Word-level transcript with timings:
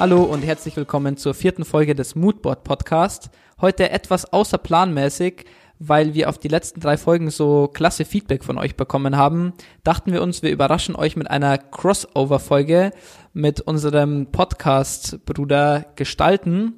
Hallo 0.00 0.22
und 0.22 0.42
herzlich 0.42 0.76
willkommen 0.76 1.16
zur 1.16 1.34
vierten 1.34 1.64
Folge 1.64 1.96
des 1.96 2.14
Moodboard 2.14 2.62
Podcast. 2.62 3.30
Heute 3.60 3.90
etwas 3.90 4.32
außerplanmäßig, 4.32 5.44
weil 5.80 6.14
wir 6.14 6.28
auf 6.28 6.38
die 6.38 6.46
letzten 6.46 6.78
drei 6.78 6.96
Folgen 6.96 7.30
so 7.30 7.66
klasse 7.66 8.04
Feedback 8.04 8.44
von 8.44 8.58
euch 8.58 8.76
bekommen 8.76 9.16
haben, 9.16 9.54
dachten 9.82 10.12
wir 10.12 10.22
uns, 10.22 10.40
wir 10.40 10.52
überraschen 10.52 10.94
euch 10.94 11.16
mit 11.16 11.28
einer 11.28 11.58
Crossover-Folge 11.58 12.92
mit 13.32 13.60
unserem 13.60 14.30
Podcast-Bruder 14.30 15.86
Gestalten. 15.96 16.74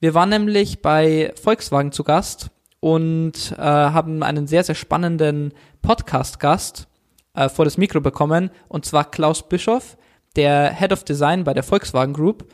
Wir 0.00 0.14
waren 0.14 0.30
nämlich 0.30 0.82
bei 0.82 1.32
Volkswagen 1.40 1.92
zu 1.92 2.02
Gast 2.02 2.50
und 2.80 3.54
äh, 3.56 3.62
haben 3.62 4.24
einen 4.24 4.48
sehr, 4.48 4.64
sehr 4.64 4.74
spannenden 4.74 5.54
Podcast-Gast 5.82 6.88
äh, 7.34 7.48
vor 7.48 7.64
das 7.64 7.78
Mikro 7.78 8.00
bekommen, 8.00 8.50
und 8.66 8.84
zwar 8.84 9.08
Klaus 9.08 9.48
Bischoff, 9.48 9.96
der 10.36 10.72
Head 10.74 10.92
of 10.92 11.04
Design 11.04 11.44
bei 11.44 11.54
der 11.54 11.62
Volkswagen 11.62 12.12
Group. 12.12 12.52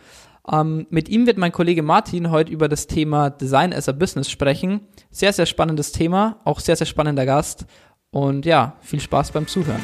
Ähm, 0.50 0.86
mit 0.90 1.08
ihm 1.08 1.26
wird 1.26 1.38
mein 1.38 1.52
Kollege 1.52 1.82
Martin 1.82 2.30
heute 2.30 2.52
über 2.52 2.68
das 2.68 2.86
Thema 2.86 3.30
Design 3.30 3.72
as 3.72 3.88
a 3.88 3.92
Business 3.92 4.30
sprechen. 4.30 4.80
Sehr, 5.10 5.32
sehr 5.32 5.46
spannendes 5.46 5.92
Thema, 5.92 6.40
auch 6.44 6.60
sehr, 6.60 6.76
sehr 6.76 6.86
spannender 6.86 7.26
Gast. 7.26 7.66
Und 8.10 8.46
ja, 8.46 8.76
viel 8.80 9.00
Spaß 9.00 9.32
beim 9.32 9.46
Zuhören. 9.46 9.80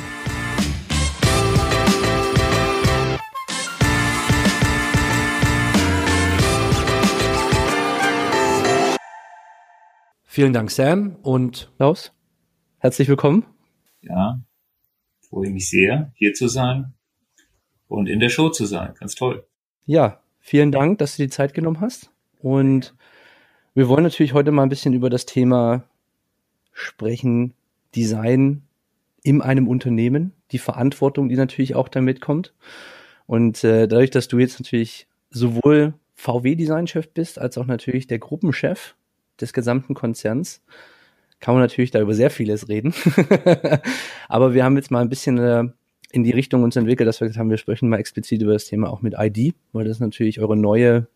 Vielen 10.24 10.52
Dank, 10.52 10.70
Sam 10.70 11.16
und 11.22 11.72
Klaus. 11.76 12.12
Herzlich 12.78 13.08
willkommen. 13.08 13.44
Ja, 14.02 14.40
freue 15.28 15.50
mich 15.50 15.68
sehr, 15.68 16.12
hier 16.14 16.32
zu 16.32 16.46
sein 16.46 16.94
und 17.88 18.08
in 18.08 18.20
der 18.20 18.28
Show 18.28 18.50
zu 18.50 18.66
sein. 18.66 18.94
Ganz 18.98 19.14
toll. 19.14 19.44
Ja, 19.86 20.20
vielen 20.40 20.72
Dank, 20.72 20.98
dass 20.98 21.16
du 21.16 21.22
die 21.22 21.30
Zeit 21.30 21.54
genommen 21.54 21.80
hast. 21.80 22.10
Und 22.40 22.94
wir 23.74 23.88
wollen 23.88 24.02
natürlich 24.02 24.34
heute 24.34 24.52
mal 24.52 24.62
ein 24.62 24.68
bisschen 24.68 24.94
über 24.94 25.10
das 25.10 25.26
Thema 25.26 25.84
sprechen, 26.72 27.54
Design 27.94 28.62
in 29.22 29.42
einem 29.42 29.68
Unternehmen, 29.68 30.32
die 30.52 30.58
Verantwortung, 30.58 31.28
die 31.28 31.36
natürlich 31.36 31.74
auch 31.74 31.88
damit 31.88 32.20
kommt. 32.20 32.54
Und 33.26 33.64
äh, 33.64 33.88
dadurch, 33.88 34.10
dass 34.10 34.28
du 34.28 34.38
jetzt 34.38 34.60
natürlich 34.60 35.06
sowohl 35.30 35.94
VW-Designchef 36.14 37.08
bist, 37.10 37.38
als 37.38 37.58
auch 37.58 37.66
natürlich 37.66 38.06
der 38.06 38.18
Gruppenchef 38.18 38.94
des 39.40 39.52
gesamten 39.52 39.94
Konzerns, 39.94 40.62
kann 41.40 41.54
man 41.54 41.62
natürlich 41.62 41.90
da 41.90 42.00
über 42.00 42.14
sehr 42.14 42.30
vieles 42.30 42.68
reden. 42.68 42.94
Aber 44.28 44.54
wir 44.54 44.64
haben 44.64 44.76
jetzt 44.76 44.90
mal 44.90 45.00
ein 45.00 45.08
bisschen 45.08 45.38
äh, 45.38 45.64
in 46.10 46.24
die 46.24 46.30
Richtung 46.30 46.62
uns 46.62 46.76
entwickelt, 46.76 47.06
dass 47.06 47.20
wir 47.20 47.26
gesagt 47.26 47.38
haben, 47.38 47.50
wir 47.50 47.58
sprechen 47.58 47.88
mal 47.88 47.98
explizit 47.98 48.42
über 48.42 48.54
das 48.54 48.66
Thema 48.66 48.90
auch 48.90 49.02
mit 49.02 49.14
ID, 49.16 49.54
weil 49.72 49.84
das 49.84 50.00
natürlich 50.00 50.40
eure 50.40 50.56
neue 50.56 51.06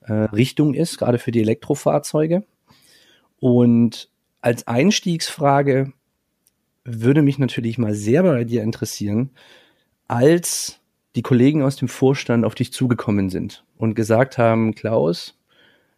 äh, 0.00 0.12
Richtung 0.12 0.74
ist, 0.74 0.98
gerade 0.98 1.18
für 1.18 1.30
die 1.30 1.40
Elektrofahrzeuge. 1.40 2.44
Und 3.38 4.10
als 4.40 4.66
Einstiegsfrage 4.66 5.92
würde 6.84 7.22
mich 7.22 7.38
natürlich 7.38 7.78
mal 7.78 7.94
sehr 7.94 8.22
bei 8.22 8.44
dir 8.44 8.62
interessieren, 8.62 9.30
als 10.08 10.80
die 11.14 11.22
Kollegen 11.22 11.62
aus 11.62 11.76
dem 11.76 11.88
Vorstand 11.88 12.44
auf 12.44 12.54
dich 12.54 12.72
zugekommen 12.72 13.30
sind 13.30 13.64
und 13.76 13.94
gesagt 13.94 14.38
haben, 14.38 14.74
Klaus, 14.74 15.38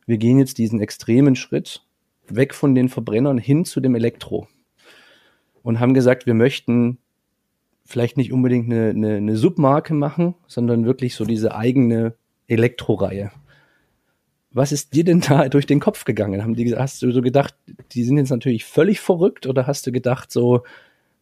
wir 0.06 0.18
gehen 0.18 0.38
jetzt 0.38 0.58
diesen 0.58 0.80
extremen 0.80 1.36
Schritt 1.36 1.82
weg 2.26 2.54
von 2.54 2.74
den 2.74 2.88
Verbrennern 2.88 3.38
hin 3.38 3.64
zu 3.64 3.80
dem 3.80 3.94
Elektro 3.94 4.48
und 5.62 5.80
haben 5.80 5.94
gesagt, 5.94 6.26
wir 6.26 6.34
möchten 6.34 6.98
vielleicht 7.91 8.16
nicht 8.16 8.33
unbedingt 8.33 8.72
eine, 8.72 8.91
eine, 8.91 9.16
eine 9.16 9.36
Submarke 9.36 9.94
machen, 9.94 10.36
sondern 10.46 10.86
wirklich 10.86 11.16
so 11.16 11.24
diese 11.24 11.56
eigene 11.56 12.14
Elektroreihe. 12.47 13.32
Was 14.53 14.70
ist 14.70 14.94
dir 14.94 15.03
denn 15.04 15.20
da 15.20 15.48
durch 15.48 15.66
den 15.66 15.81
Kopf 15.81 16.04
gegangen? 16.04 16.42
Haben 16.42 16.54
die, 16.54 16.76
hast 16.76 17.03
du 17.03 17.10
so 17.10 17.20
gedacht, 17.20 17.54
die 17.92 18.04
sind 18.04 18.16
jetzt 18.16 18.31
natürlich 18.31 18.64
völlig 18.64 19.00
verrückt 19.00 19.47
oder 19.47 19.66
hast 19.66 19.88
du 19.88 19.92
gedacht 19.92 20.31
so, 20.31 20.62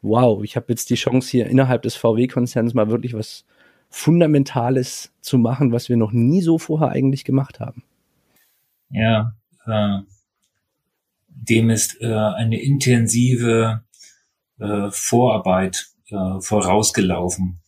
wow, 0.03 0.45
ich 0.45 0.57
habe 0.57 0.67
jetzt 0.69 0.91
die 0.91 0.97
Chance 0.97 1.31
hier 1.31 1.47
innerhalb 1.47 1.83
des 1.83 1.97
VW-Konzerns 1.97 2.75
mal 2.75 2.91
wirklich 2.91 3.15
was 3.15 3.47
Fundamentales 3.89 5.11
zu 5.23 5.39
machen, 5.39 5.73
was 5.73 5.89
wir 5.89 5.97
noch 5.97 6.13
nie 6.13 6.43
so 6.43 6.59
vorher 6.59 6.91
eigentlich 6.91 7.25
gemacht 7.25 7.61
haben? 7.61 7.83
Ja, 8.91 9.35
äh, 9.65 10.01
dem 11.29 11.71
ist 11.71 11.99
äh, 12.03 12.13
eine 12.13 12.61
intensive 12.61 13.83
äh, 14.59 14.91
Vorarbeit 14.91 15.87
äh, 16.11 16.41
vorausgelaufen, 16.41 17.61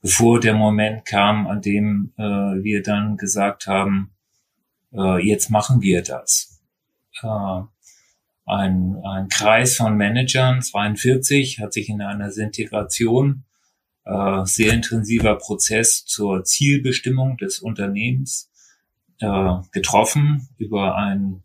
bevor 0.00 0.40
der 0.40 0.54
Moment 0.54 1.04
kam, 1.04 1.46
an 1.46 1.62
dem 1.62 2.12
äh, 2.16 2.22
wir 2.22 2.82
dann 2.82 3.16
gesagt 3.16 3.66
haben, 3.66 4.10
äh, 4.92 5.26
jetzt 5.26 5.50
machen 5.50 5.80
wir 5.80 6.02
das. 6.02 6.60
Äh, 7.22 7.62
ein, 8.46 8.96
ein 9.04 9.28
Kreis 9.28 9.76
von 9.76 9.96
Managern, 9.96 10.62
42, 10.62 11.60
hat 11.60 11.74
sich 11.74 11.90
in 11.90 12.00
einer 12.00 12.34
Integration 12.34 13.44
äh, 14.08 14.44
sehr 14.46 14.72
intensiver 14.72 15.36
Prozess 15.36 16.06
zur 16.06 16.44
Zielbestimmung 16.44 17.36
des 17.36 17.58
Unternehmens 17.58 18.50
äh, 19.20 19.54
getroffen 19.72 20.48
über 20.56 20.96
ein 20.96 21.42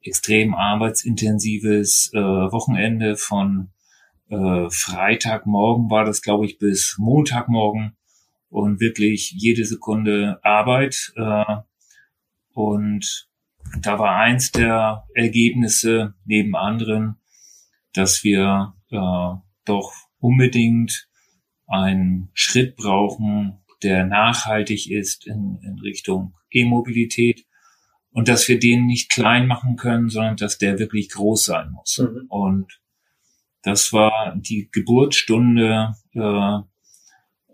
extrem 0.00 0.54
arbeitsintensives 0.54 2.12
äh, 2.14 2.18
Wochenende 2.18 3.16
von 3.16 3.70
äh, 4.34 4.70
Freitagmorgen 4.70 5.90
war 5.90 6.04
das, 6.04 6.22
glaube 6.22 6.46
ich, 6.46 6.58
bis 6.58 6.96
Montagmorgen 6.98 7.96
und 8.48 8.80
wirklich 8.80 9.32
jede 9.36 9.64
Sekunde 9.64 10.40
Arbeit. 10.42 11.12
Äh, 11.16 11.56
und 12.52 13.28
da 13.80 13.98
war 13.98 14.16
eins 14.16 14.52
der 14.52 15.04
Ergebnisse 15.14 16.14
neben 16.24 16.54
anderen, 16.56 17.16
dass 17.92 18.24
wir 18.24 18.74
äh, 18.90 19.40
doch 19.64 19.92
unbedingt 20.18 21.08
einen 21.66 22.30
Schritt 22.34 22.76
brauchen, 22.76 23.58
der 23.82 24.04
nachhaltig 24.04 24.90
ist 24.90 25.26
in, 25.26 25.58
in 25.62 25.78
Richtung 25.78 26.34
E-Mobilität 26.50 27.46
und 28.10 28.28
dass 28.28 28.48
wir 28.48 28.58
den 28.58 28.86
nicht 28.86 29.10
klein 29.10 29.46
machen 29.46 29.76
können, 29.76 30.08
sondern 30.08 30.36
dass 30.36 30.58
der 30.58 30.78
wirklich 30.78 31.10
groß 31.10 31.44
sein 31.44 31.70
muss. 31.72 31.98
Mhm. 31.98 32.26
Und 32.28 32.80
das 33.64 33.92
war 33.92 34.36
die 34.36 34.68
Geburtsstunde 34.70 35.94
äh, 36.12 36.58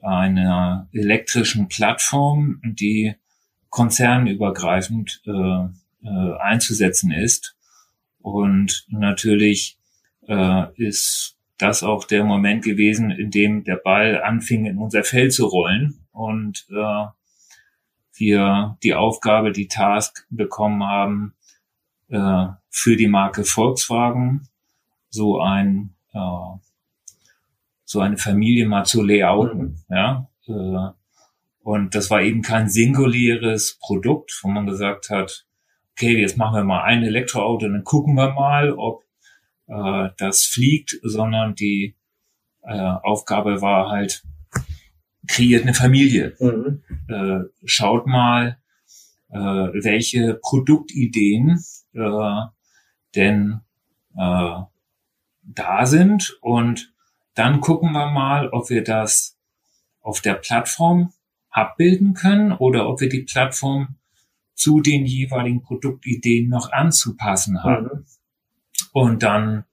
einer 0.03 0.89
elektrischen 0.93 1.69
Plattform, 1.69 2.61
die 2.65 3.15
konzernübergreifend 3.69 5.23
äh, 5.25 5.31
äh, 5.31 6.39
einzusetzen 6.41 7.13
ist. 7.13 7.57
Und 8.21 8.87
natürlich 8.89 9.79
äh, 10.27 10.67
ist 10.75 11.37
das 11.59 11.85
auch 11.85 12.05
der 12.05 12.25
Moment 12.25 12.65
gewesen, 12.65 13.11
in 13.13 13.31
dem 13.31 13.63
der 13.63 13.77
Ball 13.77 14.21
anfing, 14.23 14.67
in 14.67 14.79
unser 14.79 15.05
Feld 15.05 15.33
zu 15.33 15.47
rollen 15.47 16.01
und 16.13 16.67
äh, 16.71 17.07
wir 18.15 18.79
die 18.83 18.95
Aufgabe, 18.95 19.53
die 19.53 19.69
Task 19.69 20.27
bekommen 20.29 20.83
haben, 20.83 21.35
äh, 22.09 22.47
für 22.69 22.97
die 22.97 23.09
Marke 23.09 23.45
Volkswagen 23.45 24.49
so 25.09 25.41
ein 25.41 25.95
äh, 26.13 26.59
so 27.85 28.01
eine 28.01 28.19
Familie 28.19 28.67
mal 28.67 28.85
zu 28.85 29.03
layouten, 29.03 29.85
mhm. 29.89 29.95
ja. 29.95 30.29
Äh, 30.47 30.95
und 31.63 31.95
das 31.95 32.11
war 32.11 32.23
eben 32.23 32.43
kein 32.43 32.69
singuläres 32.69 33.79
Produkt, 33.81 34.39
wo 34.43 34.49
man 34.49 34.67
gesagt 34.67 35.11
hat, 35.11 35.47
okay, 35.93 36.19
jetzt 36.19 36.39
machen 36.39 36.57
wir 36.57 36.65
mal 36.65 36.83
ein 36.85 37.03
Elektroauto 37.03 37.67
und 37.67 37.75
dann 37.75 37.85
gucken 37.85 38.15
wir 38.15 38.33
mal, 38.33 38.73
ob 38.73 39.05
äh, 39.67 40.09
das 40.17 40.45
fliegt, 40.45 40.99
sondern 41.03 41.55
die 41.55 41.97
äh, 42.63 42.79
Aufgabe 42.79 43.61
war 43.61 43.91
halt, 43.91 44.23
kreiert 45.29 45.63
eine 45.63 45.75
Familie. 45.75 46.35
Mhm. 46.41 46.83
Äh, 47.09 47.45
schaut 47.65 48.07
mal, 48.07 48.59
äh, 49.31 49.39
welche 49.39 50.39
Produktideen 50.43 51.61
äh, 51.93 52.41
denn 53.15 53.61
äh, 54.17 54.61
da 55.55 55.87
sind 55.87 56.39
und 56.41 56.93
dann 57.35 57.61
gucken 57.61 57.93
wir 57.93 58.11
mal, 58.11 58.49
ob 58.49 58.71
wir 58.71 58.83
das 58.85 59.39
auf 60.01 60.21
der 60.21 60.35
Plattform 60.35 61.13
abbilden 61.51 62.15
können 62.15 62.53
oder 62.53 62.89
ob 62.89 63.01
wir 63.01 63.09
die 63.09 63.23
Plattform 63.23 63.97
zu 64.55 64.81
den 64.81 65.07
jeweiligen 65.07 65.63
Produktideen 65.63 66.49
noch 66.49 66.71
anzupassen 66.73 67.63
haben. 67.63 67.85
Mhm. 67.85 68.05
Und 68.93 69.23
dann 69.23 69.65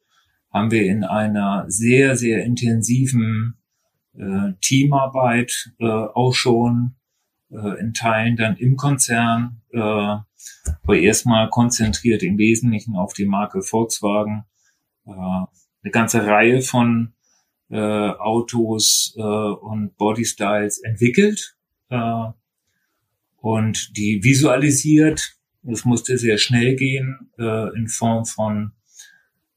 haben 0.51 0.71
wir 0.71 0.85
in 0.85 1.03
einer 1.03 1.65
sehr, 1.67 2.15
sehr 2.15 2.43
intensiven 2.45 3.57
äh, 4.17 4.53
Teamarbeit 4.61 5.71
äh, 5.79 5.85
auch 5.85 6.33
schon 6.33 6.95
äh, 7.51 7.79
in 7.79 7.93
Teilen 7.93 8.37
dann 8.37 8.55
im 8.57 8.75
Konzern, 8.75 9.61
äh, 9.71 9.79
aber 9.79 10.97
erstmal 10.97 11.49
konzentriert 11.49 12.23
im 12.23 12.37
Wesentlichen 12.37 12.95
auf 12.95 13.13
die 13.13 13.25
Marke 13.25 13.61
Volkswagen, 13.61 14.45
äh, 15.05 15.11
eine 15.87 15.91
ganze 15.91 16.25
Reihe 16.25 16.61
von 16.61 17.13
äh, 17.69 17.77
Autos 17.77 19.15
äh, 19.17 19.21
und 19.21 19.95
Bodystyles 19.97 20.79
entwickelt. 20.79 21.55
Äh, 21.89 22.23
und 23.37 23.95
die 23.97 24.23
visualisiert. 24.23 25.33
Es 25.69 25.85
musste 25.85 26.17
sehr 26.17 26.37
schnell 26.37 26.75
gehen 26.75 27.31
äh, 27.37 27.75
in 27.75 27.87
Form 27.87 28.25
von 28.25 28.71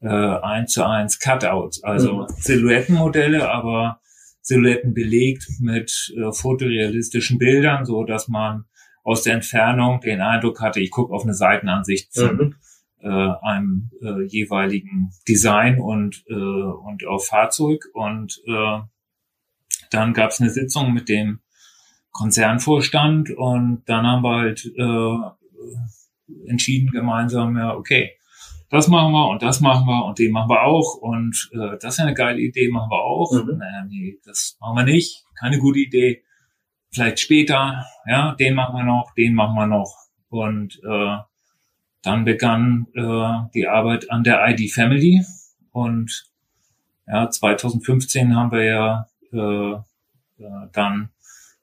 äh, 0.00 0.08
1 0.08 0.72
zu 0.72 0.84
1 0.84 1.18
Cutouts, 1.20 1.82
also 1.84 2.22
mhm. 2.22 2.26
Silhouettenmodelle, 2.28 3.48
aber 3.48 4.00
Silhouetten 4.40 4.94
belegt 4.94 5.46
mit 5.60 6.12
äh, 6.16 6.32
fotorealistischen 6.32 7.38
Bildern, 7.38 7.84
so 7.84 8.04
dass 8.04 8.28
man 8.28 8.64
aus 9.04 9.22
der 9.22 9.34
Entfernung 9.34 10.00
den 10.00 10.20
Eindruck 10.20 10.60
hatte, 10.60 10.80
ich 10.80 10.90
gucke 10.90 11.14
auf 11.14 11.22
eine 11.22 11.34
Seitenansicht 11.34 12.12
von 12.14 12.36
mhm. 12.36 12.54
Äh, 13.02 13.08
einem 13.08 13.90
äh, 14.02 14.24
jeweiligen 14.26 15.10
Design 15.28 15.80
und, 15.80 16.24
äh, 16.28 16.34
und 16.34 17.06
auf 17.06 17.26
Fahrzeug. 17.26 17.84
Und 17.94 18.40
äh, 18.46 18.80
dann 19.90 20.12
gab 20.12 20.30
es 20.30 20.40
eine 20.40 20.50
Sitzung 20.50 20.92
mit 20.92 21.08
dem 21.08 21.40
Konzernvorstand 22.12 23.30
und 23.30 23.82
dann 23.86 24.06
haben 24.06 24.22
wir 24.22 24.36
halt 24.36 24.64
äh, 24.76 26.48
entschieden 26.48 26.90
gemeinsam, 26.90 27.56
ja, 27.56 27.74
okay, 27.74 28.12
das 28.68 28.88
machen 28.88 29.12
wir 29.12 29.28
und 29.28 29.42
das 29.42 29.60
machen 29.60 29.86
wir 29.86 30.04
und 30.04 30.18
den 30.18 30.32
machen 30.32 30.48
wir 30.48 30.62
auch 30.62 30.96
und 30.96 31.50
äh, 31.52 31.76
das 31.80 31.94
ist 31.94 32.00
eine 32.00 32.14
geile 32.14 32.40
Idee, 32.40 32.68
machen 32.68 32.90
wir 32.90 33.02
auch. 33.02 33.32
Mhm. 33.32 33.58
Naja, 33.58 33.84
nee, 33.88 34.18
das 34.24 34.56
machen 34.60 34.76
wir 34.76 34.84
nicht, 34.84 35.24
keine 35.38 35.58
gute 35.58 35.80
Idee. 35.80 36.22
Vielleicht 36.92 37.20
später, 37.20 37.84
ja, 38.06 38.34
den 38.34 38.54
machen 38.54 38.76
wir 38.76 38.84
noch, 38.84 39.12
den 39.16 39.34
machen 39.34 39.54
wir 39.56 39.66
noch. 39.66 39.96
Und 40.28 40.80
äh, 40.84 41.16
dann 42.02 42.24
begann 42.24 42.86
äh, 42.94 43.48
die 43.54 43.66
Arbeit 43.68 44.10
an 44.10 44.24
der 44.24 44.46
ID 44.48 44.72
Family 44.72 45.24
und 45.72 46.30
ja, 47.06 47.28
2015 47.28 48.36
haben 48.36 48.52
wir 48.52 48.64
ja 48.64 49.06
äh, 49.32 49.72
äh, 50.42 50.68
dann 50.72 51.10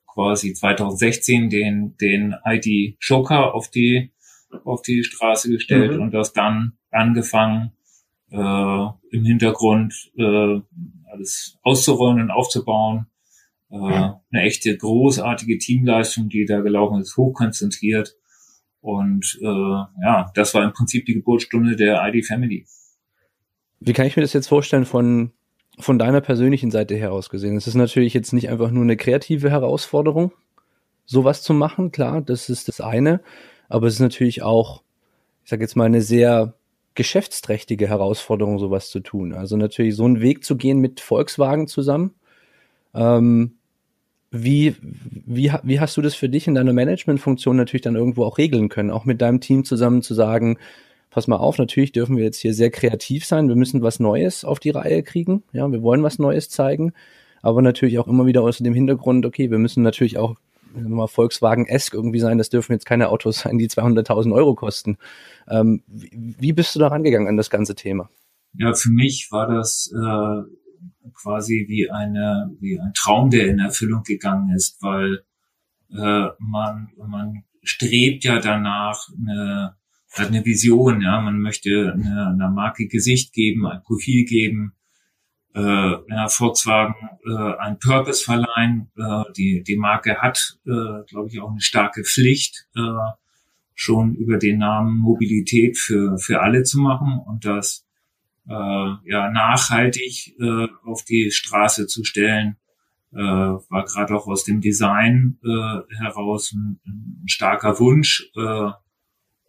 quasi 0.06 0.54
2016 0.54 1.50
den 1.50 1.96
den 1.98 2.36
ID 2.46 2.98
Joker 3.00 3.54
auf 3.54 3.70
die 3.70 4.12
auf 4.64 4.82
die 4.82 5.04
Straße 5.04 5.50
gestellt 5.50 5.94
mhm. 5.94 6.02
und 6.02 6.14
das 6.14 6.34
dann 6.34 6.78
angefangen, 6.92 7.74
äh, 8.32 8.86
im 9.12 9.24
Hintergrund 9.24 10.12
äh, 10.18 10.60
alles 11.06 11.58
auszurollen 11.64 12.22
und 12.22 12.32
aufzubauen. 12.32 13.08
Äh, 13.70 13.76
eine 13.76 14.22
echte 14.32 14.76
großartige 14.76 15.58
Teamleistung, 15.58 16.30
die 16.30 16.46
da 16.46 16.62
gelaufen 16.62 17.02
ist, 17.02 17.18
hochkonzentriert. 17.18 18.16
Und 18.88 19.38
äh, 19.42 19.46
ja, 19.46 20.32
das 20.34 20.54
war 20.54 20.64
im 20.64 20.72
Prinzip 20.72 21.06
die 21.06 21.16
Geburtsstunde 21.16 21.76
der 21.76 22.02
ID 22.08 22.26
Family. 22.26 22.66
Wie 23.82 23.92
kann 23.92 24.06
ich 24.06 24.16
mir 24.16 24.22
das 24.22 24.32
jetzt 24.32 24.48
vorstellen 24.48 24.86
von, 24.86 25.34
von 25.78 26.00
deiner 26.00 26.22
persönlichen 26.22 26.72
Seite 26.72 26.96
her 26.96 27.12
aus 27.12 27.30
gesehen? 27.30 27.58
Es 27.58 27.68
ist 27.68 27.76
natürlich 27.76 28.14
jetzt 28.14 28.32
nicht 28.32 28.48
einfach 28.48 28.72
nur 28.72 28.84
eine 28.84 28.96
kreative 28.96 29.52
Herausforderung, 29.52 30.32
sowas 31.06 31.44
zu 31.44 31.54
machen, 31.54 31.92
klar, 31.92 32.22
das 32.22 32.48
ist 32.48 32.70
das 32.70 32.80
eine. 32.80 33.20
Aber 33.68 33.88
es 33.88 33.96
ist 33.96 34.00
natürlich 34.00 34.42
auch, 34.42 34.84
ich 35.44 35.50
sage 35.50 35.64
jetzt 35.64 35.76
mal, 35.76 35.84
eine 35.84 36.02
sehr 36.02 36.54
geschäftsträchtige 36.96 37.90
Herausforderung, 37.90 38.58
sowas 38.58 38.90
zu 38.90 39.02
tun. 39.02 39.34
Also 39.34 39.58
natürlich 39.58 39.98
so 39.98 40.06
einen 40.06 40.22
Weg 40.22 40.46
zu 40.46 40.56
gehen 40.56 40.80
mit 40.80 41.02
Volkswagen 41.02 41.68
zusammen. 41.68 42.14
Ähm, 42.96 43.58
wie, 44.32 44.76
wie, 44.82 45.52
wie 45.64 45.80
hast 45.80 45.96
du 45.98 46.02
das 46.02 46.16
für 46.16 46.30
dich 46.30 46.48
in 46.48 46.56
deiner 46.56 46.74
Managementfunktion 46.74 47.56
natürlich 47.56 47.82
dann 47.82 47.96
irgendwo 47.96 48.26
auch 48.26 48.38
regeln 48.38 48.70
können? 48.70 48.92
Auch 48.92 49.06
mit 49.06 49.22
deinem 49.22 49.40
Team 49.40 49.64
zusammen 49.64 50.02
zu 50.02 50.14
sagen, 50.14 50.58
pass 51.10 51.28
mal 51.28 51.38
auf, 51.38 51.58
natürlich 51.58 51.94
dürfen 51.94 52.18
wir 52.18 52.24
jetzt 52.24 52.40
hier 52.40 52.54
sehr 52.54 52.70
kreativ 52.70 53.26
sein, 53.26 53.48
wir 53.48 53.56
müssen 53.56 53.82
was 53.82 54.00
Neues 54.00 54.44
auf 54.44 54.60
die 54.60 54.70
Reihe 54.70 55.02
kriegen, 55.04 55.44
ja, 55.54 55.72
wir 55.72 55.82
wollen 55.82 56.04
was 56.04 56.20
Neues 56.20 56.50
zeigen, 56.50 56.94
aber 57.42 57.62
natürlich 57.62 57.98
auch 58.00 58.08
immer 58.08 58.26
wieder 58.26 58.44
aus 58.44 58.58
dem 58.58 58.74
Hintergrund, 58.74 59.26
okay, 59.26 59.50
wir 59.50 59.58
müssen 59.58 59.84
natürlich 59.84 60.18
auch 60.18 60.36
mal 60.76 61.08
Volkswagen-esk 61.08 61.94
irgendwie 61.94 62.20
sein, 62.20 62.38
das 62.38 62.50
dürfen 62.50 62.74
jetzt 62.74 62.86
keine 62.86 63.10
Autos 63.10 63.40
sein, 63.44 63.58
die 63.58 63.70
200.000 63.70 64.34
Euro 64.34 64.54
kosten. 64.56 64.98
Ähm, 65.50 65.82
wie, 65.88 66.36
wie 66.38 66.54
bist 66.54 66.76
du 66.76 66.80
da 66.80 66.88
rangegangen 66.88 67.28
an 67.28 67.38
das 67.38 67.50
ganze 67.50 67.76
Thema? 67.76 68.10
Ja, 68.54 68.74
für 68.74 68.92
mich 68.92 69.30
war 69.32 69.48
das 69.48 69.92
äh, 69.94 70.42
quasi 71.14 71.66
wie 71.68 71.90
eine 71.90 72.56
wie 72.60 72.80
ein 72.80 72.94
Traum, 72.94 73.30
der 73.30 73.48
in 73.48 73.60
Erfüllung 73.60 74.04
gegangen 74.04 74.56
ist, 74.56 74.82
weil 74.82 75.24
äh, 75.92 76.28
man 76.40 76.90
man 76.98 77.44
strebt 77.64 78.24
ja 78.24 78.40
danach 78.40 79.10
eine 79.18 79.76
hat 80.18 80.28
eine 80.28 80.46
Vision, 80.46 81.02
ja, 81.02 81.22
man 81.22 81.40
möchte 81.42 81.94
eine, 81.94 82.28
einer 82.28 82.50
Marke 82.50 82.88
Gesicht 82.88 83.34
geben, 83.34 83.68
ein 83.68 83.84
Profil 83.84 84.26
geben, 84.26 84.74
äh, 85.56 85.62
ja, 85.62 86.28
Volkswagen 86.30 86.96
äh, 87.26 87.58
ein 87.60 87.80
Purpose 87.80 88.24
verleihen. 88.24 88.92
Äh, 88.98 89.24
die, 89.36 89.64
die 89.64 89.76
Marke 89.76 90.18
hat, 90.18 90.58
äh, 90.66 91.04
glaube 91.08 91.30
ich, 91.30 91.40
auch 91.40 91.52
eine 91.52 91.62
starke 91.62 92.04
Pflicht, 92.04 92.68
äh, 92.76 92.82
schon 93.74 94.16
über 94.16 94.38
den 94.38 94.60
Namen 94.60 94.98
Mobilität 94.98 95.78
für, 95.78 96.18
für 96.18 96.42
alle 96.42 96.64
zu 96.64 96.80
machen 96.80 97.20
und 97.26 97.46
das 97.46 97.87
äh, 98.48 98.54
ja, 99.06 99.30
nachhaltig 99.32 100.36
äh, 100.40 100.68
auf 100.84 101.04
die 101.04 101.32
Straße 101.32 101.88
zu 101.88 102.04
stellen, 102.04 102.58
äh, 103.14 103.18
war 103.18 103.86
gerade 103.86 104.16
auch 104.16 104.28
aus 104.28 104.44
dem 104.44 104.62
Design 104.62 105.38
äh, 105.44 105.96
heraus 105.98 106.52
ein, 106.54 106.80
ein 106.86 107.24
starker 107.28 107.80
Wunsch 107.80 108.30
äh, 108.36 108.72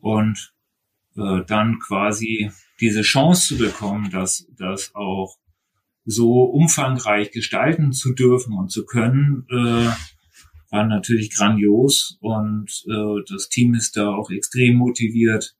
und 0.01 0.53
äh, 1.17 1.45
dann 1.47 1.79
quasi 1.79 2.51
diese 2.81 3.03
Chance 3.03 3.49
zu 3.49 3.59
bekommen, 3.59 4.11
dass, 4.11 4.47
dass 4.57 4.95
auch 4.95 5.37
so 6.05 6.45
umfangreich 6.45 7.33
gestalten 7.33 7.93
zu 7.93 8.15
dürfen 8.15 8.55
und 8.55 8.71
zu 8.71 8.87
können, 8.87 9.47
äh, 9.51 9.91
war 10.71 10.85
natürlich 10.87 11.35
grandios 11.35 12.19
und 12.21 12.85
äh, 12.89 13.23
das 13.29 13.49
Team 13.49 13.75
ist 13.75 13.97
da 13.97 14.11
auch 14.11 14.31
extrem 14.31 14.77
motiviert 14.77 15.57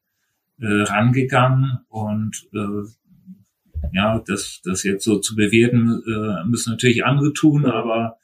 äh, 0.61 0.67
rangegangen 0.67 1.81
und 1.89 2.49
äh, 2.53 2.89
ja, 3.93 4.23
das, 4.27 4.61
das 4.65 4.83
jetzt 4.83 5.05
so 5.05 5.19
zu 5.19 5.35
bewerten, 5.35 6.03
äh, 6.07 6.49
müssen 6.49 6.71
natürlich 6.71 7.05
andere 7.05 7.33
tun, 7.33 7.67
aber 7.67 8.19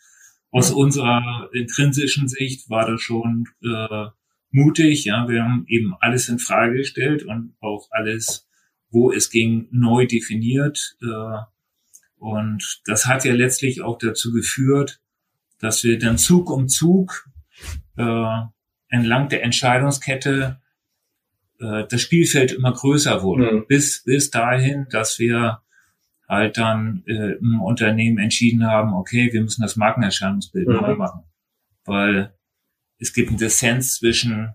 aus 0.50 0.70
unserer 0.70 1.50
intrinsischen 1.52 2.28
Sicht 2.28 2.70
war 2.70 2.88
das 2.88 3.00
schon 3.00 3.48
äh, 3.62 4.06
mutig. 4.50 5.04
Ja, 5.04 5.28
wir 5.28 5.42
haben 5.42 5.64
eben 5.68 5.94
alles 6.00 6.28
in 6.28 6.38
Frage 6.38 6.76
gestellt 6.76 7.24
und 7.24 7.54
auch 7.60 7.88
alles, 7.90 8.48
wo 8.90 9.12
es 9.12 9.30
ging, 9.30 9.66
neu 9.72 10.06
definiert. 10.06 10.96
Äh, 11.02 11.38
und 12.16 12.80
das 12.86 13.06
hat 13.06 13.24
ja 13.24 13.34
letztlich 13.34 13.82
auch 13.82 13.98
dazu 13.98 14.32
geführt, 14.32 15.00
dass 15.58 15.82
wir 15.82 15.98
dann 15.98 16.18
Zug 16.18 16.50
um 16.50 16.68
Zug 16.68 17.28
äh, 17.96 18.40
entlang 18.88 19.28
der 19.28 19.42
Entscheidungskette 19.42 20.60
äh, 21.64 21.86
das 21.88 22.00
Spielfeld 22.00 22.52
immer 22.52 22.72
größer 22.72 23.22
wurde, 23.22 23.52
mhm. 23.52 23.66
bis, 23.66 24.04
bis 24.04 24.30
dahin, 24.30 24.86
dass 24.90 25.18
wir 25.18 25.62
halt 26.28 26.56
dann 26.58 27.02
äh, 27.06 27.32
im 27.32 27.60
Unternehmen 27.60 28.18
entschieden 28.18 28.66
haben, 28.66 28.94
okay, 28.94 29.32
wir 29.32 29.42
müssen 29.42 29.62
das 29.62 29.76
Markenerscheinungsbild 29.76 30.68
mhm. 30.68 30.74
neu 30.74 30.94
machen. 30.96 31.24
Weil 31.84 32.34
es 32.98 33.12
gibt 33.12 33.28
einen 33.30 33.38
Dissens 33.38 33.96
zwischen 33.96 34.54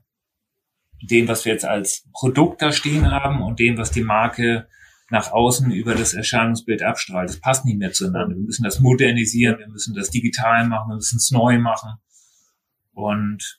dem, 1.01 1.27
was 1.27 1.45
wir 1.45 1.53
jetzt 1.53 1.65
als 1.65 2.07
Produkt 2.13 2.61
da 2.61 2.71
stehen 2.71 3.09
haben 3.09 3.41
und 3.41 3.59
dem, 3.59 3.77
was 3.77 3.91
die 3.91 4.03
Marke 4.03 4.67
nach 5.09 5.31
außen 5.31 5.71
über 5.71 5.95
das 5.95 6.13
Erscheinungsbild 6.13 6.83
abstrahlt. 6.83 7.29
Das 7.29 7.39
passt 7.39 7.65
nicht 7.65 7.79
mehr 7.79 7.91
zueinander. 7.91 8.35
Wir 8.35 8.43
müssen 8.43 8.63
das 8.63 8.79
modernisieren, 8.79 9.57
wir 9.57 9.69
müssen 9.69 9.95
das 9.95 10.11
digital 10.11 10.67
machen, 10.67 10.89
wir 10.89 10.95
müssen 10.95 11.17
es 11.17 11.31
neu 11.31 11.57
machen. 11.57 11.93
Und 12.91 13.58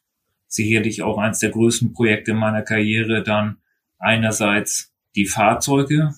sicherlich 0.50 1.02
auch 1.02 1.16
eines 1.16 1.38
der 1.38 1.50
größten 1.50 1.92
Projekte 1.92 2.34
meiner 2.34 2.62
Karriere 2.62 3.22
dann 3.22 3.58
einerseits 3.98 4.92
die 5.14 5.26
Fahrzeuge 5.26 6.12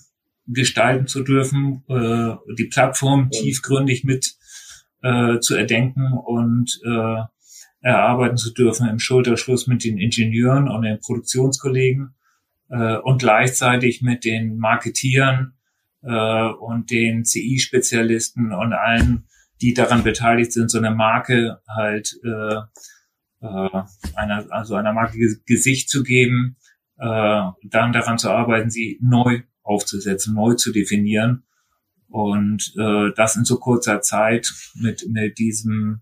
gestalten 0.47 1.07
zu 1.07 1.23
dürfen, 1.23 1.83
äh, 1.87 2.35
die 2.57 2.65
Plattform 2.65 3.29
tiefgründig 3.29 4.03
mit 4.03 4.35
äh, 5.01 5.39
zu 5.39 5.55
erdenken 5.55 6.13
und 6.13 6.81
äh, 6.83 7.21
erarbeiten 7.81 8.37
zu 8.37 8.51
dürfen 8.53 8.89
im 8.89 8.99
Schulterschluss 8.99 9.67
mit 9.67 9.83
den 9.83 9.97
Ingenieuren 9.97 10.67
und 10.67 10.81
den 10.81 10.99
Produktionskollegen 10.99 12.15
äh, 12.69 12.97
und 12.97 13.19
gleichzeitig 13.19 14.01
mit 14.01 14.25
den 14.25 14.57
Marketieren 14.57 15.53
äh, 16.01 16.47
und 16.47 16.91
den 16.91 17.23
CI-Spezialisten 17.23 18.51
und 18.51 18.73
allen, 18.73 19.25
die 19.61 19.73
daran 19.73 20.03
beteiligt 20.03 20.53
sind, 20.53 20.71
so 20.71 20.77
eine 20.77 20.91
Marke 20.91 21.61
halt 21.67 22.19
äh, 22.23 22.61
äh, 23.43 23.83
einer, 24.15 24.45
also 24.49 24.75
einer 24.75 24.93
Marke 24.93 25.17
Gesicht 25.45 25.89
zu 25.89 26.03
geben, 26.03 26.55
äh, 26.97 27.41
dann 27.63 27.93
daran 27.93 28.17
zu 28.17 28.31
arbeiten, 28.31 28.69
sie 28.69 28.99
neu 29.01 29.41
aufzusetzen, 29.61 30.33
neu 30.33 30.55
zu 30.55 30.71
definieren. 30.71 31.43
Und 32.07 32.73
äh, 32.77 33.11
das 33.15 33.35
in 33.35 33.45
so 33.45 33.57
kurzer 33.59 34.01
Zeit 34.01 34.51
mit, 34.75 35.07
mit 35.09 35.37
diesem 35.37 36.01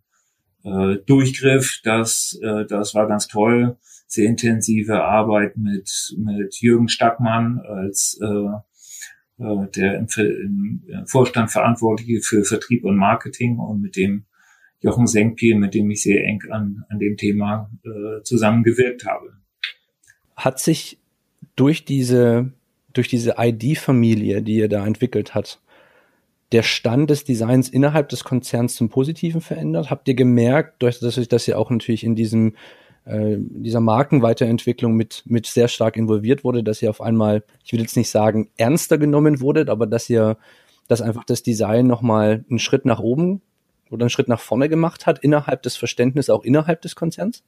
äh, 0.63 0.97
Durchgriff, 1.05 1.79
das, 1.83 2.39
äh, 2.41 2.65
das 2.65 2.93
war 2.93 3.07
ganz 3.07 3.27
toll 3.27 3.77
sehr 4.11 4.27
intensive 4.27 5.03
Arbeit 5.03 5.55
mit, 5.55 6.13
mit 6.17 6.59
Jürgen 6.59 6.89
Stackmann 6.89 7.61
als 7.61 8.19
äh, 8.21 9.41
äh, 9.41 9.67
der 9.73 9.99
im, 9.99 10.07
im 10.85 11.07
Vorstand 11.07 11.49
Verantwortliche 11.49 12.21
für 12.21 12.43
Vertrieb 12.43 12.83
und 12.83 12.97
Marketing 12.97 13.57
und 13.57 13.81
mit 13.81 13.95
dem 13.95 14.25
Jochen 14.81 15.07
Senkpiel, 15.07 15.55
mit 15.55 15.73
dem 15.73 15.89
ich 15.91 16.01
sehr 16.01 16.23
eng 16.23 16.41
an, 16.49 16.83
an 16.89 16.99
dem 16.99 17.15
Thema 17.15 17.69
äh, 17.85 18.23
zusammengewirkt 18.23 19.05
habe. 19.05 19.33
Hat 20.35 20.59
sich 20.59 20.99
durch 21.55 21.85
diese, 21.85 22.51
durch 22.93 23.07
diese 23.07 23.35
ID-Familie, 23.37 24.41
die 24.41 24.55
ihr 24.55 24.69
da 24.69 24.85
entwickelt 24.85 25.35
hat, 25.35 25.61
der 26.51 26.63
Stand 26.63 27.09
des 27.09 27.23
Designs 27.23 27.69
innerhalb 27.69 28.09
des 28.09 28.23
Konzerns 28.23 28.75
zum 28.75 28.89
Positiven 28.89 29.39
verändert? 29.39 29.91
Habt 29.91 30.07
ihr 30.07 30.15
gemerkt, 30.15 30.81
durch 30.81 30.99
dass 30.99 31.15
das 31.27 31.45
ja 31.45 31.57
auch 31.57 31.69
natürlich 31.69 32.03
in 32.03 32.15
diesem 32.15 32.55
äh, 33.05 33.37
dieser 33.37 33.79
Markenweiterentwicklung 33.79 34.95
mit 34.95 35.23
mit 35.25 35.45
sehr 35.45 35.67
stark 35.67 35.95
involviert 35.95 36.43
wurde, 36.43 36.63
dass 36.63 36.81
ihr 36.81 36.89
auf 36.89 37.01
einmal, 37.01 37.43
ich 37.63 37.71
will 37.71 37.81
jetzt 37.81 37.97
nicht 37.97 38.09
sagen 38.09 38.49
ernster 38.57 38.97
genommen 38.97 39.41
wurdet, 39.41 39.69
aber 39.69 39.87
dass 39.87 40.09
ihr, 40.09 40.37
dass 40.87 41.01
einfach 41.01 41.23
das 41.23 41.43
Design 41.43 41.87
noch 41.87 42.01
mal 42.01 42.43
einen 42.49 42.59
Schritt 42.59 42.85
nach 42.85 42.99
oben 42.99 43.41
oder 43.91 44.03
einen 44.03 44.09
Schritt 44.09 44.27
nach 44.27 44.39
vorne 44.39 44.69
gemacht 44.69 45.05
hat 45.05 45.19
innerhalb 45.19 45.61
des 45.63 45.77
Verständnisses, 45.77 46.29
auch 46.29 46.43
innerhalb 46.43 46.81
des 46.81 46.95
Konzerns? 46.95 47.43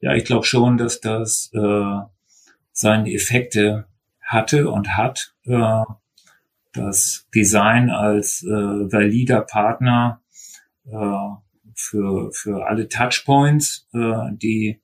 Ja, 0.00 0.14
ich 0.14 0.24
glaube 0.24 0.44
schon, 0.44 0.78
dass 0.78 1.00
das 1.00 1.50
äh, 1.54 1.96
seine 2.72 3.12
Effekte 3.12 3.86
hatte 4.20 4.70
und 4.70 4.96
hat. 4.96 5.34
Äh, 5.44 5.82
das 6.72 7.28
Design 7.34 7.90
als 7.90 8.42
äh, 8.42 8.48
valider 8.50 9.42
Partner 9.42 10.22
äh, 10.86 11.28
für, 11.74 12.32
für 12.32 12.66
alle 12.66 12.88
Touchpoints, 12.88 13.88
äh, 13.92 14.32
die 14.32 14.82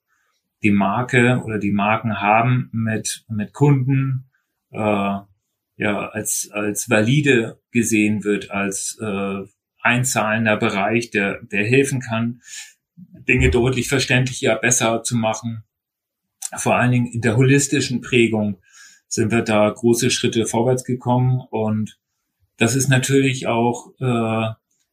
die 0.63 0.71
Marke 0.71 1.43
oder 1.45 1.59
die 1.59 1.73
Marken 1.73 2.21
haben 2.21 2.69
mit, 2.73 3.25
mit 3.29 3.53
Kunden, 3.53 4.31
äh, 4.71 4.79
ja, 4.79 6.09
als, 6.11 6.51
als 6.53 6.91
valide 6.91 7.61
gesehen 7.71 8.25
wird, 8.25 8.51
als 8.51 8.99
äh, 9.01 9.45
einzahlender 9.89 10.57
Bereich, 10.57 11.11
der, 11.11 11.43
der 11.43 11.65
helfen 11.65 12.01
kann, 12.01 12.43
Dinge 12.97 13.51
deutlich 13.51 13.89
verständlicher, 13.89 14.57
besser 14.57 15.03
zu 15.03 15.17
machen. 15.17 15.65
Vor 16.57 16.77
allen 16.77 16.93
Dingen 16.93 17.07
in 17.07 17.21
der 17.21 17.37
holistischen 17.37 18.01
Prägung 18.01 18.61
sind 19.07 19.33
wir 19.33 19.43
da 19.43 19.69
große 19.71 20.11
Schritte 20.11 20.47
vorwärts 20.47 20.85
gekommen 20.85 21.41
und 21.51 21.99
das 22.59 22.75
ist 22.75 22.89
natürlich 22.89 23.47
auch, 23.47 23.93
äh, 24.01 24.05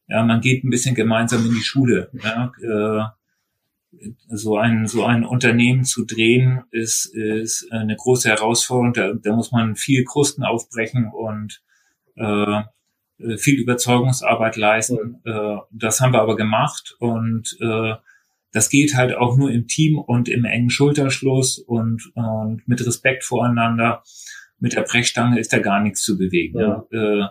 ja, 0.08 0.22
man 0.22 0.40
geht 0.40 0.64
ein 0.64 0.70
bisschen 0.70 0.94
gemeinsam 0.94 1.44
in 1.44 1.52
die 1.52 1.62
Schule. 1.62 2.10
Ja, 2.22 2.52
äh, 2.62 3.04
so 4.28 4.56
ein 4.56 4.86
so 4.86 5.04
ein 5.04 5.24
Unternehmen 5.24 5.84
zu 5.84 6.04
drehen 6.04 6.62
ist 6.70 7.06
ist 7.06 7.66
eine 7.72 7.96
große 7.96 8.28
Herausforderung. 8.28 8.92
Da, 8.92 9.12
da 9.14 9.34
muss 9.34 9.52
man 9.52 9.74
viel 9.74 10.04
Krusten 10.04 10.44
aufbrechen 10.44 11.10
und 11.12 11.62
äh, 12.16 12.62
viel 13.18 13.58
Überzeugungsarbeit 13.60 14.56
leisten. 14.56 15.20
Äh, 15.24 15.56
das 15.70 16.00
haben 16.00 16.12
wir 16.12 16.20
aber 16.20 16.36
gemacht 16.36 16.96
und 16.98 17.56
äh, 17.60 17.94
das 18.52 18.70
geht 18.70 18.94
halt 18.94 19.14
auch 19.14 19.36
nur 19.36 19.50
im 19.50 19.66
Team 19.66 19.98
und 19.98 20.28
im 20.28 20.44
engen 20.44 20.70
Schulterschluss 20.70 21.58
und, 21.58 22.10
und 22.14 22.66
mit 22.66 22.84
Respekt 22.86 23.24
voreinander. 23.24 24.02
Mit 24.58 24.72
der 24.72 24.82
Brechstange 24.82 25.38
ist 25.38 25.52
da 25.52 25.58
gar 25.58 25.80
nichts 25.80 26.02
zu 26.02 26.16
bewegen. 26.16 26.58
Ja. 26.58 26.84
Äh, 26.90 27.28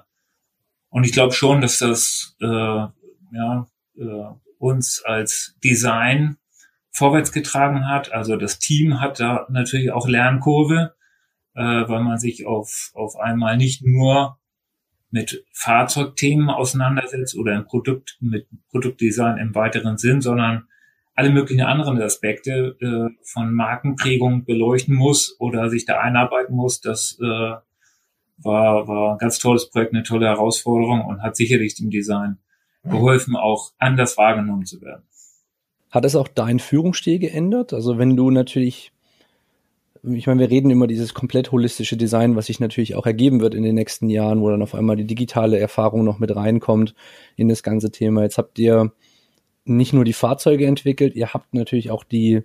und 0.90 1.04
ich 1.04 1.14
glaube 1.14 1.34
schon, 1.34 1.62
dass 1.62 1.80
das 1.80 2.36
äh, 2.42 2.46
ja, 2.46 3.68
äh, 3.98 4.26
uns 4.60 5.04
als 5.04 5.56
Design 5.64 6.38
vorwärts 6.92 7.32
getragen 7.32 7.88
hat. 7.88 8.12
Also 8.12 8.38
das 8.38 8.60
Team 8.60 9.02
hat 9.02 9.20
da 9.20 9.46
natürlich 9.50 9.92
auch 9.92 10.08
Lernkurve, 10.08 10.96
äh, 11.56 11.62
weil 11.62 12.02
man 12.02 12.18
sich 12.18 12.46
auf, 12.46 12.92
auf 12.94 13.18
einmal 13.18 13.58
nicht 13.58 13.84
nur 13.84 14.38
mit 15.16 15.46
Fahrzeugthemen 15.54 16.50
auseinandersetzt 16.50 17.38
oder 17.38 17.56
im 17.56 17.64
Produkt 17.64 18.18
mit 18.20 18.48
Produktdesign 18.70 19.38
im 19.38 19.56
weiteren 19.56 19.98
Sinn, 19.98 20.20
sondern 20.20 20.68
alle 21.16 21.30
möglichen 21.30 21.62
anderen 21.62 22.02
Aspekte 22.02 22.76
äh, 22.82 23.16
von 23.24 23.54
Markenprägung 23.54 24.44
beleuchten 24.44 24.94
muss 24.94 25.38
oder 25.40 25.70
sich 25.70 25.86
da 25.86 26.02
einarbeiten 26.02 26.54
muss, 26.54 26.82
das 26.82 27.18
äh, 27.22 27.26
war, 27.26 28.88
war 28.90 29.14
ein 29.14 29.18
ganz 29.18 29.40
tolles 29.40 29.70
Projekt, 29.70 29.94
eine 29.94 30.04
tolle 30.04 30.28
Herausforderung 30.28 31.06
und 31.06 31.24
hat 31.24 31.38
sicherlich 31.38 31.76
dem 31.76 31.90
Design 31.90 32.40
geholfen, 32.84 33.38
auch 33.38 33.72
anders 33.78 34.18
wahrgenommen 34.18 34.66
zu 34.66 34.82
werden. 34.82 35.08
Hat 35.92 36.04
es 36.04 36.18
auch 36.18 36.28
dein 36.28 36.60
Führungsstil 36.60 37.20
geändert? 37.20 37.72
Also 37.72 37.98
wenn 37.98 38.18
du 38.18 38.32
natürlich, 38.32 38.92
ich 40.14 40.28
meine, 40.28 40.40
wir 40.40 40.50
reden 40.50 40.70
immer 40.70 40.88
dieses 40.88 41.14
komplett 41.14 41.52
holistische 41.52 41.98
Design, 41.98 42.36
was 42.36 42.48
sich 42.48 42.60
natürlich 42.60 42.96
auch 42.96 43.06
ergeben 43.06 43.42
wird 43.42 43.56
in 43.56 43.64
den 43.64 43.76
nächsten 43.76 44.10
Jahren, 44.10 44.42
wo 44.42 44.50
dann 44.50 44.62
auf 44.62 44.76
einmal 44.76 44.96
die 44.96 45.08
digitale 45.08 45.60
Erfahrung 45.60 46.04
noch 46.04 46.20
mit 46.20 46.36
reinkommt 46.36 46.96
in 47.36 47.48
das 47.48 47.64
ganze 47.64 47.92
Thema. 47.92 48.24
Jetzt 48.24 48.38
habt 48.38 48.60
ihr 48.60 48.92
nicht 49.66 49.94
nur 49.94 50.06
die 50.06 50.14
Fahrzeuge 50.14 50.68
entwickelt, 50.68 51.16
ihr 51.16 51.34
habt 51.34 51.54
natürlich 51.54 51.90
auch 51.92 52.04
die, 52.04 52.44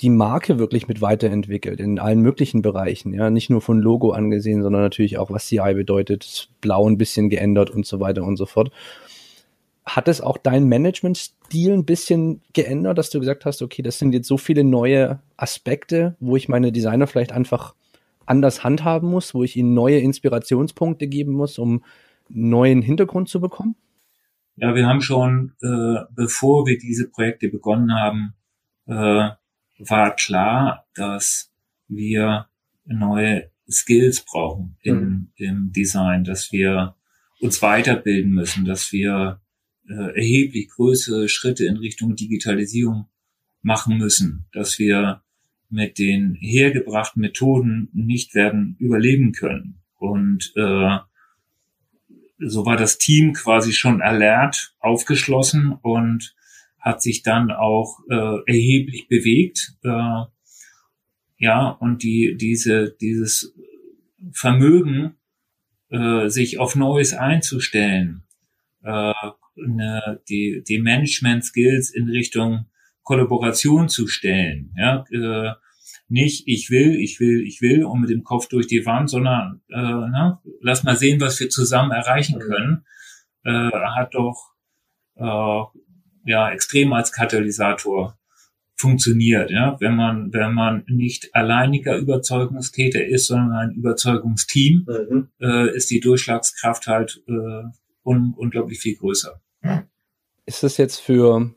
die 0.00 0.10
Marke 0.10 0.58
wirklich 0.58 0.88
mit 0.88 1.00
weiterentwickelt 1.00 1.80
in 1.80 1.98
allen 1.98 2.20
möglichen 2.20 2.60
Bereichen, 2.60 3.14
ja, 3.14 3.30
nicht 3.30 3.50
nur 3.50 3.60
von 3.60 3.78
Logo 3.80 4.10
angesehen, 4.10 4.62
sondern 4.62 4.82
natürlich 4.82 5.16
auch, 5.18 5.30
was 5.30 5.46
CI 5.46 5.74
bedeutet, 5.74 6.50
Blau 6.60 6.86
ein 6.88 6.98
bisschen 6.98 7.30
geändert 7.30 7.70
und 7.70 7.86
so 7.86 8.00
weiter 8.00 8.24
und 8.24 8.36
so 8.36 8.46
fort. 8.46 8.70
Hat 9.84 10.08
es 10.08 10.20
auch 10.20 10.38
dein 10.38 10.68
Managementstil 10.68 11.72
ein 11.72 11.84
bisschen 11.84 12.40
geändert, 12.52 12.96
dass 12.96 13.10
du 13.10 13.20
gesagt 13.20 13.44
hast, 13.44 13.60
okay, 13.60 13.82
das 13.82 13.98
sind 13.98 14.12
jetzt 14.12 14.28
so 14.28 14.38
viele 14.38 14.64
neue 14.64 15.20
Aspekte, 15.36 16.16
wo 16.20 16.36
ich 16.36 16.48
meine 16.48 16.72
Designer 16.72 17.06
vielleicht 17.06 17.32
einfach 17.32 17.74
anders 18.26 18.64
handhaben 18.64 19.10
muss, 19.10 19.34
wo 19.34 19.44
ich 19.44 19.56
ihnen 19.56 19.74
neue 19.74 19.98
Inspirationspunkte 19.98 21.06
geben 21.06 21.32
muss, 21.32 21.58
um 21.58 21.84
neuen 22.28 22.82
Hintergrund 22.82 23.28
zu 23.28 23.40
bekommen? 23.40 23.76
Ja, 24.56 24.74
wir 24.74 24.86
haben 24.86 25.02
schon, 25.02 25.52
äh, 25.62 26.04
bevor 26.14 26.66
wir 26.66 26.78
diese 26.78 27.08
Projekte 27.08 27.48
begonnen 27.48 27.92
haben, 27.92 28.34
äh, 28.86 29.30
war 29.78 30.16
klar, 30.16 30.86
dass 30.94 31.52
wir 31.88 32.46
neue 32.84 33.50
Skills 33.68 34.24
brauchen 34.24 34.76
im, 34.82 34.96
mhm. 34.96 35.28
im 35.36 35.72
Design, 35.72 36.24
dass 36.24 36.52
wir 36.52 36.94
uns 37.40 37.62
weiterbilden 37.62 38.32
müssen, 38.32 38.64
dass 38.64 38.92
wir 38.92 39.40
äh, 39.88 40.16
erheblich 40.16 40.68
größere 40.68 41.28
Schritte 41.28 41.66
in 41.66 41.76
Richtung 41.76 42.16
Digitalisierung 42.16 43.08
machen 43.62 43.98
müssen, 43.98 44.46
dass 44.52 44.78
wir 44.78 45.22
mit 45.70 45.98
den 45.98 46.34
hergebrachten 46.34 47.20
Methoden 47.20 47.88
nicht 47.92 48.34
werden 48.34 48.76
überleben 48.78 49.32
können. 49.32 49.80
Und 49.98 50.52
äh, 50.56 50.98
so 52.38 52.66
war 52.66 52.76
das 52.76 52.98
Team 52.98 53.32
quasi 53.32 53.72
schon 53.72 54.02
alert, 54.02 54.74
aufgeschlossen 54.80 55.72
und 55.72 56.34
hat 56.78 57.02
sich 57.02 57.22
dann 57.22 57.50
auch 57.50 58.00
äh, 58.10 58.38
erheblich 58.46 59.08
bewegt. 59.08 59.74
Äh, 59.82 60.24
ja, 61.38 61.68
und 61.68 62.02
die, 62.02 62.36
diese, 62.36 62.94
dieses 63.00 63.54
Vermögen, 64.32 65.16
äh, 65.90 66.28
sich 66.28 66.58
auf 66.58 66.76
Neues 66.76 67.14
einzustellen, 67.14 68.24
äh, 68.82 69.12
ne, 69.56 70.20
die, 70.28 70.62
die 70.66 70.78
Management-Skills 70.78 71.90
in 71.90 72.08
Richtung 72.08 72.66
Kollaboration 73.02 73.88
zu 73.88 74.06
stellen. 74.06 74.74
Ja, 74.76 75.04
äh, 75.10 75.52
nicht 76.08 76.46
ich 76.46 76.70
will, 76.70 76.96
ich 76.96 77.20
will, 77.20 77.42
ich 77.46 77.60
will 77.60 77.84
und 77.84 78.00
mit 78.00 78.10
dem 78.10 78.24
Kopf 78.24 78.48
durch 78.48 78.66
die 78.66 78.84
Wand, 78.86 79.10
sondern 79.10 79.62
äh, 79.68 79.76
na, 79.76 80.42
lass 80.60 80.84
mal 80.84 80.96
sehen, 80.96 81.20
was 81.20 81.40
wir 81.40 81.48
zusammen 81.48 81.92
erreichen 81.92 82.38
können, 82.38 82.84
äh, 83.44 83.70
hat 83.70 84.14
doch 84.14 84.52
äh, 85.16 85.62
ja 86.26 86.50
extrem 86.50 86.92
als 86.92 87.12
Katalysator 87.12 88.18
funktioniert. 88.76 89.50
Ja? 89.50 89.76
Wenn 89.80 89.96
man 89.96 90.32
wenn 90.32 90.52
man 90.52 90.84
nicht 90.88 91.34
alleiniger 91.34 91.96
Überzeugungstäter 91.96 93.04
ist, 93.04 93.26
sondern 93.26 93.52
ein 93.52 93.74
Überzeugungsteam, 93.74 94.86
mhm. 94.86 95.28
äh, 95.40 95.74
ist 95.74 95.90
die 95.90 96.00
Durchschlagskraft 96.00 96.86
halt 96.86 97.22
äh, 97.28 97.62
un 98.02 98.34
unglaublich 98.36 98.80
viel 98.80 98.96
größer. 98.96 99.40
Ist 100.46 100.62
das 100.62 100.76
jetzt 100.76 101.00
für, 101.00 101.50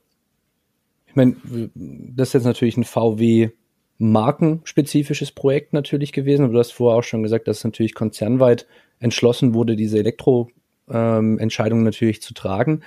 ich 1.08 1.16
meine, 1.16 1.36
das 1.76 2.30
ist 2.30 2.34
jetzt 2.34 2.46
natürlich 2.46 2.78
ein 2.78 2.84
VW 2.84 3.50
markenspezifisches 3.98 5.32
Projekt 5.32 5.74
natürlich 5.74 6.14
gewesen, 6.14 6.44
aber 6.44 6.54
du 6.54 6.60
hast 6.60 6.74
vorher 6.74 7.00
auch 7.00 7.04
schon 7.04 7.24
gesagt, 7.24 7.48
dass 7.48 7.64
natürlich 7.64 7.96
konzernweit 7.96 8.68
entschlossen 9.00 9.54
wurde, 9.54 9.76
diese 9.76 10.00
Elektro-Entscheidung 10.00 11.80
ähm, 11.80 11.86
natürlich 11.86 12.22
zu 12.22 12.34
tragen. 12.34 12.82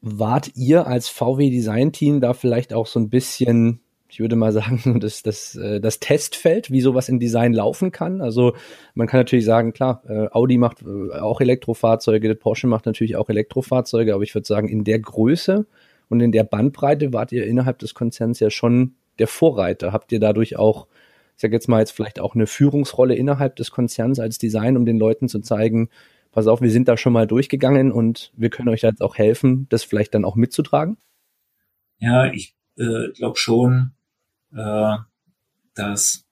Wart 0.00 0.56
ihr 0.56 0.86
als 0.86 1.08
VW 1.08 1.50
Design 1.50 1.92
Team 1.92 2.20
da 2.20 2.32
vielleicht 2.32 2.72
auch 2.72 2.86
so 2.86 2.98
ein 2.98 3.10
bisschen, 3.10 3.80
ich 4.12 4.20
würde 4.20 4.36
mal 4.36 4.52
sagen, 4.52 4.82
das, 5.00 5.22
das, 5.22 5.56
äh, 5.56 5.80
das 5.80 5.98
Testfeld, 5.98 6.70
wie 6.70 6.82
sowas 6.82 7.08
in 7.08 7.18
Design 7.18 7.54
laufen 7.54 7.92
kann? 7.92 8.20
Also 8.20 8.54
man 8.94 9.06
kann 9.06 9.20
natürlich 9.20 9.46
sagen, 9.46 9.72
klar, 9.72 10.02
äh, 10.06 10.28
Audi 10.30 10.58
macht 10.58 10.82
äh, 10.82 11.18
auch 11.18 11.40
Elektrofahrzeuge, 11.40 12.34
Porsche 12.34 12.66
macht 12.66 12.84
natürlich 12.84 13.16
auch 13.16 13.30
Elektrofahrzeuge, 13.30 14.14
aber 14.14 14.22
ich 14.22 14.34
würde 14.34 14.46
sagen, 14.46 14.68
in 14.68 14.84
der 14.84 14.98
Größe 14.98 15.66
und 16.10 16.20
in 16.20 16.30
der 16.30 16.44
Bandbreite 16.44 17.14
wart 17.14 17.32
ihr 17.32 17.46
innerhalb 17.46 17.78
des 17.78 17.94
Konzerns 17.94 18.38
ja 18.38 18.50
schon 18.50 18.96
der 19.18 19.28
Vorreiter? 19.28 19.94
Habt 19.94 20.12
ihr 20.12 20.20
dadurch 20.20 20.56
auch, 20.56 20.88
ich 21.34 21.40
sage 21.40 21.54
jetzt 21.54 21.68
mal 21.68 21.80
jetzt 21.80 21.92
vielleicht 21.92 22.20
auch 22.20 22.34
eine 22.34 22.46
Führungsrolle 22.46 23.14
innerhalb 23.14 23.56
des 23.56 23.70
Konzerns 23.70 24.20
als 24.20 24.36
Design, 24.36 24.76
um 24.76 24.84
den 24.84 24.98
Leuten 24.98 25.30
zu 25.30 25.40
zeigen, 25.40 25.88
pass 26.32 26.48
auf, 26.48 26.60
wir 26.60 26.70
sind 26.70 26.86
da 26.86 26.98
schon 26.98 27.14
mal 27.14 27.26
durchgegangen 27.26 27.90
und 27.90 28.30
wir 28.36 28.50
können 28.50 28.68
euch 28.68 28.82
jetzt 28.82 29.00
auch 29.00 29.16
helfen, 29.16 29.66
das 29.70 29.84
vielleicht 29.84 30.12
dann 30.14 30.26
auch 30.26 30.36
mitzutragen? 30.36 30.98
Ja, 31.98 32.30
ich 32.30 32.54
äh, 32.76 33.08
glaube 33.14 33.38
schon, 33.38 33.92
äh, 34.56 34.96
dass 35.74 36.26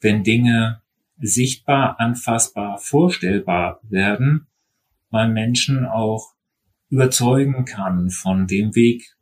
wenn 0.00 0.22
Dinge 0.22 0.82
sichtbar, 1.18 1.98
anfassbar, 1.98 2.78
vorstellbar 2.78 3.80
werden, 3.82 4.46
man 5.10 5.32
Menschen 5.32 5.86
auch 5.86 6.34
überzeugen 6.90 7.64
kann 7.64 8.10
von 8.10 8.46
dem 8.46 8.74
Weg 8.74 9.16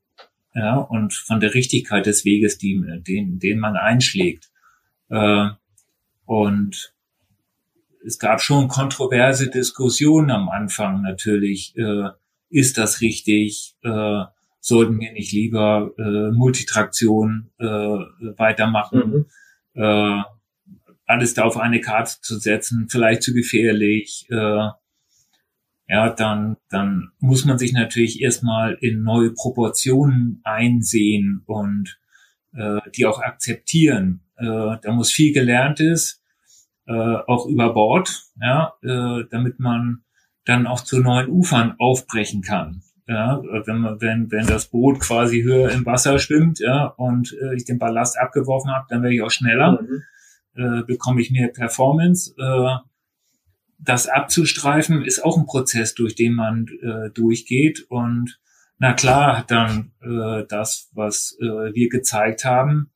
ja, 0.54 0.76
und 0.76 1.14
von 1.14 1.40
der 1.40 1.54
Richtigkeit 1.54 2.06
des 2.06 2.24
Weges, 2.24 2.58
die, 2.58 2.82
den, 3.06 3.38
den 3.38 3.58
man 3.58 3.76
einschlägt. 3.76 4.50
Äh, 5.08 5.48
und 6.24 6.94
es 8.04 8.18
gab 8.18 8.40
schon 8.40 8.68
kontroverse 8.68 9.48
Diskussionen 9.48 10.30
am 10.30 10.48
Anfang 10.48 11.02
natürlich. 11.02 11.76
Äh, 11.76 12.10
ist 12.50 12.76
das 12.76 13.00
richtig? 13.00 13.76
Äh, 13.82 14.24
sollten 14.62 15.00
wir 15.00 15.12
nicht 15.12 15.32
lieber 15.32 15.92
äh, 15.98 16.30
Multitraktion 16.30 17.50
äh, 17.58 17.66
weitermachen? 17.66 19.26
Mhm. 19.74 19.82
Äh, 19.82 20.22
alles 21.04 21.34
da 21.34 21.42
auf 21.42 21.56
eine 21.56 21.80
Karte 21.80 22.20
zu 22.22 22.38
setzen, 22.38 22.86
vielleicht 22.88 23.22
zu 23.22 23.34
gefährlich. 23.34 24.26
Äh, 24.30 24.68
ja, 25.88 26.10
dann, 26.16 26.56
dann 26.70 27.10
muss 27.18 27.44
man 27.44 27.58
sich 27.58 27.72
natürlich 27.72 28.22
erstmal 28.22 28.74
in 28.80 29.02
neue 29.02 29.32
Proportionen 29.32 30.40
einsehen 30.44 31.42
und 31.46 31.98
äh, 32.54 32.78
die 32.94 33.04
auch 33.04 33.20
akzeptieren. 33.20 34.22
Äh, 34.36 34.76
da 34.80 34.92
muss 34.92 35.10
viel 35.10 35.32
Gelerntes 35.32 36.22
äh, 36.86 36.92
auch 36.92 37.46
über 37.46 37.74
Bord, 37.74 38.22
ja, 38.40 38.74
äh, 38.82 39.24
damit 39.28 39.58
man 39.58 40.04
dann 40.44 40.68
auch 40.68 40.82
zu 40.82 41.00
neuen 41.00 41.28
Ufern 41.28 41.74
aufbrechen 41.78 42.42
kann. 42.42 42.82
Ja, 43.08 43.42
wenn 43.42 43.78
man, 43.78 44.00
wenn, 44.00 44.30
wenn 44.30 44.46
das 44.46 44.66
Boot 44.66 45.00
quasi 45.00 45.42
höher 45.42 45.70
im 45.70 45.84
Wasser 45.84 46.18
schwimmt, 46.20 46.60
ja, 46.60 46.86
und 46.86 47.36
äh, 47.42 47.56
ich 47.56 47.64
den 47.64 47.78
Ballast 47.78 48.16
abgeworfen 48.16 48.70
habe, 48.70 48.86
dann 48.88 49.02
werde 49.02 49.16
ich 49.16 49.22
auch 49.22 49.30
schneller, 49.30 49.82
mhm. 49.82 50.02
äh, 50.54 50.82
bekomme 50.84 51.20
ich 51.20 51.32
mehr 51.32 51.48
Performance. 51.48 52.32
Äh, 52.38 52.76
das 53.80 54.06
abzustreifen 54.06 55.04
ist 55.04 55.24
auch 55.24 55.36
ein 55.36 55.46
Prozess, 55.46 55.94
durch 55.94 56.14
den 56.14 56.34
man 56.34 56.66
äh, 56.82 57.10
durchgeht. 57.10 57.86
Und 57.88 58.40
na 58.78 58.92
klar 58.92 59.38
hat 59.38 59.50
dann 59.50 59.92
äh, 60.00 60.44
das, 60.48 60.88
was 60.94 61.36
äh, 61.40 61.74
wir 61.74 61.88
gezeigt 61.88 62.44
haben, 62.44 62.92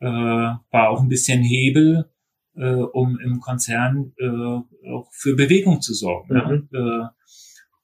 äh, 0.00 0.06
war 0.06 0.90
auch 0.90 1.00
ein 1.00 1.08
bisschen 1.08 1.42
Hebel, 1.42 2.10
äh, 2.54 2.74
um 2.74 3.18
im 3.18 3.40
Konzern 3.40 4.12
äh, 4.18 4.28
auch 4.90 5.08
für 5.12 5.34
Bewegung 5.34 5.80
zu 5.80 5.94
sorgen. 5.94 6.34
Mhm. 6.34 6.68
Ja? 6.70 7.06
Äh, 7.06 7.08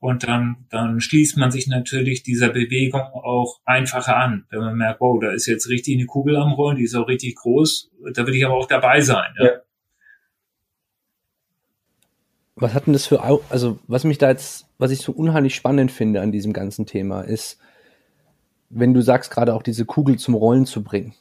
und 0.03 0.25
dann, 0.25 0.67
dann 0.69 1.01
schließt 1.01 1.37
man 1.37 1.53
sich 1.53 1.69
natürlich 1.69 2.25
dieser 2.25 2.49
Bewegung 2.49 3.03
auch 3.03 3.61
einfacher 3.65 4.17
an, 4.17 4.47
wenn 4.51 4.59
man 4.59 4.77
merkt, 4.77 5.01
wow, 5.01 5.21
da 5.21 5.31
ist 5.31 5.47
jetzt 5.47 5.69
richtig 5.69 5.97
eine 5.97 6.07
Kugel 6.07 6.37
am 6.37 6.55
Rollen, 6.55 6.77
die 6.77 6.83
ist 6.83 6.97
auch 6.97 7.07
richtig 7.07 7.37
groß, 7.37 7.93
da 8.13 8.27
will 8.27 8.35
ich 8.35 8.45
aber 8.45 8.57
auch 8.57 8.67
dabei 8.67 9.01
sein. 9.01 9.33
Ja. 9.39 9.45
ja. 9.45 9.53
Was 12.57 12.75
hat 12.75 12.87
denn 12.87 12.95
das 12.95 13.07
für, 13.07 13.23
also 13.49 13.79
was 13.87 14.03
mich 14.03 14.19
da 14.19 14.29
jetzt, 14.29 14.67
was 14.77 14.91
ich 14.91 15.03
so 15.03 15.13
unheimlich 15.13 15.55
spannend 15.55 15.93
finde 15.93 16.21
an 16.21 16.33
diesem 16.33 16.53
ganzen 16.53 16.85
Thema, 16.85 17.21
ist, 17.21 17.61
wenn 18.71 18.95
du 18.95 19.03
sagst, 19.03 19.31
gerade 19.31 19.55
auch 19.55 19.63
diese 19.63 19.85
Kugel 19.85 20.19
zum 20.19 20.35
Rollen 20.35 20.67
zu 20.67 20.83
bringen 20.83 21.15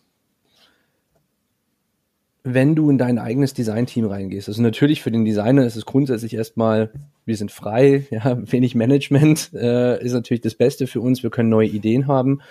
wenn 2.44 2.76
du 2.76 2.90
in 2.90 2.98
dein 2.98 3.20
eigenes 3.20 3.54
Designteam 3.54 4.06
reingehst. 4.06 4.48
Also 4.48 4.62
natürlich 4.62 5.02
für 5.02 5.12
den 5.12 5.26
Designer 5.26 5.66
ist 5.66 5.76
es 5.76 5.86
grundsätzlich 5.86 6.34
erstmal, 6.34 6.92
wir 7.26 7.38
sind 7.38 7.52
frei, 7.52 8.08
ja, 8.12 8.38
wenig 8.52 8.76
Management 8.76 9.52
äh, 9.54 10.04
ist 10.04 10.14
natürlich 10.14 10.42
das 10.42 10.56
Beste 10.56 10.88
für 10.88 11.02
uns, 11.02 11.24
wir 11.24 11.30
können 11.30 11.50
neue 11.50 11.68
Ideen 11.68 12.08
haben. 12.08 12.42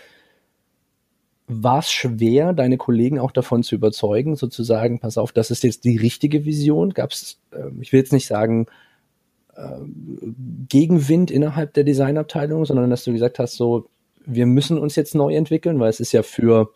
War 1.48 1.81
es 1.81 1.90
schwer, 1.90 2.53
deine 2.53 2.76
Kollegen 2.76 3.18
auch 3.18 3.33
davon 3.33 3.64
zu 3.64 3.74
überzeugen, 3.74 4.37
sozusagen, 4.37 5.00
pass 5.00 5.18
auf, 5.18 5.33
das 5.33 5.50
ist 5.50 5.64
jetzt 5.64 5.85
die 5.85 5.96
richtige 5.96 6.44
Vision? 6.44 6.90
Gab 6.90 7.11
es, 7.11 7.40
äh, 7.50 7.70
ich 7.81 7.92
will 7.92 7.98
jetzt 7.98 8.12
nicht 8.12 8.29
sagen, 8.29 8.66
äh, 9.57 9.81
Gegenwind 10.68 11.33
innerhalb 11.33 11.74
der 11.74 11.83
Designabteilung, 11.83 12.64
sondern 12.64 12.90
dass 12.90 13.03
du 13.03 13.12
gesagt 13.12 13.40
hast, 13.40 13.57
so, 13.57 13.88
wir 14.24 14.46
müssen 14.46 14.79
uns 14.79 14.94
jetzt 14.94 15.16
neu 15.16 15.35
entwickeln, 15.35 15.81
weil 15.81 15.90
es 15.90 15.98
ist 15.98 16.12
ja 16.12 16.22
für 16.22 16.70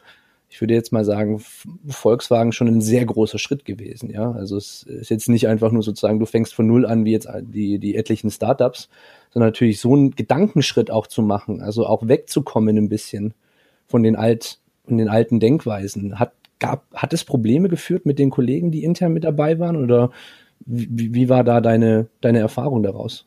ich 0.54 0.60
würde 0.60 0.74
jetzt 0.74 0.92
mal 0.92 1.04
sagen, 1.04 1.42
Volkswagen 1.88 2.52
schon 2.52 2.68
ein 2.68 2.80
sehr 2.80 3.04
großer 3.04 3.40
Schritt 3.40 3.64
gewesen. 3.64 4.08
Ja, 4.10 4.30
also 4.30 4.56
es 4.56 4.84
ist 4.84 5.10
jetzt 5.10 5.28
nicht 5.28 5.48
einfach 5.48 5.72
nur 5.72 5.82
sozusagen, 5.82 6.20
du 6.20 6.26
fängst 6.26 6.54
von 6.54 6.68
null 6.68 6.86
an 6.86 7.04
wie 7.04 7.10
jetzt 7.10 7.26
die, 7.42 7.80
die 7.80 7.96
etlichen 7.96 8.30
Startups, 8.30 8.88
sondern 9.30 9.48
natürlich 9.48 9.80
so 9.80 9.92
einen 9.94 10.12
Gedankenschritt 10.12 10.92
auch 10.92 11.08
zu 11.08 11.22
machen, 11.22 11.60
also 11.60 11.88
auch 11.88 12.06
wegzukommen 12.06 12.78
ein 12.78 12.88
bisschen 12.88 13.34
von 13.88 14.04
den 14.04 14.14
alt, 14.14 14.60
von 14.86 14.96
den 14.96 15.08
alten 15.08 15.40
Denkweisen. 15.40 16.20
Hat, 16.20 16.34
gab, 16.60 16.84
hat 16.94 17.12
es 17.12 17.24
Probleme 17.24 17.68
geführt 17.68 18.06
mit 18.06 18.20
den 18.20 18.30
Kollegen, 18.30 18.70
die 18.70 18.84
intern 18.84 19.12
mit 19.12 19.24
dabei 19.24 19.58
waren 19.58 19.74
oder 19.74 20.12
wie, 20.60 21.12
wie 21.12 21.28
war 21.28 21.42
da 21.42 21.60
deine, 21.60 22.06
deine 22.20 22.38
Erfahrung 22.38 22.84
daraus? 22.84 23.26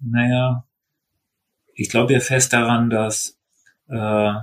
Naja, 0.00 0.66
ich 1.72 1.88
glaube 1.88 2.12
ja 2.12 2.20
fest 2.20 2.52
daran, 2.52 2.90
dass 2.90 3.38
äh, 3.88 4.34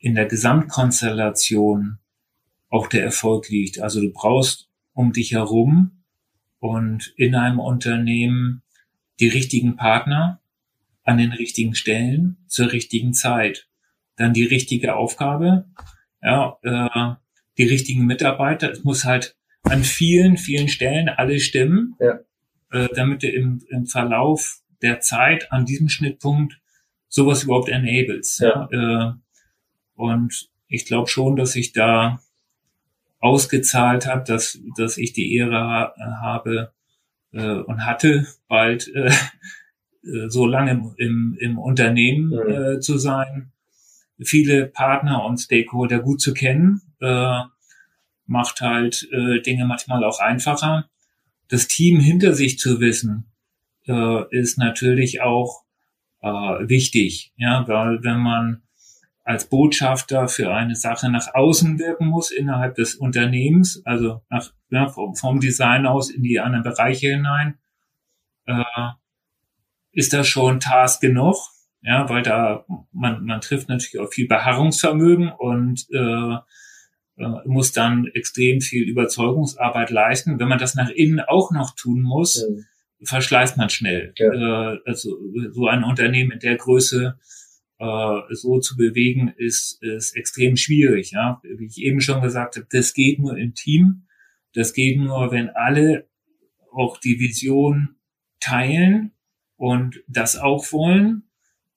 in 0.00 0.14
der 0.14 0.26
Gesamtkonstellation 0.26 1.98
auch 2.68 2.88
der 2.88 3.04
Erfolg 3.04 3.48
liegt. 3.50 3.80
Also 3.80 4.00
du 4.00 4.12
brauchst 4.12 4.68
um 4.92 5.12
dich 5.12 5.32
herum 5.32 6.02
und 6.58 7.12
in 7.16 7.34
einem 7.34 7.60
Unternehmen 7.60 8.62
die 9.20 9.28
richtigen 9.28 9.76
Partner 9.76 10.40
an 11.04 11.18
den 11.18 11.32
richtigen 11.32 11.74
Stellen 11.74 12.38
zur 12.46 12.72
richtigen 12.72 13.12
Zeit. 13.12 13.68
Dann 14.16 14.32
die 14.32 14.44
richtige 14.44 14.96
Aufgabe, 14.96 15.66
ja, 16.22 16.58
äh, 16.62 17.14
die 17.58 17.64
richtigen 17.64 18.06
Mitarbeiter. 18.06 18.70
Es 18.70 18.84
muss 18.84 19.04
halt 19.04 19.36
an 19.62 19.84
vielen, 19.84 20.36
vielen 20.36 20.68
Stellen 20.68 21.08
alles 21.08 21.42
stimmen, 21.42 21.96
ja. 22.00 22.20
äh, 22.72 22.88
damit 22.94 23.22
du 23.22 23.28
im, 23.28 23.62
im 23.68 23.86
Verlauf 23.86 24.60
der 24.82 25.00
Zeit 25.00 25.52
an 25.52 25.66
diesem 25.66 25.88
Schnittpunkt 25.88 26.60
sowas 27.08 27.44
überhaupt 27.44 27.68
enables. 27.68 28.38
Ja. 28.38 28.68
Äh, 28.70 29.12
und 30.00 30.48
ich 30.68 30.86
glaube 30.86 31.08
schon, 31.08 31.36
dass 31.36 31.56
ich 31.56 31.72
da 31.72 32.20
ausgezahlt 33.18 34.06
habe, 34.06 34.24
dass, 34.24 34.58
dass 34.76 34.96
ich 34.96 35.12
die 35.12 35.34
Ehre 35.36 35.92
äh, 35.96 36.02
habe 36.22 36.72
äh, 37.32 37.52
und 37.52 37.84
hatte, 37.84 38.26
bald 38.48 38.88
äh, 38.94 39.10
äh, 40.04 40.28
so 40.28 40.46
lange 40.46 40.94
im, 40.96 41.36
im 41.38 41.58
Unternehmen 41.58 42.30
mhm. 42.30 42.50
äh, 42.50 42.80
zu 42.80 42.96
sein, 42.96 43.52
viele 44.18 44.66
Partner 44.66 45.24
und 45.24 45.38
Stakeholder 45.38 46.00
gut 46.00 46.20
zu 46.20 46.32
kennen, 46.32 46.80
äh, 47.00 47.42
macht 48.26 48.60
halt 48.60 49.08
äh, 49.12 49.40
Dinge 49.40 49.66
manchmal 49.66 50.04
auch 50.04 50.20
einfacher. 50.20 50.88
Das 51.48 51.66
Team 51.66 52.00
hinter 52.00 52.32
sich 52.32 52.58
zu 52.58 52.80
wissen, 52.80 53.26
äh, 53.86 54.22
ist 54.30 54.56
natürlich 54.56 55.20
auch 55.20 55.64
äh, 56.22 56.28
wichtig, 56.28 57.32
ja, 57.36 57.66
weil 57.66 58.02
wenn 58.02 58.20
man 58.20 58.62
als 59.30 59.48
Botschafter 59.48 60.26
für 60.26 60.52
eine 60.52 60.74
Sache 60.74 61.08
nach 61.08 61.34
außen 61.34 61.78
wirken 61.78 62.08
muss 62.08 62.32
innerhalb 62.32 62.74
des 62.74 62.96
Unternehmens, 62.96 63.80
also 63.84 64.22
nach, 64.28 64.50
ja, 64.70 64.88
vom, 64.88 65.14
vom 65.14 65.38
Design 65.38 65.86
aus 65.86 66.10
in 66.10 66.24
die 66.24 66.40
anderen 66.40 66.64
Bereiche 66.64 67.10
hinein, 67.10 67.56
äh, 68.46 68.64
ist 69.92 70.12
das 70.12 70.26
schon 70.26 70.58
Task 70.58 71.00
genug, 71.00 71.36
ja, 71.80 72.08
weil 72.08 72.22
da 72.22 72.64
man, 72.90 73.24
man 73.24 73.40
trifft 73.40 73.68
natürlich 73.68 74.00
auch 74.00 74.12
viel 74.12 74.26
Beharrungsvermögen 74.26 75.30
und 75.30 75.86
äh, 75.92 76.34
äh, 77.16 77.48
muss 77.48 77.70
dann 77.70 78.06
extrem 78.12 78.60
viel 78.60 78.82
Überzeugungsarbeit 78.82 79.90
leisten. 79.90 80.40
Wenn 80.40 80.48
man 80.48 80.58
das 80.58 80.74
nach 80.74 80.90
innen 80.90 81.20
auch 81.20 81.52
noch 81.52 81.76
tun 81.76 82.02
muss, 82.02 82.34
ja. 82.34 82.64
verschleißt 83.04 83.56
man 83.58 83.70
schnell. 83.70 84.12
Ja. 84.16 84.72
Äh, 84.72 84.78
also 84.86 85.16
so 85.52 85.68
ein 85.68 85.84
Unternehmen 85.84 86.32
in 86.32 86.40
der 86.40 86.56
Größe 86.56 87.16
äh, 87.80 88.34
so 88.34 88.60
zu 88.60 88.76
bewegen, 88.76 89.32
ist, 89.36 89.82
ist 89.82 90.14
extrem 90.14 90.56
schwierig. 90.56 91.12
Ja? 91.12 91.40
Wie 91.42 91.66
ich 91.66 91.78
eben 91.78 92.00
schon 92.00 92.20
gesagt 92.20 92.56
habe, 92.56 92.66
das 92.70 92.92
geht 92.92 93.18
nur 93.18 93.36
im 93.36 93.54
Team. 93.54 94.02
Das 94.52 94.74
geht 94.74 94.98
nur, 94.98 95.32
wenn 95.32 95.48
alle 95.48 96.08
auch 96.72 96.98
die 96.98 97.18
Vision 97.18 97.96
teilen 98.38 99.12
und 99.56 100.02
das 100.06 100.36
auch 100.36 100.70
wollen. 100.72 101.24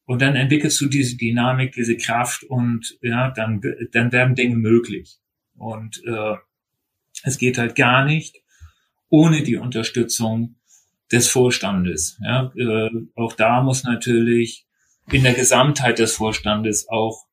Und 0.05 0.21
dann 0.21 0.35
entwickelst 0.35 0.81
du 0.81 0.87
diese 0.87 1.15
Dynamik, 1.15 1.71
diese 1.71 1.95
Kraft 1.95 2.43
und 2.43 2.97
ja, 3.01 3.31
dann, 3.31 3.61
dann 3.93 4.11
werden 4.11 4.35
Dinge 4.35 4.57
möglich. 4.57 5.19
Und 5.55 6.03
äh, 6.05 6.35
es 7.23 7.37
geht 7.37 7.57
halt 7.57 7.75
gar 7.75 8.03
nicht 8.03 8.41
ohne 9.07 9.43
die 9.43 9.55
Unterstützung 9.55 10.55
des 11.11 11.29
Vorstandes. 11.29 12.19
Ja, 12.21 12.51
äh, 12.57 12.89
auch 13.15 13.33
da 13.33 13.61
muss 13.61 13.83
natürlich 13.83 14.65
in 15.11 15.23
der 15.23 15.33
Gesamtheit 15.33 15.99
des 15.99 16.15
Vorstandes 16.15 16.87
auch 16.89 17.25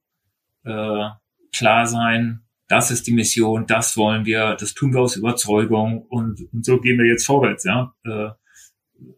äh, 0.64 1.09
klar 1.52 1.87
sein, 1.87 2.42
das 2.68 2.90
ist 2.90 3.06
die 3.06 3.12
Mission, 3.12 3.66
das 3.66 3.96
wollen 3.96 4.24
wir, 4.24 4.54
das 4.54 4.74
tun 4.74 4.92
wir 4.92 5.00
aus 5.00 5.16
Überzeugung 5.16 6.02
und, 6.02 6.40
und 6.52 6.64
so 6.64 6.80
gehen 6.80 6.98
wir 6.98 7.06
jetzt 7.06 7.26
vorwärts, 7.26 7.64
ja. 7.64 7.94
Äh, 8.04 8.30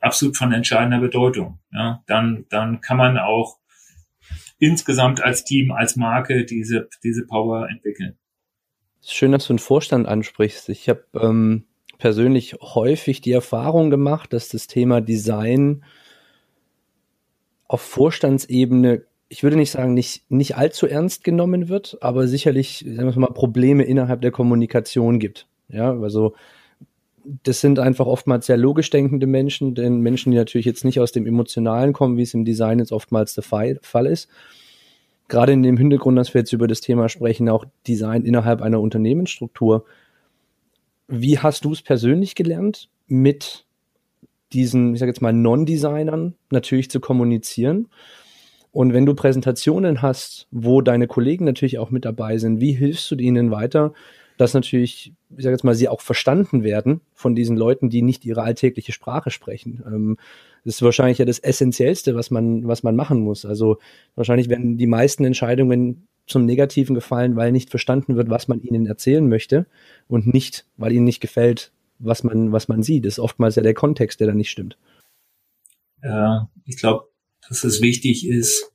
absolut 0.01 0.37
von 0.37 0.53
entscheidender 0.53 1.01
Bedeutung. 1.01 1.59
Ja, 1.73 2.03
dann, 2.07 2.47
dann 2.49 2.81
kann 2.81 2.97
man 2.97 3.19
auch 3.19 3.59
insgesamt 4.59 5.23
als 5.23 5.45
Team, 5.45 5.73
als 5.73 5.97
Marke 5.97 6.45
diese, 6.45 6.89
diese 7.03 7.27
Power 7.27 7.69
entwickeln. 7.69 8.17
Schön, 9.05 9.33
dass 9.33 9.49
du 9.49 9.55
einen 9.55 9.59
Vorstand 9.59 10.07
ansprichst. 10.07 10.69
Ich 10.69 10.89
habe 10.89 11.05
ähm, 11.15 11.67
persönlich 11.99 12.55
häufig 12.61 13.21
die 13.21 13.33
Erfahrung 13.33 13.91
gemacht, 13.91 14.33
dass 14.33 14.49
das 14.49 14.69
Thema 14.69 15.01
Design 15.01 15.85
auf 17.73 17.81
Vorstandsebene, 17.81 19.03
ich 19.31 19.43
würde 19.43 19.57
nicht 19.57 19.71
sagen, 19.71 19.95
nicht, 19.95 20.31
nicht 20.31 20.57
allzu 20.57 20.87
ernst 20.87 21.25
genommen 21.25 21.71
wird, 21.71 21.97
aber 22.03 22.29
sicherlich, 22.29 22.85
sagen 22.87 23.15
wir 23.15 23.19
mal, 23.19 23.33
Probleme 23.33 23.85
innerhalb 23.85 24.21
der 24.21 24.31
Kommunikation 24.31 25.19
gibt. 25.19 25.47
Ja, 25.71 25.99
also 25.99 26.35
das 27.45 27.63
sind 27.63 27.79
einfach 27.79 28.05
oftmals 28.05 28.45
sehr 28.45 28.59
logisch 28.59 28.91
denkende 28.91 29.27
Menschen, 29.27 29.75
denn 29.75 30.01
Menschen, 30.01 30.33
die 30.33 30.37
natürlich 30.37 30.67
jetzt 30.67 30.85
nicht 30.85 31.01
aus 31.01 31.13
dem 31.13 31.27
Emotionalen 31.27 31.95
kommen, 31.95 32.19
wie 32.19 32.23
es 32.23 32.35
im 32.35 32.45
Design 32.45 32.79
jetzt 32.79 32.93
oftmals 32.93 33.33
der 33.33 33.45
Fall 33.45 34.07
ist. 34.07 34.29
Gerade 35.29 35.53
in 35.53 35.63
dem 35.63 35.79
Hintergrund, 35.79 36.19
dass 36.19 36.35
wir 36.35 36.43
jetzt 36.43 36.53
über 36.53 36.67
das 36.67 36.83
Thema 36.83 37.09
sprechen, 37.09 37.49
auch 37.49 37.65
Design 37.89 38.27
innerhalb 38.27 38.61
einer 38.61 38.81
Unternehmensstruktur. 38.81 39.87
Wie 41.09 41.39
hast 41.39 41.65
du 41.65 41.73
es 41.73 41.81
persönlich 41.81 42.35
gelernt, 42.35 42.91
mit 43.07 43.65
diesen, 44.53 44.95
ich 44.95 45.01
sage 45.01 45.11
jetzt 45.11 45.23
mal, 45.23 45.33
Non-Designern 45.33 46.35
natürlich 46.51 46.91
zu 46.91 47.01
kommunizieren? 47.01 47.89
Und 48.71 48.95
wenn 48.95 49.05
du 49.05 49.15
Präsentationen 49.15 50.01
hast, 50.01 50.49
wo 50.51 50.81
deine 50.81 51.07
Kollegen 51.07 51.45
natürlich 51.45 51.79
auch 51.79 51.91
mit 51.91 52.05
dabei 52.05 52.39
sind, 52.39 52.61
wie 52.61 52.73
hilfst 52.73 53.11
du 53.11 53.17
ihnen 53.17 53.51
weiter, 53.51 53.93
dass 54.39 54.55
natürlich, 54.55 55.13
ich 55.37 55.45
sage 55.45 55.55
jetzt 55.55 55.63
mal, 55.63 55.75
sie 55.75 55.89
auch 55.89 56.01
verstanden 56.01 56.65
werden 56.65 57.03
von 57.13 57.35
diesen 57.35 57.57
Leuten, 57.57 57.91
die 57.91 58.03
nicht 58.03 58.25
ihre 58.25 58.43
alltägliche 58.43 58.93
Sprache 58.93 59.31
sprechen. 59.31 59.83
Ähm, 59.87 60.17
das 60.65 60.77
ist 60.77 60.83
wahrscheinlich 60.83 61.19
ja 61.19 61.25
das 61.25 61.39
Essentiellste, 61.39 62.15
was 62.15 62.31
man, 62.31 62.67
was 62.67 62.83
man 62.83 62.97
machen 62.97 63.21
muss. 63.21 63.45
Also 63.45 63.79
wahrscheinlich 64.15 64.49
werden 64.49 64.79
die 64.79 64.87
meisten 64.87 65.25
Entscheidungen 65.25 66.09
zum 66.27 66.47
Negativen 66.47 66.95
gefallen, 66.95 67.37
weil 67.37 67.53
nicht 67.53 67.71
verstanden 67.71 68.17
wird, 68.17 68.31
was 68.31 68.49
man 68.49 68.61
ihnen 68.63 68.87
erzählen 68.87 69.29
möchte 69.29 69.67
und 70.09 70.33
nicht, 70.33 70.67
weil 70.77 70.93
ihnen 70.93 71.05
nicht 71.05 71.21
gefällt, 71.21 71.73
was 72.03 72.25
man, 72.25 72.53
was 72.53 72.69
man 72.69 72.83
sieht. 72.83 73.07
Ist 73.07 73.19
oftmals 73.19 73.57
ja 73.57 73.63
der 73.63 73.75
Kontext, 73.75 74.21
der 74.21 74.29
da 74.29 74.35
nicht 74.35 74.51
stimmt. 74.51 74.77
Ja, 76.03 76.51
ich 76.65 76.77
glaube, 76.77 77.09
dass 77.49 77.65
es 77.65 77.81
wichtig 77.81 78.27
ist, 78.27 78.73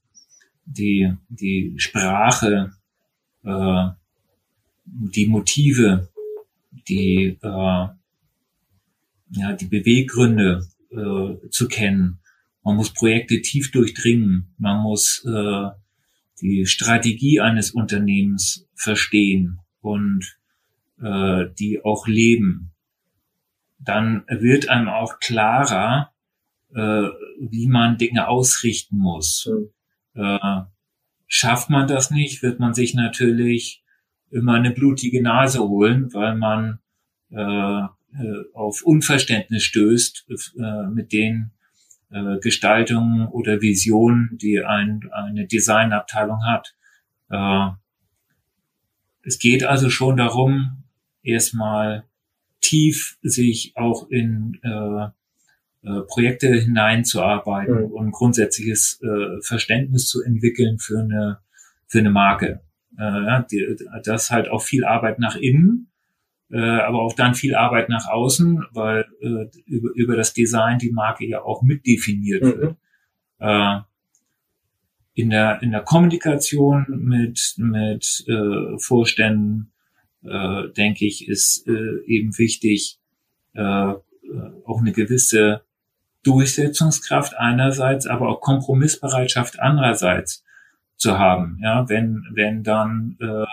die, 0.66 1.14
die 1.30 1.74
Sprache 1.78 2.72
äh, 3.44 3.88
die 4.86 5.28
Motive, 5.28 6.10
die, 6.88 7.38
äh, 7.42 7.88
ja, 9.30 9.54
die 9.60 9.66
Beweggründe 9.66 10.68
äh, 10.92 11.50
zu 11.50 11.68
kennen. 11.68 12.20
Man 12.64 12.76
muss 12.76 12.94
Projekte 12.94 13.42
tief 13.42 13.72
durchdringen. 13.72 14.54
Man 14.58 14.82
muss 14.82 15.26
äh, 15.26 15.70
die 16.42 16.66
Strategie 16.66 17.40
eines 17.40 17.72
Unternehmens 17.72 18.68
verstehen 18.76 19.60
und 19.82 20.38
äh, 21.02 21.46
die 21.58 21.84
auch 21.84 22.08
leben. 22.08 22.72
Dann 23.80 24.24
wird 24.28 24.70
einem 24.70 24.90
auch 24.90 25.20
klarer, 25.20 26.14
äh, 26.74 27.08
wie 27.40 27.68
man 27.68 27.98
Dinge 27.98 28.28
ausrichten 28.28 28.98
muss. 28.98 29.50
Mhm. 30.14 30.22
Äh, 30.22 30.62
schafft 31.28 31.70
man 31.70 31.88
das 31.88 32.12
nicht, 32.12 32.42
wird 32.42 32.60
man 32.60 32.74
sich 32.74 32.94
natürlich 32.94 33.84
immer 34.30 34.56
eine 34.56 34.72
blutige 34.72 35.22
Nase 35.22 35.60
holen, 35.60 36.14
weil 36.14 36.36
man 36.36 36.80
äh, 37.30 37.88
äh, 38.14 38.44
auf 38.54 38.84
Unverständnis 38.84 39.64
stößt 39.64 40.28
äh, 40.30 40.88
mit 40.88 41.12
den 41.12 41.52
äh, 42.10 42.40
Gestaltungen 42.40 43.28
oder 43.28 43.62
Visionen, 43.62 44.38
die 44.42 44.64
ein, 44.64 45.02
eine 45.12 45.46
Designabteilung 45.46 46.44
hat. 46.46 46.74
Es 49.22 49.38
geht 49.38 49.66
also 49.66 49.90
schon 49.90 50.16
darum, 50.16 50.84
erstmal 51.24 52.06
tief 52.62 53.18
sich 53.22 53.74
auch 53.76 54.10
in 54.10 54.60
äh, 54.64 55.08
äh, 55.84 56.02
Projekte 56.08 56.54
hineinzuarbeiten 56.54 57.86
mhm. 57.86 57.92
und 57.92 58.12
grundsätzliches 58.12 59.00
äh, 59.02 59.42
Verständnis 59.42 60.08
zu 60.08 60.22
entwickeln 60.24 60.80
für 60.80 61.00
eine, 61.00 61.40
für 61.88 62.00
eine 62.00 62.10
Marke. 62.10 62.62
Äh, 62.98 63.44
die, 63.52 63.78
das 64.04 64.32
halt 64.32 64.50
auch 64.50 64.64
viel 64.64 64.84
Arbeit 64.84 65.20
nach 65.20 65.36
innen, 65.36 65.92
äh, 66.52 66.60
aber 66.60 67.02
auch 67.02 67.14
dann 67.14 67.36
viel 67.36 67.56
Arbeit 67.56 67.90
nach 67.90 68.08
außen, 68.08 68.66
weil 68.72 69.06
äh, 69.22 69.46
über, 69.66 69.90
über 69.96 70.16
das 70.16 70.34
Design 70.34 70.80
die 70.80 70.92
Marke 70.92 71.26
ja 71.26 71.42
auch 71.42 71.62
mitdefiniert 71.62 72.44
mhm. 72.44 72.58
wird. 72.58 72.76
Äh, 73.40 73.80
in 75.14 75.30
der 75.32 75.62
in 75.64 75.72
der 75.72 75.82
Kommunikation 75.82 76.86
mit 76.90 77.56
mit 77.58 78.26
äh, 78.28 78.78
Vorständen 78.78 79.72
äh, 80.28 80.74
denke 80.74 81.06
ich 81.06 81.28
ist 81.28 81.68
äh, 81.68 82.04
eben 82.06 82.38
wichtig 82.38 83.00
äh, 83.54 83.62
äh 83.62 83.96
auch 84.66 84.80
eine 84.80 84.92
gewisse 84.92 85.62
Durchsetzungskraft 86.24 87.36
einerseits, 87.38 88.06
aber 88.06 88.28
auch 88.28 88.42
Kompromissbereitschaft 88.42 89.60
andererseits 89.60 90.44
zu 90.98 91.18
haben. 91.18 91.60
Ja, 91.64 91.88
wenn, 91.88 92.26
wenn 92.34 92.64
dann 92.64 93.18
äh, 93.22 93.46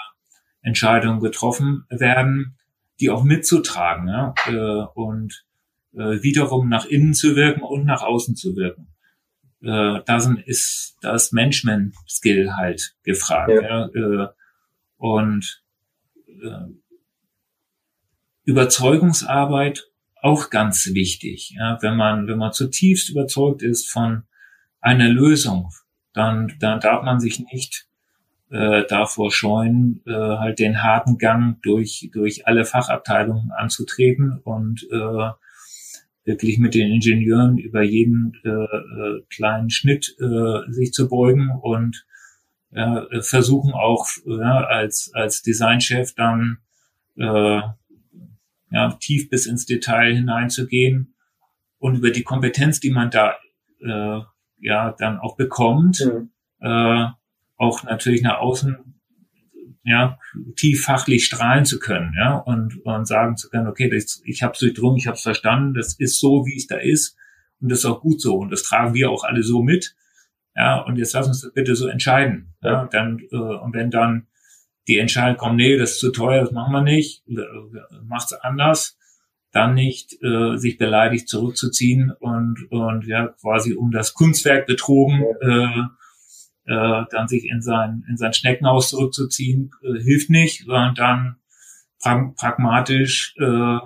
Entscheidungen 0.63 1.21
getroffen 1.21 1.85
werden, 1.89 2.57
die 3.01 3.11
auch 3.11 3.23
mitzutragen 3.23 4.09
ja, 4.09 4.35
äh, 4.47 4.87
und 4.95 5.45
äh, 5.93 6.23
wiederum 6.23 6.69
nach 6.69 6.87
innen 6.87 7.15
zu 7.15 7.37
wirken 7.37 7.63
und 7.63 7.85
nach 7.85 8.03
außen 8.03 8.35
zu 8.35 8.57
wirken. 8.57 8.89
Äh, 9.63 10.01
da 10.05 10.35
ist 10.45 10.97
das 11.01 11.33
Management-Skill 11.33 12.57
halt 12.57 12.95
gefragt. 13.05 13.53
Ja. 13.53 13.89
ja 13.89 14.25
äh, 14.25 14.29
und 14.97 15.64
äh, 16.45 16.73
Überzeugungsarbeit 18.45 19.91
auch 20.21 20.51
ganz 20.51 20.91
wichtig. 20.95 21.55
Ja, 21.57 21.79
wenn 21.81 21.97
man 21.97 22.27
wenn 22.27 22.39
man 22.39 22.53
zutiefst 22.53 23.11
überzeugt 23.11 23.63
ist 23.63 23.91
von 23.91 24.25
einer 24.81 25.09
Lösung, 25.09 25.71
dann, 26.13 26.53
dann 26.61 26.81
darf 26.81 27.03
man 27.03 27.21
sich 27.21 27.41
nicht 27.53 27.89
äh, 28.51 28.85
davor 28.89 29.33
scheuen, 29.33 30.03
äh, 30.07 30.13
halt 30.13 30.59
den 30.59 30.83
harten 30.83 31.19
Gang 31.19 31.61
durch, 31.63 32.11
durch 32.13 32.47
alle 32.47 32.65
Fachabteilungen 32.65 33.51
anzutreten 33.51 34.39
und 34.45 34.87
äh, 34.93 35.31
wirklich 36.25 36.59
mit 36.59 36.75
den 36.75 36.93
Ingenieuren 36.93 37.59
über 37.59 37.83
jeden 37.83 38.35
äh, 38.45 38.49
äh, 38.49 39.23
kleinen 39.29 39.71
Schnitt 39.71 40.17
äh, 40.21 40.73
sich 40.73 40.93
zu 40.93 41.09
beugen 41.09 41.51
und 41.61 42.07
äh, 42.75 43.23
versuchen 43.23 43.73
auch 43.73 44.07
ja, 44.27 44.65
als, 44.65 45.11
als 45.15 45.43
Designchef 45.43 46.15
dann 46.15 46.59
äh, 47.17 47.61
ja, 48.71 48.93
tief 49.01 49.31
bis 49.31 49.47
ins 49.47 49.67
Detail 49.67 50.15
hineinzugehen 50.15 51.15
und 51.79 51.97
über 51.97 52.11
die 52.11 52.25
Kompetenz, 52.25 52.81
die 52.81 52.91
man 52.91 53.11
da 53.11 53.37
äh, 53.81 54.21
ja 54.59 54.93
dann 54.99 55.19
auch 55.19 55.37
bekommt, 55.37 56.01
mhm. 56.05 56.31
äh, 56.61 57.07
auch 57.57 57.85
natürlich 57.85 58.23
nach 58.23 58.39
außen 58.39 59.01
ja 59.85 60.19
tief 60.57 60.85
fachlich 60.85 61.27
strahlen 61.27 61.67
zu 61.67 61.79
können, 61.79 62.15
ja 62.19 62.37
und 62.37 62.85
und 62.85 63.07
sagen 63.07 63.37
zu 63.37 63.51
können, 63.51 63.69
okay, 63.69 63.89
das, 63.89 64.23
ich 64.25 64.43
habe 64.43 64.55
es 64.55 64.59
durchdrungen, 64.59 64.97
ich 64.97 65.07
habe 65.07 65.17
es 65.17 65.23
verstanden, 65.23 65.75
das 65.75 65.95
ist 65.95 66.19
so, 66.19 66.47
wie 66.47 66.57
es 66.57 66.67
da 66.67 66.77
ist 66.77 67.17
und 67.61 67.71
das 67.71 67.81
ist 67.81 67.85
auch 67.85 68.01
gut 68.01 68.21
so 68.21 68.37
und 68.37 68.51
das 68.51 68.63
tragen 68.63 68.95
wir 68.95 69.11
auch 69.11 69.23
alle 69.23 69.43
so 69.43 69.63
mit, 69.63 69.95
ja 70.55 70.81
und 70.81 70.97
jetzt 70.97 71.15
lass 71.15 71.27
uns 71.27 71.43
das 71.43 71.53
bitte 71.53 71.77
so 71.77 71.89
entscheiden, 71.89 72.55
ja, 72.63 72.87
dann 72.91 73.21
äh, 73.31 73.37
und 73.37 73.75
wenn 73.75 73.91
dann 73.91 74.27
die 74.87 74.99
Entscheidung 74.99 75.39
kommt, 75.39 75.57
nee, 75.57 75.79
das 75.79 75.93
ist 75.93 76.01
zu 76.01 76.13
teuer, 76.13 76.43
das 76.43 76.53
machen 76.53 76.73
wir 76.73 76.83
nicht, 76.83 77.25
macht's 78.03 78.35
anders, 78.35 78.99
dann 79.51 79.75
nicht 79.75 80.23
äh, 80.23 80.57
sich 80.57 80.79
beleidigt 80.79 81.29
zurückzuziehen 81.29 82.13
und, 82.19 82.71
und 82.71 83.07
ja 83.07 83.29
quasi 83.41 83.75
um 83.75 83.91
das 83.91 84.13
Kunstwerk 84.13 84.67
betrogen 84.67 85.25
äh, 85.41 85.79
äh, 86.67 87.05
dann 87.11 87.29
sich 87.29 87.49
in 87.49 87.63
sein 87.63 88.05
in 88.09 88.17
sein 88.17 88.33
Schneckenhaus 88.33 88.91
zurückzuziehen 88.91 89.71
äh, 89.83 90.03
hilft 90.03 90.29
nicht, 90.29 90.65
sondern 90.65 90.95
dann 90.95 91.37
prag 92.01 92.35
pragmatisch 92.37 93.35
äh, 93.39 93.79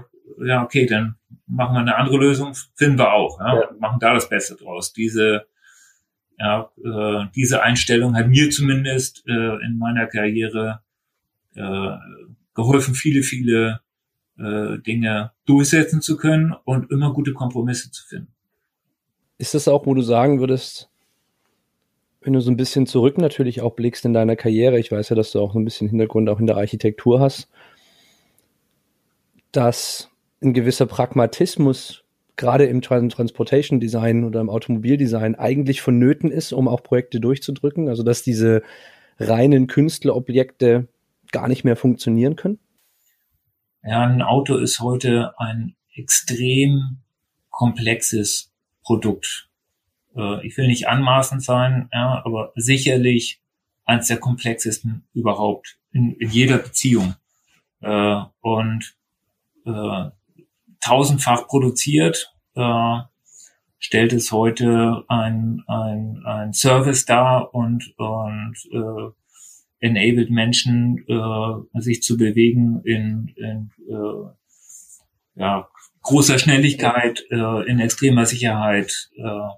ja 0.47 0.63
okay, 0.63 0.87
dann 0.87 1.17
machen 1.47 1.75
wir 1.75 1.81
eine 1.81 1.97
andere 1.97 2.19
Lösung, 2.19 2.55
finden 2.75 2.99
wir 2.99 3.13
auch, 3.13 3.39
ja, 3.41 3.55
ja. 3.55 3.71
machen 3.79 3.99
da 4.01 4.15
das 4.15 4.29
Beste 4.29 4.57
draus. 4.57 4.93
Diese 4.93 5.47
ja, 6.39 6.71
äh, 6.85 7.27
diese 7.35 7.63
Einstellung 7.63 8.17
hat 8.17 8.29
mir 8.29 8.51
zumindest 8.51 9.25
äh, 9.27 9.65
in 9.65 9.79
meiner 9.79 10.07
Karriere 10.07 10.81
äh, 11.55 11.97
geholfen, 12.55 12.95
viele, 12.95 13.23
viele 13.23 13.81
äh, 14.39 14.79
Dinge 14.79 15.33
durchsetzen 15.47 16.01
zu 16.01 16.17
können 16.17 16.55
und 16.65 16.91
immer 16.93 17.13
gute 17.13 17.33
Kompromisse 17.33 17.91
zu 17.91 18.07
finden. 18.07 18.33
Ist 19.39 19.55
das 19.55 19.69
auch, 19.69 19.87
wo 19.87 19.95
du 19.95 20.03
sagen 20.03 20.41
würdest, 20.41 20.91
wenn 22.21 22.33
du 22.33 22.41
so 22.41 22.51
ein 22.51 22.57
bisschen 22.57 22.87
zurück 22.87 23.19
natürlich 23.19 23.61
auch 23.61 23.75
blickst 23.75 24.05
in 24.05 24.13
deiner 24.13 24.37
Karriere, 24.37 24.79
ich 24.79 24.91
weiß 24.91 25.09
ja, 25.09 25.17
dass 25.17 25.33
du 25.33 25.41
auch 25.41 25.53
so 25.53 25.59
ein 25.59 25.65
bisschen 25.65 25.89
Hintergrund 25.89 26.29
auch 26.29 26.41
in 26.41 26.47
der 26.47 26.57
Architektur 26.57 27.21
hast, 27.21 27.49
dass 29.53 30.11
ein 30.43 30.53
gewisser 30.53 30.87
Pragmatismus 30.87 32.05
gerade 32.39 32.65
im 32.65 32.81
Transportation 32.81 33.81
Design 33.81 34.25
oder 34.25 34.41
im 34.41 34.49
Automobildesign 34.49 35.35
eigentlich 35.35 35.83
vonnöten 35.83 36.31
ist, 36.31 36.53
um 36.53 36.69
auch 36.69 36.83
Projekte 36.83 37.21
durchzudrücken? 37.21 37.91
Also 37.91 38.03
dass 38.03 38.23
diese 38.23 38.63
reinen 39.19 39.67
Künstlerobjekte 39.67 40.89
gar 41.33 41.49
nicht 41.49 41.65
mehr 41.65 41.77
funktionieren 41.77 42.37
können? 42.37 42.59
Ja, 43.83 44.07
ein 44.07 44.23
Auto 44.23 44.57
ist 44.57 44.81
heute 44.81 45.35
ein 45.39 45.75
extrem 45.95 46.99
komplexes 47.51 48.53
Produkt. 48.83 49.51
Äh, 50.17 50.47
ich 50.47 50.57
will 50.57 50.69
nicht 50.69 50.89
anmaßend 50.89 51.43
sein, 51.43 51.91
ja, 51.93 52.23
aber 52.25 52.53
sicherlich 52.55 53.41
eines 53.85 54.07
der 54.07 54.19
komplexesten 54.19 55.05
überhaupt 55.13 55.79
in, 55.93 56.13
in 56.15 56.31
jeder 56.31 56.59
Beziehung. 56.59 57.17
Äh, 57.81 58.23
und 58.41 58.95
äh, 59.67 60.11
tausendfach 60.81 61.47
produziert, 61.47 62.35
äh, 62.55 62.99
stellt 63.79 64.13
es 64.13 64.33
heute 64.33 65.05
ein, 65.09 65.63
ein, 65.67 66.23
ein 66.25 66.53
Service 66.53 67.05
dar 67.05 67.55
und, 67.55 67.95
und 67.97 68.57
äh, 68.73 69.13
enabled 69.81 70.31
Menschen, 70.31 71.05
äh, 71.07 71.81
sich 71.81 72.03
zu 72.03 72.17
bewegen 72.17 72.81
in, 72.85 73.33
in 73.37 73.71
äh, 73.89 75.41
ja, 75.41 75.69
großer 76.03 76.39
Schnelligkeit, 76.39 77.25
äh, 77.31 77.71
in 77.71 77.81
extremer 77.81 78.27
Sicherheit. 78.27 79.11
Äh, 79.17 79.49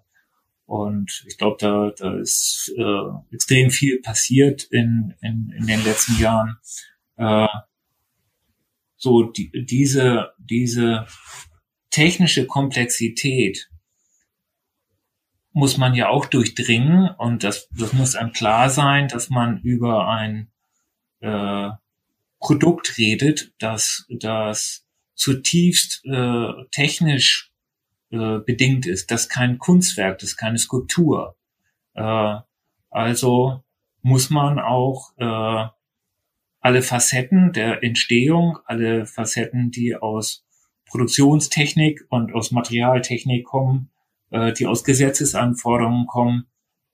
und 0.66 1.24
ich 1.26 1.37
glaube, 1.37 1.56
da, 1.59 1.90
da 1.96 2.18
ist 2.18 2.72
äh, 2.76 3.35
extrem 3.35 3.70
viel 3.70 4.00
passiert 4.00 4.64
in, 4.64 5.14
in, 5.20 5.52
in 5.59 5.66
den 5.66 5.83
letzten 5.83 6.20
Jahren. 6.20 6.59
Äh, 7.16 7.48
so 9.01 9.23
die, 9.23 9.51
diese, 9.65 10.35
diese 10.39 11.07
technische 11.91 12.47
Komplexität 12.47 13.71
muss 15.53 15.79
man 15.79 15.95
ja 15.95 16.09
auch 16.09 16.27
durchdringen 16.27 17.09
und 17.19 17.43
das, 17.43 17.69
das 17.71 17.93
muss 17.93 18.15
einem 18.15 18.33
klar 18.33 18.71
sein, 18.71 19.09
dass 19.09 19.31
man 19.31 19.59
über 19.63 20.07
ein 20.07 20.53
äh, 21.21 21.71
Produkt 22.39 22.99
redet, 22.99 23.53
das, 23.59 24.07
das 24.09 24.87
zutiefst 25.15 26.05
äh, 26.05 26.49
technisch 26.71 27.53
äh, 28.11 28.39
bedingt 28.39 28.87
ist, 28.87 29.11
das 29.11 29.29
kein 29.29 29.59
Kunstwerk, 29.59 30.19
das 30.19 30.31
ist 30.31 30.37
keine 30.37 30.59
Skulptur. 30.59 31.37
Äh, 31.95 32.37
also 32.91 33.65
muss 34.03 34.31
man 34.31 34.59
auch 34.59 35.13
äh, 35.17 35.69
alle 36.61 36.83
Facetten 36.83 37.53
der 37.53 37.83
Entstehung, 37.83 38.59
alle 38.66 39.07
Facetten, 39.07 39.70
die 39.70 39.96
aus 39.96 40.44
Produktionstechnik 40.87 42.05
und 42.09 42.35
aus 42.35 42.51
Materialtechnik 42.51 43.44
kommen, 43.44 43.90
äh, 44.31 44.53
die 44.53 44.66
aus 44.66 44.85
Gesetzesanforderungen 44.85 46.07
kommen, 46.07 46.46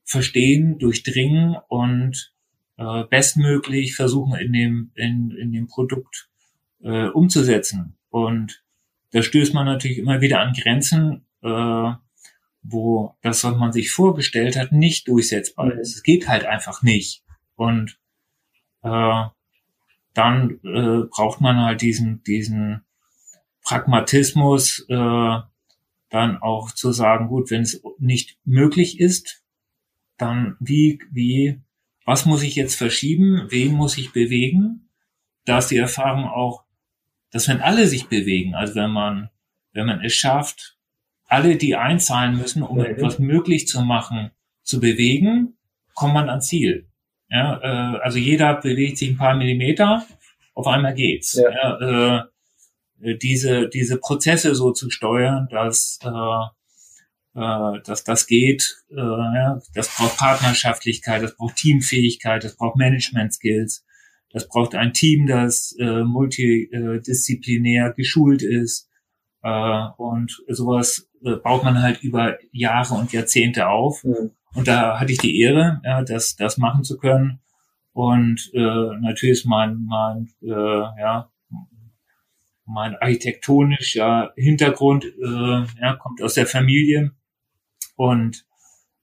verstehen, 0.05 0.79
durchdringen 0.79 1.57
und 1.69 2.33
äh, 2.77 3.05
bestmöglich 3.05 3.97
versuchen 3.97 4.39
in 4.39 4.53
dem, 4.53 4.91
in, 4.95 5.31
in 5.31 5.53
dem 5.53 5.67
Produkt 5.67 6.29
äh, 6.83 7.09
umzusetzen. 7.09 7.97
Und 8.11 8.63
da 9.13 9.23
stößt 9.23 9.55
man 9.55 9.67
natürlich 9.67 9.99
immer 9.99 10.21
wieder 10.21 10.41
an 10.41 10.53
Grenzen, 10.53 11.27
äh, 11.43 11.93
wo 12.63 13.15
das, 13.23 13.45
was 13.45 13.57
man 13.57 13.73
sich 13.73 13.91
vorgestellt 13.91 14.57
hat, 14.57 14.73
nicht 14.73 15.09
durchsetzbar 15.09 15.73
ist. 15.73 15.97
Es 15.97 16.03
geht 16.03 16.29
halt 16.29 16.45
einfach 16.45 16.83
nicht. 16.83 17.23
Und 17.55 17.99
äh, 18.83 19.25
dann 20.17 20.61
äh, 20.65 21.07
braucht 21.11 21.43
man 21.43 21.61
halt 21.61 21.83
diesen, 21.83 22.23
diesen 22.23 22.81
Pragmatismus, 23.63 24.87
äh, 24.89 25.39
dann 26.09 26.39
auch 26.41 26.73
zu 26.73 26.93
sagen, 26.93 27.29
gut, 27.29 27.51
wenn 27.51 27.61
es 27.61 27.83
nicht 27.99 28.39
möglich 28.45 28.99
ist, 28.99 29.45
dann 30.17 30.57
wie, 30.59 31.01
wie, 31.11 31.61
was 32.07 32.25
muss 32.25 32.43
ich 32.43 32.55
jetzt 32.55 32.77
verschieben, 32.77 33.49
wen 33.51 33.75
muss 33.75 33.99
ich 33.99 34.13
bewegen? 34.13 34.89
Da 35.45 35.59
ist 35.59 35.71
die 35.71 35.77
Erfahrung 35.77 36.25
auch, 36.25 36.65
dass 37.31 37.47
wenn 37.49 37.61
alle 37.61 37.87
sich 37.87 38.09
bewegen, 38.09 38.55
also 38.55 38.75
wenn 38.77 38.91
man, 38.91 39.29
wenn 39.75 39.87
man 39.87 40.01
es 40.03 40.15
schafft, 40.15 40.79
alle, 41.27 41.57
die 41.57 41.77
einzahlen 41.77 42.39
müssen, 42.39 42.63
um 42.63 42.79
mhm. 42.79 42.85
etwas 42.87 43.19
möglich 43.19 43.67
zu 43.67 43.83
machen, 43.83 44.31
zu 44.63 44.81
bewegen, 44.81 45.59
kommt 45.93 46.15
man 46.15 46.31
ans 46.31 46.47
Ziel. 46.47 46.89
Ja, 47.29 47.61
äh, 47.63 47.99
also 47.99 48.19
jeder 48.19 48.55
bewegt 48.55 48.99
sich 48.99 49.11
ein 49.11 49.17
paar 49.17 49.37
Millimeter, 49.37 50.07
auf 50.55 50.67
einmal 50.67 50.95
geht's. 50.95 51.35
Ja. 51.35 51.51
ja 51.51 52.19
äh, 52.19 53.17
diese, 53.23 53.69
diese 53.69 53.99
Prozesse 53.99 54.55
so 54.55 54.73
zu 54.73 54.91
steuern, 54.91 55.49
dass, 55.51 55.99
äh, 56.03 56.09
äh, 57.39 57.81
dass 57.85 58.05
das 58.05 58.27
geht, 58.27 58.83
äh, 58.91 58.97
ja, 58.97 59.61
das 59.75 59.95
braucht 59.95 60.17
Partnerschaftlichkeit, 60.17 61.23
das 61.23 61.37
braucht 61.37 61.57
Teamfähigkeit, 61.57 62.45
das 62.45 62.57
braucht 62.57 62.77
Management-Skills, 62.77 63.85
das 64.33 64.49
braucht 64.49 64.75
ein 64.75 64.93
Team, 64.93 65.27
das 65.27 65.75
äh, 65.79 66.03
multidisziplinär 66.03 67.93
geschult 67.93 68.43
ist. 68.43 68.89
Äh, 69.43 69.87
und 69.97 70.43
sowas 70.49 71.09
äh, 71.25 71.37
baut 71.37 71.65
man 71.65 71.83
halt 71.83 72.03
über 72.03 72.39
Jahre 72.53 72.95
und 72.95 73.13
Jahrzehnte 73.13 73.69
auf. 73.69 74.05
Mhm. 74.05 74.33
Und 74.55 74.69
da 74.69 74.99
hatte 74.99 75.13
ich 75.13 75.19
die 75.19 75.41
Ehre, 75.41 75.81
ja, 75.85 76.03
das, 76.03 76.37
das 76.37 76.57
machen 76.57 76.85
zu 76.85 76.97
können. 76.99 77.41
Und 77.93 78.51
äh, 78.55 78.99
natürlich 79.01 79.39
ist 79.41 79.47
mein, 79.47 79.85
mein, 79.87 80.29
äh, 80.43 80.51
ja, 80.51 81.31
mein 82.67 82.97
architektonischer 82.97 84.33
Hintergrund 84.37 85.05
äh, 85.05 85.65
ja, 85.81 85.97
kommt 85.97 86.23
aus 86.23 86.35
der 86.35 86.47
Familie. 86.47 87.13
Und 87.97 88.45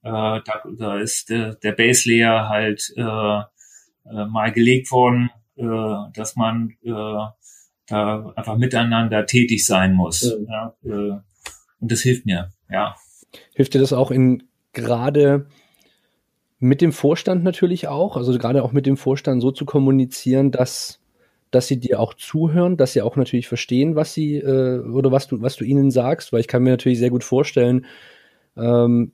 äh, 0.04 0.10
da, 0.10 0.64
da 0.78 1.00
ist 1.00 1.30
der, 1.30 1.56
der 1.56 1.72
Base 1.72 2.10
Layer 2.10 2.50
halt 2.50 2.94
äh, 2.96 3.02
äh, 3.02 4.26
mal 4.26 4.52
gelegt 4.52 4.92
worden, 4.92 5.30
äh, 5.56 6.12
dass 6.14 6.36
man 6.36 6.72
äh, 6.84 6.92
da 7.88 8.34
einfach 8.36 8.58
miteinander 8.58 9.26
tätig 9.26 9.66
sein 9.66 9.94
muss. 9.94 10.24
Mhm. 10.24 10.48
Ja, 10.50 10.76
äh, 10.84 11.20
und 11.80 11.92
das 11.92 12.02
hilft 12.02 12.26
mir, 12.26 12.52
ja. 12.70 12.96
Hilft 13.56 13.74
dir 13.74 13.80
das 13.80 13.94
auch 13.94 14.12
in 14.12 14.44
gerade 14.74 15.48
mit 16.60 16.82
dem 16.82 16.92
Vorstand 16.92 17.44
natürlich 17.44 17.88
auch, 17.88 18.18
also 18.18 18.38
gerade 18.38 18.64
auch 18.64 18.72
mit 18.72 18.86
dem 18.86 18.98
Vorstand 18.98 19.42
so 19.42 19.52
zu 19.52 19.66
kommunizieren, 19.66 20.52
dass 20.52 21.00
dass 21.52 21.68
sie 21.68 21.80
dir 21.80 22.00
auch 22.00 22.16
zuhören, 22.16 22.78
dass 22.78 22.94
sie 22.94 23.04
auch 23.04 23.16
natürlich 23.16 23.48
verstehen, 23.48 23.96
was 23.96 24.14
sie 24.14 24.38
äh, 24.38 24.80
oder 24.80 25.12
was 25.12 25.28
du 25.28 25.42
was 25.42 25.56
du 25.56 25.64
ihnen 25.66 25.92
sagst, 25.92 26.34
weil 26.34 26.40
ich 26.40 26.48
kann 26.48 26.64
mir 26.64 26.72
natürlich 26.72 26.98
sehr 26.98 27.12
gut 27.12 27.24
vorstellen, 27.24 27.86
ähm, 28.58 29.12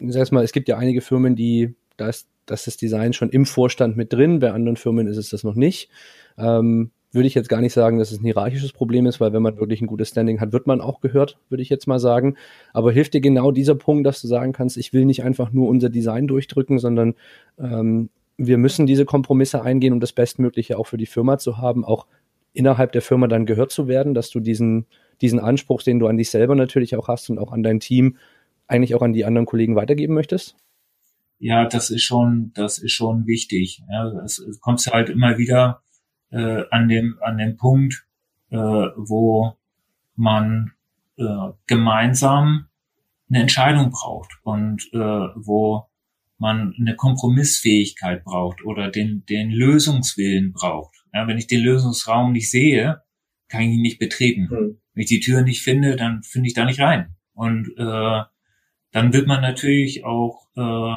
sag 0.00 0.32
mal, 0.32 0.44
es 0.44 0.52
gibt 0.52 0.68
ja 0.68 0.78
einige 0.78 1.02
Firmen, 1.02 1.36
die 1.36 1.74
da 1.96 2.08
ist, 2.08 2.28
das 2.46 2.64
Design 2.76 3.12
schon 3.12 3.30
im 3.30 3.46
Vorstand 3.46 3.96
mit 3.96 4.12
drin, 4.12 4.40
bei 4.40 4.52
anderen 4.52 4.76
Firmen 4.76 5.06
ist 5.06 5.16
es 5.16 5.30
das 5.30 5.44
noch 5.44 5.54
nicht. 5.54 5.90
Ähm, 6.38 6.90
würde 7.12 7.28
ich 7.28 7.34
jetzt 7.34 7.48
gar 7.48 7.60
nicht 7.60 7.74
sagen, 7.74 7.98
dass 7.98 8.10
es 8.10 8.20
ein 8.20 8.24
hierarchisches 8.24 8.72
Problem 8.72 9.06
ist, 9.06 9.20
weil 9.20 9.32
wenn 9.32 9.42
man 9.42 9.58
wirklich 9.58 9.82
ein 9.82 9.86
gutes 9.86 10.08
Standing 10.08 10.40
hat, 10.40 10.52
wird 10.52 10.66
man 10.66 10.80
auch 10.80 11.00
gehört, 11.00 11.38
würde 11.50 11.62
ich 11.62 11.68
jetzt 11.68 11.86
mal 11.86 11.98
sagen. 11.98 12.36
Aber 12.72 12.90
hilft 12.90 13.14
dir 13.14 13.20
genau 13.20 13.52
dieser 13.52 13.74
Punkt, 13.74 14.06
dass 14.06 14.22
du 14.22 14.28
sagen 14.28 14.52
kannst, 14.52 14.76
ich 14.78 14.92
will 14.92 15.04
nicht 15.04 15.22
einfach 15.22 15.52
nur 15.52 15.68
unser 15.68 15.90
Design 15.90 16.26
durchdrücken, 16.26 16.78
sondern 16.78 17.14
ähm, 17.58 18.08
wir 18.38 18.56
müssen 18.56 18.86
diese 18.86 19.04
Kompromisse 19.04 19.62
eingehen, 19.62 19.92
um 19.92 20.00
das 20.00 20.12
Bestmögliche 20.12 20.78
auch 20.78 20.86
für 20.86 20.96
die 20.96 21.06
Firma 21.06 21.38
zu 21.38 21.58
haben, 21.58 21.84
auch 21.84 22.06
innerhalb 22.54 22.92
der 22.92 23.02
Firma 23.02 23.28
dann 23.28 23.46
gehört 23.46 23.72
zu 23.72 23.88
werden, 23.88 24.14
dass 24.14 24.30
du 24.30 24.40
diesen, 24.40 24.86
diesen 25.20 25.38
Anspruch, 25.38 25.82
den 25.82 25.98
du 25.98 26.06
an 26.06 26.16
dich 26.16 26.30
selber 26.30 26.54
natürlich 26.54 26.96
auch 26.96 27.08
hast 27.08 27.30
und 27.30 27.38
auch 27.38 27.52
an 27.52 27.62
dein 27.62 27.80
Team, 27.80 28.16
eigentlich 28.66 28.94
auch 28.94 29.02
an 29.02 29.12
die 29.12 29.24
anderen 29.24 29.46
Kollegen 29.46 29.76
weitergeben 29.76 30.14
möchtest? 30.14 30.56
Ja, 31.38 31.66
das 31.66 31.90
ist 31.90 32.02
schon, 32.02 32.52
das 32.54 32.78
ist 32.78 32.92
schon 32.92 33.26
wichtig. 33.26 33.82
Ja, 33.90 34.12
es, 34.24 34.38
es 34.38 34.60
kommt 34.60 34.80
halt 34.86 35.10
immer 35.10 35.38
wieder 35.38 35.82
äh, 36.32 36.64
an 36.70 36.88
dem 36.88 37.18
an 37.22 37.38
dem 37.38 37.56
Punkt, 37.56 38.06
äh, 38.50 38.56
wo 38.56 39.56
man 40.16 40.72
äh, 41.16 41.24
gemeinsam 41.66 42.66
eine 43.28 43.42
Entscheidung 43.42 43.90
braucht 43.90 44.32
und 44.42 44.88
äh, 44.92 44.98
wo 44.98 45.86
man 46.38 46.74
eine 46.78 46.96
Kompromissfähigkeit 46.96 48.24
braucht 48.24 48.64
oder 48.64 48.90
den 48.90 49.24
den 49.26 49.50
Lösungswillen 49.50 50.52
braucht. 50.52 51.04
Ja, 51.14 51.26
wenn 51.28 51.38
ich 51.38 51.46
den 51.46 51.62
Lösungsraum 51.62 52.32
nicht 52.32 52.50
sehe, 52.50 53.02
kann 53.48 53.62
ich 53.62 53.76
ihn 53.76 53.82
nicht 53.82 53.98
betreten. 53.98 54.48
Mhm. 54.50 54.78
Wenn 54.94 55.02
ich 55.02 55.08
die 55.08 55.20
Tür 55.20 55.42
nicht 55.42 55.62
finde, 55.62 55.96
dann 55.96 56.22
finde 56.22 56.48
ich 56.48 56.54
da 56.54 56.64
nicht 56.64 56.80
rein. 56.80 57.14
Und 57.34 57.68
äh, 57.78 58.22
dann 58.92 59.12
wird 59.12 59.26
man 59.26 59.40
natürlich 59.40 60.04
auch 60.04 60.46
äh, 60.56 60.94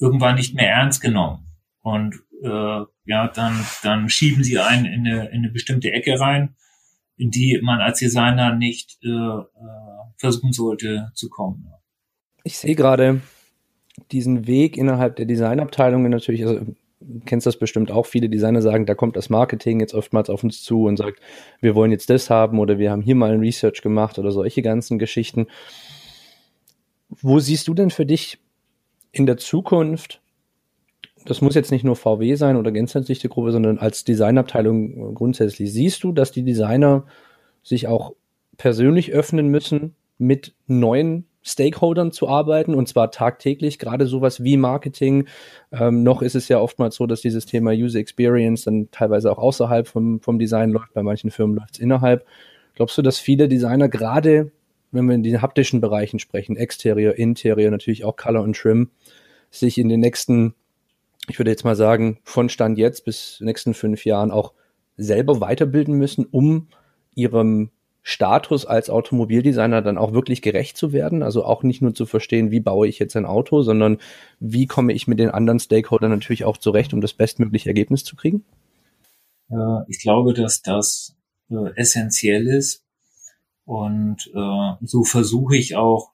irgendwann 0.00 0.36
nicht 0.36 0.54
mehr 0.54 0.70
ernst 0.70 1.00
genommen. 1.00 1.46
Und 1.82 2.16
äh, 2.42 2.84
ja, 3.04 3.28
dann, 3.28 3.64
dann 3.82 4.08
schieben 4.08 4.44
sie 4.44 4.58
einen 4.58 4.86
in 4.86 5.06
eine, 5.06 5.28
in 5.28 5.38
eine 5.38 5.50
bestimmte 5.50 5.92
Ecke 5.92 6.18
rein, 6.18 6.54
in 7.16 7.30
die 7.30 7.58
man 7.62 7.80
als 7.80 7.98
Designer 7.98 8.54
nicht 8.54 8.98
äh, 9.02 9.08
äh, 9.08 9.44
versuchen 10.16 10.52
sollte 10.52 11.10
zu 11.14 11.28
kommen. 11.28 11.72
Ich 12.44 12.58
sehe 12.58 12.74
gerade 12.74 13.20
diesen 14.10 14.46
Weg 14.46 14.76
innerhalb 14.76 15.16
der 15.16 15.26
Designabteilungen 15.26 16.10
natürlich, 16.10 16.46
also 16.46 16.64
kennst 17.24 17.46
das 17.46 17.58
bestimmt 17.58 17.90
auch, 17.90 18.06
viele 18.06 18.28
Designer 18.28 18.62
sagen, 18.62 18.86
da 18.86 18.94
kommt 18.94 19.16
das 19.16 19.30
Marketing 19.30 19.80
jetzt 19.80 19.94
oftmals 19.94 20.30
auf 20.30 20.44
uns 20.44 20.62
zu 20.62 20.84
und 20.84 20.96
sagt, 20.96 21.20
wir 21.60 21.74
wollen 21.74 21.92
jetzt 21.92 22.10
das 22.10 22.30
haben 22.30 22.58
oder 22.58 22.78
wir 22.78 22.90
haben 22.90 23.02
hier 23.02 23.14
mal 23.14 23.32
ein 23.32 23.40
Research 23.40 23.82
gemacht 23.82 24.18
oder 24.18 24.32
solche 24.32 24.62
ganzen 24.62 24.98
Geschichten. 24.98 25.46
Wo 27.08 27.38
siehst 27.38 27.68
du 27.68 27.74
denn 27.74 27.90
für 27.90 28.06
dich 28.06 28.38
in 29.12 29.26
der 29.26 29.38
Zukunft, 29.38 30.19
das 31.24 31.40
muss 31.40 31.54
jetzt 31.54 31.70
nicht 31.70 31.84
nur 31.84 31.96
VW 31.96 32.34
sein 32.34 32.56
oder 32.56 32.72
gänzliche 32.72 33.28
Gruppe, 33.28 33.52
sondern 33.52 33.78
als 33.78 34.04
Designabteilung 34.04 35.14
grundsätzlich, 35.14 35.72
siehst 35.72 36.02
du, 36.02 36.12
dass 36.12 36.32
die 36.32 36.42
Designer 36.42 37.04
sich 37.62 37.86
auch 37.88 38.14
persönlich 38.56 39.12
öffnen 39.12 39.48
müssen, 39.48 39.94
mit 40.18 40.54
neuen 40.66 41.26
Stakeholdern 41.42 42.12
zu 42.12 42.28
arbeiten 42.28 42.74
und 42.74 42.86
zwar 42.88 43.10
tagtäglich, 43.10 43.78
gerade 43.78 44.06
sowas 44.06 44.44
wie 44.44 44.56
Marketing. 44.56 45.26
Ähm, 45.72 46.02
noch 46.02 46.20
ist 46.20 46.34
es 46.34 46.48
ja 46.48 46.60
oftmals 46.60 46.96
so, 46.96 47.06
dass 47.06 47.22
dieses 47.22 47.46
Thema 47.46 47.70
User 47.72 47.98
Experience 47.98 48.64
dann 48.64 48.90
teilweise 48.90 49.32
auch 49.32 49.38
außerhalb 49.38 49.88
vom, 49.88 50.20
vom 50.20 50.38
Design 50.38 50.70
läuft, 50.70 50.92
bei 50.92 51.02
manchen 51.02 51.30
Firmen 51.30 51.56
läuft 51.56 51.74
es 51.74 51.80
innerhalb. 51.80 52.26
Glaubst 52.74 52.98
du, 52.98 53.02
dass 53.02 53.18
viele 53.18 53.48
Designer 53.48 53.88
gerade, 53.88 54.52
wenn 54.92 55.06
wir 55.06 55.14
in 55.14 55.22
den 55.22 55.40
haptischen 55.40 55.80
Bereichen 55.80 56.18
sprechen, 56.18 56.56
Exterior, 56.56 57.14
Interior, 57.14 57.70
natürlich 57.70 58.04
auch 58.04 58.16
Color 58.16 58.42
und 58.42 58.56
Trim, 58.56 58.90
sich 59.50 59.78
in 59.78 59.88
den 59.88 60.00
nächsten, 60.00 60.54
ich 61.30 61.38
würde 61.38 61.50
jetzt 61.50 61.64
mal 61.64 61.76
sagen, 61.76 62.18
von 62.24 62.48
Stand 62.48 62.78
jetzt 62.78 63.04
bis 63.04 63.40
nächsten 63.40 63.74
fünf 63.74 64.04
Jahren 64.04 64.30
auch 64.30 64.52
selber 64.96 65.40
weiterbilden 65.40 65.94
müssen, 65.94 66.26
um 66.26 66.68
ihrem 67.14 67.70
Status 68.02 68.64
als 68.64 68.88
Automobildesigner 68.88 69.82
dann 69.82 69.98
auch 69.98 70.12
wirklich 70.12 70.42
gerecht 70.42 70.76
zu 70.76 70.92
werden. 70.92 71.22
Also 71.22 71.44
auch 71.44 71.62
nicht 71.62 71.82
nur 71.82 71.94
zu 71.94 72.06
verstehen, 72.06 72.50
wie 72.50 72.60
baue 72.60 72.88
ich 72.88 72.98
jetzt 72.98 73.16
ein 73.16 73.26
Auto, 73.26 73.62
sondern 73.62 73.98
wie 74.38 74.66
komme 74.66 74.92
ich 74.92 75.06
mit 75.06 75.18
den 75.18 75.30
anderen 75.30 75.60
Stakeholdern 75.60 76.10
natürlich 76.10 76.44
auch 76.44 76.56
zurecht, 76.56 76.94
um 76.94 77.00
das 77.00 77.12
bestmögliche 77.12 77.68
Ergebnis 77.68 78.04
zu 78.04 78.16
kriegen? 78.16 78.44
ich 79.88 80.00
glaube, 80.00 80.32
dass 80.32 80.62
das 80.62 81.16
äh, 81.50 81.70
essentiell 81.74 82.46
ist. 82.46 82.84
Und 83.64 84.30
äh, 84.34 84.86
so 84.86 85.04
versuche 85.04 85.56
ich 85.56 85.76
auch 85.76 86.12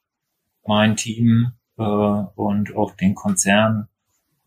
mein 0.66 0.96
Team 0.96 1.52
äh, 1.78 1.82
und 1.82 2.74
auch 2.74 2.92
den 2.96 3.14
Konzern 3.14 3.88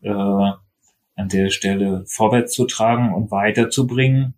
äh, 0.02 0.10
an 0.10 1.28
der 1.28 1.50
Stelle 1.50 2.04
vorwärts 2.06 2.54
zu 2.54 2.66
tragen 2.66 3.14
und 3.14 3.30
weiterzubringen 3.30 4.34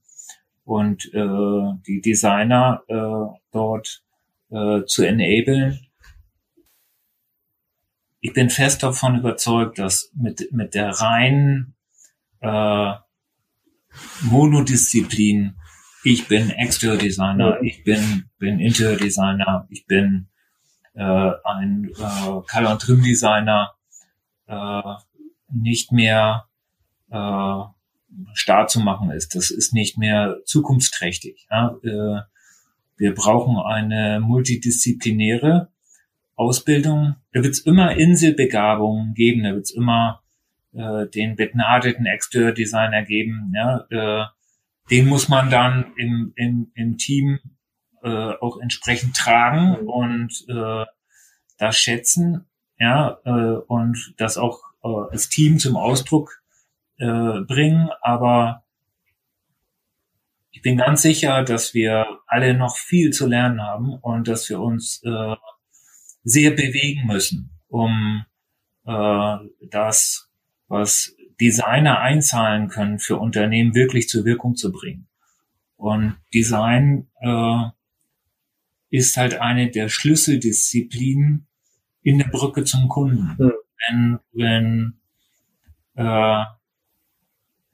und 0.65 1.13
äh, 1.15 1.79
die 1.87 2.01
Designer 2.01 2.83
äh, 2.89 3.39
dort 3.53 4.03
äh, 4.51 4.85
zu 4.85 5.03
enablen. 5.03 5.87
Ich 8.21 8.33
bin 8.33 8.51
fest 8.51 8.83
davon 8.83 9.19
überzeugt, 9.19 9.79
dass 9.79 10.13
mit, 10.15 10.53
mit 10.53 10.75
der 10.75 10.91
reinen 10.91 11.75
äh, 12.41 12.93
Monodisziplin, 14.23 15.57
ich 16.05 16.29
bin 16.29 16.51
Exterior 16.51 16.99
Designer, 16.99 17.61
ich 17.63 17.85
bin, 17.85 18.31
bin 18.39 18.59
Interior 18.61 18.97
Designer, 18.97 19.67
ich 19.71 19.87
bin 19.87 20.29
äh, 20.95 21.33
ein 21.45 21.91
äh, 21.91 22.41
Color- 22.51 22.73
und 22.73 22.83
Trim-Designer, 22.83 23.75
äh, 24.47 24.83
nicht 25.53 25.93
mehr 25.93 26.47
äh, 27.11 27.63
stark 28.35 28.71
zu 28.71 28.81
machen 28.81 29.11
ist. 29.11 29.35
Das 29.35 29.51
ist 29.51 29.73
nicht 29.73 29.99
mehr 29.99 30.39
zukunftsträchtig. 30.45 31.47
Ja? 31.51 31.77
Äh, 31.83 32.23
wir 32.97 33.15
brauchen 33.15 33.57
eine 33.59 34.21
multidisziplinäre 34.21 35.71
Ausbildung. 36.37 37.17
Da 37.33 37.43
wird 37.43 37.55
es 37.55 37.61
immer 37.61 37.97
Inselbegabungen 37.97 39.15
geben, 39.15 39.43
da 39.45 39.55
wird 39.55 39.65
es 39.65 39.71
immer 39.73 40.23
äh, 40.73 41.07
den 41.07 41.37
begnadeten 41.37 42.07
Exterior-Designer 42.07 43.03
geben. 43.03 43.53
Ja? 43.55 43.87
Äh, 43.91 44.27
den 44.91 45.07
muss 45.07 45.29
man 45.29 45.51
dann 45.51 45.93
im, 45.97 46.33
im, 46.37 46.71
im 46.75 46.99
Team 46.99 47.39
äh, 48.03 48.09
auch 48.41 48.59
entsprechend 48.61 49.17
tragen 49.17 49.77
und 49.77 50.45
äh, 50.49 50.85
das 51.59 51.79
schätzen, 51.79 52.47
ja, 52.79 53.19
äh, 53.25 53.31
und 53.69 54.15
das 54.17 54.39
auch 54.39 54.61
äh, 54.85 54.89
als 55.11 55.29
Team 55.29 55.59
zum 55.59 55.77
Ausdruck 55.77 56.43
äh, 56.99 57.41
bringen, 57.47 57.89
aber 58.01 58.65
ich 60.51 60.63
bin 60.63 60.77
ganz 60.77 61.03
sicher, 61.03 61.43
dass 61.43 61.75
wir 61.75 62.07
alle 62.27 62.55
noch 62.55 62.77
viel 62.77 63.11
zu 63.11 63.27
lernen 63.27 63.63
haben 63.63 63.95
und 63.95 64.29
dass 64.29 64.49
wir 64.49 64.61
uns 64.61 65.03
äh, 65.05 65.35
sehr 66.25 66.53
bewegen 66.53 67.07
müssen, 67.07 67.51
um 67.69 68.25
äh, 68.87 69.37
das, 69.71 70.31
was 70.69 71.17
Designer 71.41 72.01
einzahlen 72.01 72.69
können, 72.69 72.99
für 72.99 73.17
Unternehmen 73.17 73.75
wirklich 73.75 74.09
zur 74.09 74.25
Wirkung 74.25 74.55
zu 74.55 74.71
bringen. 74.71 75.09
Und 75.77 76.17
Design 76.33 77.09
äh, 77.21 77.65
ist 78.91 79.17
halt 79.17 79.41
eine 79.41 79.71
der 79.71 79.89
Schlüsseldisziplinen 79.89 81.49
in 82.03 82.19
der 82.19 82.29
Brücke 82.29 82.63
zum 82.65 82.89
Kunden. 82.89 83.37
Wenn, 83.89 84.19
wenn 84.33 85.01
äh, 85.95 86.45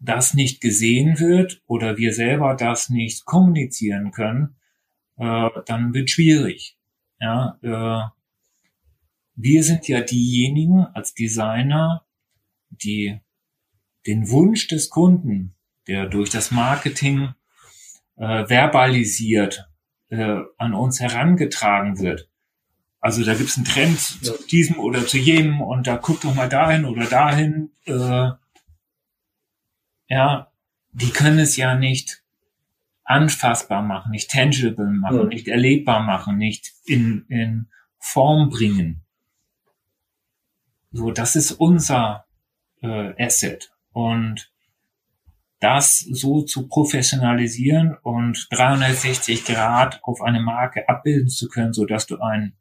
das 0.00 0.34
nicht 0.34 0.60
gesehen 0.60 1.18
wird 1.18 1.62
oder 1.66 1.96
wir 1.96 2.12
selber 2.12 2.54
das 2.54 2.88
nicht 2.88 3.24
kommunizieren 3.24 4.12
können, 4.12 4.56
äh, 5.16 5.48
dann 5.66 5.92
wird 5.94 6.10
schwierig. 6.10 6.78
Ja, 7.20 7.58
äh, 7.62 8.08
wir 9.34 9.62
sind 9.62 9.88
ja 9.88 10.00
diejenigen 10.00 10.84
als 10.84 11.14
Designer, 11.14 12.04
die 12.70 13.20
den 14.06 14.30
Wunsch 14.30 14.68
des 14.68 14.90
Kunden, 14.90 15.54
der 15.86 16.06
durch 16.06 16.30
das 16.30 16.50
Marketing 16.50 17.34
äh, 18.16 18.46
verbalisiert 18.46 19.68
äh, 20.08 20.40
an 20.56 20.74
uns 20.74 21.00
herangetragen 21.00 21.98
wird. 21.98 22.28
Also 23.00 23.24
da 23.24 23.34
gibt 23.34 23.50
es 23.50 23.56
einen 23.56 23.64
Trend 23.64 23.98
zu 24.00 24.34
diesem 24.50 24.78
oder 24.78 25.06
zu 25.06 25.18
jenem 25.18 25.60
und 25.60 25.86
da 25.86 25.96
guckt 25.96 26.24
doch 26.24 26.34
mal 26.34 26.48
dahin 26.48 26.84
oder 26.84 27.06
dahin. 27.06 27.70
Äh, 27.84 28.30
ja, 30.08 30.50
die 30.92 31.10
können 31.10 31.38
es 31.38 31.56
ja 31.56 31.76
nicht 31.76 32.22
anfassbar 33.04 33.82
machen, 33.82 34.10
nicht 34.10 34.30
tangible 34.30 34.90
machen, 34.90 35.16
ja. 35.16 35.24
nicht 35.24 35.48
erlebbar 35.48 36.00
machen, 36.02 36.36
nicht 36.36 36.72
in, 36.84 37.24
in 37.28 37.68
Form 37.98 38.50
bringen. 38.50 39.04
So, 40.90 41.10
das 41.10 41.36
ist 41.36 41.52
unser 41.52 42.26
äh, 42.82 43.14
Asset. 43.22 43.72
Und 43.92 44.52
das 45.60 45.98
so 45.98 46.42
zu 46.42 46.68
professionalisieren 46.68 47.96
und 48.02 48.46
360 48.50 49.44
Grad 49.44 50.00
auf 50.02 50.22
eine 50.22 50.40
Marke 50.40 50.88
abbilden 50.88 51.28
zu 51.28 51.48
können, 51.48 51.72
so 51.72 51.84
dass 51.84 52.06
du 52.06 52.20
ein, 52.20 52.56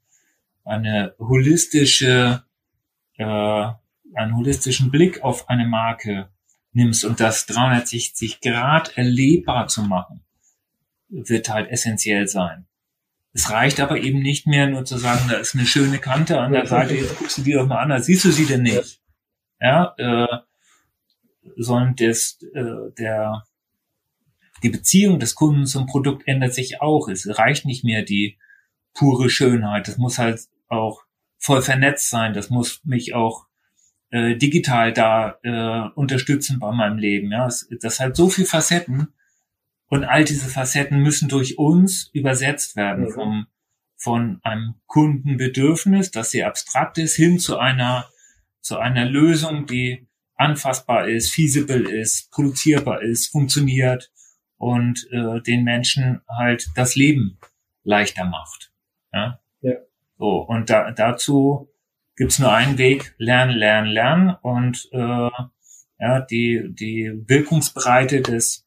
eine 0.68 1.16
holistische, 1.20 2.44
äh, 3.18 3.24
einen 3.24 4.36
holistischen 4.36 4.92
Blick 4.92 5.24
auf 5.24 5.50
eine 5.50 5.66
Marke 5.66 6.30
nimmst 6.74 7.06
und 7.06 7.20
das 7.20 7.46
360 7.48 8.42
Grad 8.42 8.98
erlebbar 8.98 9.68
zu 9.68 9.84
machen, 9.84 10.24
wird 11.10 11.50
halt 11.50 11.70
essentiell 11.70 12.28
sein. 12.28 12.68
Es 13.34 13.52
reicht 13.52 13.80
aber 13.80 13.98
eben 13.98 14.20
nicht 14.20 14.48
mehr 14.48 14.68
nur 14.68 14.84
zu 14.86 14.98
sagen, 14.98 15.28
da 15.30 15.36
ist 15.36 15.56
eine 15.56 15.66
schöne 15.66 16.00
Kante 16.00 16.40
an 16.40 16.52
der 16.52 16.66
Seite, 16.66 16.96
jetzt 16.96 17.18
guckst 17.18 17.38
du 17.38 17.44
die 17.44 17.54
doch 17.54 17.68
mal 17.68 17.80
an, 17.80 17.90
da 17.90 18.00
siehst 18.00 18.26
du 18.26 18.32
sie 18.32 18.46
denn 18.46 18.64
nicht. 18.64 19.02
Ja, 19.60 19.94
äh, 19.98 20.38
sondern 21.56 21.96
das, 21.96 22.40
äh, 22.54 22.92
der, 22.98 23.44
die 24.64 24.70
Beziehung 24.70 25.20
des 25.20 25.36
Kunden 25.36 25.66
zum 25.66 25.86
Produkt 25.86 26.28
ändert 26.28 26.54
sich 26.54 26.82
auch. 26.82 27.08
Es 27.08 27.28
reicht 27.38 27.66
nicht 27.66 27.84
mehr 27.84 28.04
die 28.04 28.38
pure 28.94 29.30
Schönheit. 29.30 29.88
Das 29.88 29.98
muss 29.98 30.18
halt 30.18 30.42
auch 30.68 31.04
voll 31.38 31.62
vernetzt 31.62 32.10
sein. 32.10 32.34
Das 32.34 32.50
muss 32.50 32.82
mich 32.84 33.14
auch 33.14 33.48
äh, 34.10 34.36
digital 34.36 34.94
da 34.94 35.38
äh, 35.44 35.90
unterstützen 35.96 36.60
bei 36.60 36.72
meinem 36.72 36.98
Leben. 36.98 37.32
Ja, 37.32 37.46
das, 37.46 37.68
das 37.82 38.00
hat 38.00 38.16
so 38.16 38.30
viele 38.30 38.48
Facetten 38.48 39.14
und 39.88 40.04
all 40.04 40.24
diese 40.24 40.50
Facetten 40.50 41.00
müssen 41.00 41.30
durch 41.30 41.58
uns 41.58 42.10
übersetzt 42.14 42.76
werden 42.76 43.06
mhm. 43.06 43.12
vom 43.12 43.48
von 44.00 44.40
einem 44.44 44.76
Kundenbedürfnis, 44.86 46.12
das 46.12 46.30
sehr 46.30 46.48
abstrakt 46.48 47.00
ist, 47.00 47.16
hin 47.16 47.40
zu 47.40 47.58
einer 47.58 48.08
zu 48.62 48.78
einer 48.78 49.06
Lösung, 49.06 49.66
die 49.66 50.08
anfassbar 50.36 51.08
ist, 51.08 51.34
feasible 51.34 51.90
ist, 51.90 52.30
produzierbar 52.32 53.02
ist, 53.02 53.28
funktioniert 53.32 54.12
und 54.58 55.08
äh, 55.12 55.42
den 55.42 55.64
Menschen 55.64 56.22
halt 56.30 56.68
das 56.76 56.96
Leben 56.96 57.40
leichter 57.84 58.26
macht. 58.26 58.72
Ja. 59.12 59.40
So 60.18 60.42
und 60.42 60.70
da, 60.70 60.92
dazu 60.92 61.70
gibt's 62.16 62.40
nur 62.40 62.52
einen 62.52 62.78
Weg, 62.78 63.14
lernen, 63.18 63.56
lernen, 63.56 63.90
lernen 63.90 64.36
und 64.42 64.90
äh, 64.92 65.30
ja, 66.00 66.20
die, 66.22 66.70
die 66.70 67.24
Wirkungsbreite 67.28 68.22
des 68.22 68.66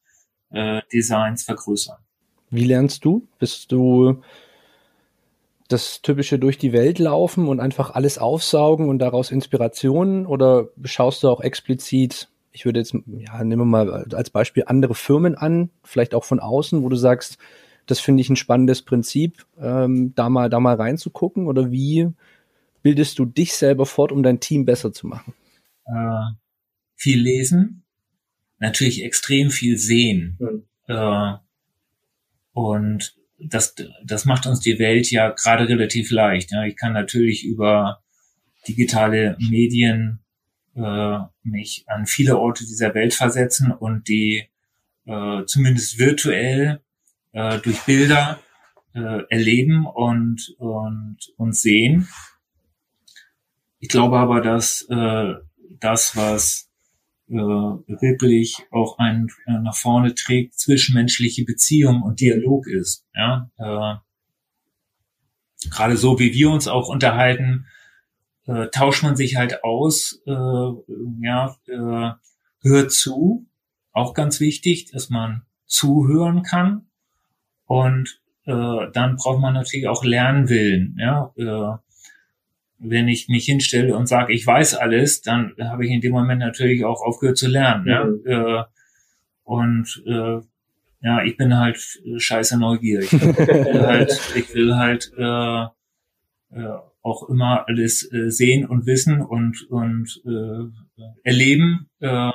äh, 0.51 0.81
Designs 0.91 1.43
vergrößern. 1.43 1.97
Wie 2.49 2.65
lernst 2.65 3.05
du? 3.05 3.27
Bist 3.39 3.71
du 3.71 4.21
das 5.67 6.01
typische 6.01 6.37
durch 6.37 6.57
die 6.57 6.73
Welt 6.73 6.99
laufen 6.99 7.47
und 7.47 7.61
einfach 7.61 7.91
alles 7.91 8.17
aufsaugen 8.17 8.89
und 8.89 8.99
daraus 8.99 9.31
Inspirationen 9.31 10.25
oder 10.25 10.67
schaust 10.83 11.23
du 11.23 11.29
auch 11.29 11.41
explizit 11.41 12.29
ich 12.51 12.65
würde 12.65 12.79
jetzt, 12.79 12.93
ja, 12.93 13.43
nehmen 13.43 13.61
wir 13.61 13.65
mal 13.65 14.05
als 14.13 14.29
Beispiel 14.29 14.63
andere 14.67 14.95
Firmen 14.95 15.35
an, 15.35 15.69
vielleicht 15.83 16.13
auch 16.13 16.23
von 16.23 16.39
außen, 16.39 16.83
wo 16.83 16.89
du 16.89 16.95
sagst, 16.95 17.37
das 17.91 17.99
finde 17.99 18.21
ich 18.21 18.29
ein 18.29 18.37
spannendes 18.37 18.81
Prinzip, 18.81 19.45
ähm, 19.59 20.13
da 20.15 20.29
mal, 20.29 20.49
da 20.49 20.59
mal 20.59 20.75
reinzugucken 20.75 21.45
oder 21.45 21.71
wie 21.71 22.09
bildest 22.81 23.19
du 23.19 23.25
dich 23.25 23.53
selber 23.53 23.85
fort, 23.85 24.11
um 24.11 24.23
dein 24.23 24.39
Team 24.39 24.65
besser 24.65 24.93
zu 24.93 25.07
machen? 25.07 25.33
Äh, 25.85 26.33
viel 26.95 27.21
lesen, 27.21 27.83
natürlich 28.59 29.03
extrem 29.03 29.51
viel 29.51 29.77
sehen. 29.77 30.37
Mhm. 30.39 30.63
Äh, 30.87 31.33
und 32.53 33.15
das, 33.39 33.75
das 34.05 34.25
macht 34.25 34.45
uns 34.45 34.61
die 34.61 34.79
Welt 34.79 35.11
ja 35.11 35.29
gerade 35.31 35.67
relativ 35.67 36.11
leicht. 36.11 36.51
Ja. 36.51 36.63
Ich 36.63 36.77
kann 36.77 36.93
natürlich 36.93 37.43
über 37.43 38.01
digitale 38.67 39.35
Medien 39.39 40.19
äh, 40.75 41.17
mich 41.43 41.83
an 41.87 42.05
viele 42.05 42.37
Orte 42.37 42.65
dieser 42.65 42.93
Welt 42.93 43.13
versetzen 43.13 43.71
und 43.71 44.07
die 44.07 44.47
äh, 45.05 45.43
zumindest 45.45 45.99
virtuell 45.99 46.81
äh, 47.33 47.59
durch 47.59 47.81
Bilder 47.81 48.39
äh, 48.93 49.23
erleben 49.29 49.85
und, 49.85 50.53
und, 50.57 51.17
und 51.37 51.55
sehen. 51.55 52.07
Ich 53.79 53.89
glaube 53.89 54.17
aber, 54.17 54.41
dass 54.41 54.83
äh, 54.89 55.33
das, 55.79 56.15
was 56.15 56.69
äh, 57.29 57.33
wirklich 57.33 58.65
auch 58.71 58.99
einen 58.99 59.29
äh, 59.47 59.59
nach 59.59 59.75
vorne 59.75 60.13
trägt, 60.13 60.59
zwischenmenschliche 60.59 61.45
Beziehung 61.45 62.01
und 62.03 62.19
Dialog 62.19 62.67
ist. 62.67 63.05
Ja? 63.15 63.49
Äh, 63.57 63.95
Gerade 65.69 65.95
so, 65.95 66.19
wie 66.19 66.33
wir 66.33 66.49
uns 66.49 66.67
auch 66.67 66.89
unterhalten, 66.89 67.67
äh, 68.45 68.67
tauscht 68.69 69.03
man 69.03 69.15
sich 69.15 69.35
halt 69.35 69.63
aus, 69.63 70.21
äh, 70.25 70.31
ja, 71.21 71.55
äh, 71.67 72.11
hört 72.61 72.91
zu, 72.91 73.47
auch 73.91 74.13
ganz 74.13 74.39
wichtig, 74.39 74.91
dass 74.91 75.09
man 75.09 75.43
zuhören 75.65 76.43
kann 76.43 76.90
und 77.71 78.19
äh, 78.47 78.91
dann 78.91 79.15
braucht 79.15 79.39
man 79.39 79.53
natürlich 79.53 79.87
auch 79.87 80.03
Lernwillen. 80.03 80.97
Ja? 80.99 81.31
Äh, 81.37 81.77
wenn 82.79 83.07
ich 83.07 83.29
mich 83.29 83.45
hinstelle 83.45 83.95
und 83.95 84.07
sage, 84.07 84.33
ich 84.33 84.45
weiß 84.45 84.75
alles, 84.75 85.21
dann 85.21 85.53
habe 85.57 85.85
ich 85.85 85.91
in 85.91 86.01
dem 86.01 86.11
Moment 86.11 86.41
natürlich 86.41 86.83
auch 86.83 87.01
aufgehört 87.01 87.37
zu 87.37 87.47
lernen. 87.47 87.83
Mhm. 87.83 88.29
Ja? 88.29 88.59
Äh, 88.59 88.63
und 89.45 90.03
äh, 90.05 90.41
ja, 91.01 91.23
ich 91.23 91.37
bin 91.37 91.57
halt 91.57 91.79
scheiße 92.17 92.59
neugierig. 92.59 93.13
Ich 93.13 93.21
will 93.21 93.87
halt, 93.87 94.19
ich 94.35 94.53
will 94.53 94.75
halt 94.75 95.09
äh, 95.17 95.63
äh, 96.53 96.77
auch 97.01 97.29
immer 97.29 97.69
alles 97.69 98.03
äh, 98.11 98.29
sehen 98.31 98.65
und 98.65 98.85
wissen 98.85 99.21
und, 99.21 99.65
und 99.69 100.21
äh, 100.25 101.03
erleben. 101.23 101.89
Äh, 102.01 102.31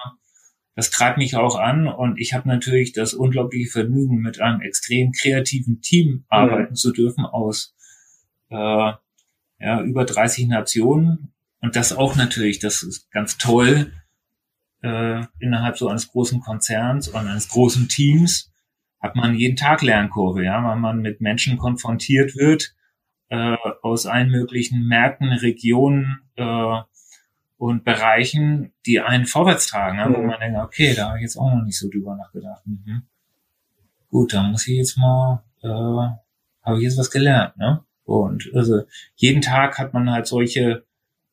das 0.76 0.90
treibt 0.90 1.16
mich 1.16 1.36
auch 1.36 1.56
an 1.56 1.88
und 1.88 2.20
ich 2.20 2.34
habe 2.34 2.46
natürlich 2.46 2.92
das 2.92 3.14
unglaubliche 3.14 3.70
Vergnügen, 3.70 4.18
mit 4.18 4.40
einem 4.42 4.60
extrem 4.60 5.10
kreativen 5.10 5.80
Team 5.80 6.26
arbeiten 6.28 6.74
ja. 6.74 6.74
zu 6.74 6.92
dürfen 6.92 7.24
aus 7.24 7.74
äh, 8.50 8.92
ja, 9.58 9.82
über 9.82 10.04
30 10.04 10.48
Nationen. 10.48 11.32
Und 11.62 11.76
das 11.76 11.94
auch 11.94 12.14
natürlich, 12.14 12.58
das 12.58 12.82
ist 12.82 13.10
ganz 13.10 13.38
toll, 13.38 13.90
äh, 14.82 15.22
innerhalb 15.40 15.78
so 15.78 15.88
eines 15.88 16.08
großen 16.08 16.40
Konzerns 16.40 17.08
und 17.08 17.26
eines 17.26 17.48
großen 17.48 17.88
Teams 17.88 18.52
hat 19.00 19.16
man 19.16 19.34
jeden 19.34 19.56
Tag 19.56 19.80
Lernkurve, 19.80 20.44
ja, 20.44 20.62
weil 20.62 20.76
man 20.76 21.00
mit 21.00 21.22
Menschen 21.22 21.56
konfrontiert 21.56 22.36
wird, 22.36 22.74
äh, 23.28 23.56
aus 23.80 24.04
allen 24.04 24.30
möglichen 24.30 24.86
Märkten, 24.86 25.32
Regionen 25.32 26.18
äh, 26.36 26.80
und 27.59 27.84
Bereichen, 27.84 28.72
die 28.84 29.00
einen 29.00 29.26
vorwärts 29.26 29.68
tragen, 29.68 29.98
ja, 29.98 30.12
wo 30.12 30.20
man 30.22 30.38
denkt, 30.40 30.59
okay, 30.59 30.94
da 30.94 31.09
habe 31.09 31.18
ich 31.18 31.22
jetzt 31.22 31.36
auch 31.36 31.52
noch 31.52 31.64
nicht 31.64 31.78
so 31.78 31.88
drüber 31.88 32.16
nachgedacht. 32.16 32.66
Mhm. 32.66 33.02
Gut, 34.11 34.32
dann 34.34 34.50
muss 34.50 34.66
ich 34.68 34.76
jetzt 34.76 34.98
mal, 34.98 35.42
äh, 35.62 35.68
habe 35.68 36.76
ich 36.76 36.82
jetzt 36.82 36.98
was 36.98 37.11
gelernt, 37.11 37.57
ne? 37.57 37.82
Und 38.04 38.50
also 38.54 38.82
jeden 39.16 39.42
Tag 39.42 39.78
hat 39.78 39.92
man 39.92 40.11
halt 40.11 40.26
solche 40.26 40.84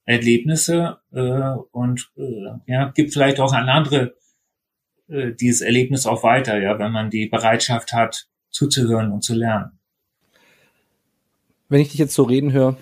Erlebnisse 0.06 1.00
äh, 1.12 1.56
und 1.72 2.12
äh, 2.18 2.50
ja, 2.66 2.90
gibt 2.90 3.14
vielleicht 3.14 3.40
auch 3.40 3.54
an 3.54 3.70
andere 3.70 4.16
äh, 5.08 5.34
dieses 5.34 5.62
Erlebnis 5.62 6.08
auch 6.08 6.24
weiter, 6.24 6.60
ja, 6.60 6.80
wenn 6.80 6.92
man 6.92 7.10
die 7.12 7.28
Bereitschaft 7.28 7.94
hat, 7.94 8.28
zuzuhören 8.50 9.12
und 9.12 9.24
zu 9.24 9.36
lernen 9.36 9.78
wenn 11.74 11.82
ich 11.82 11.90
dich 11.90 11.98
jetzt 11.98 12.14
so 12.14 12.22
reden 12.22 12.52
höre, 12.52 12.78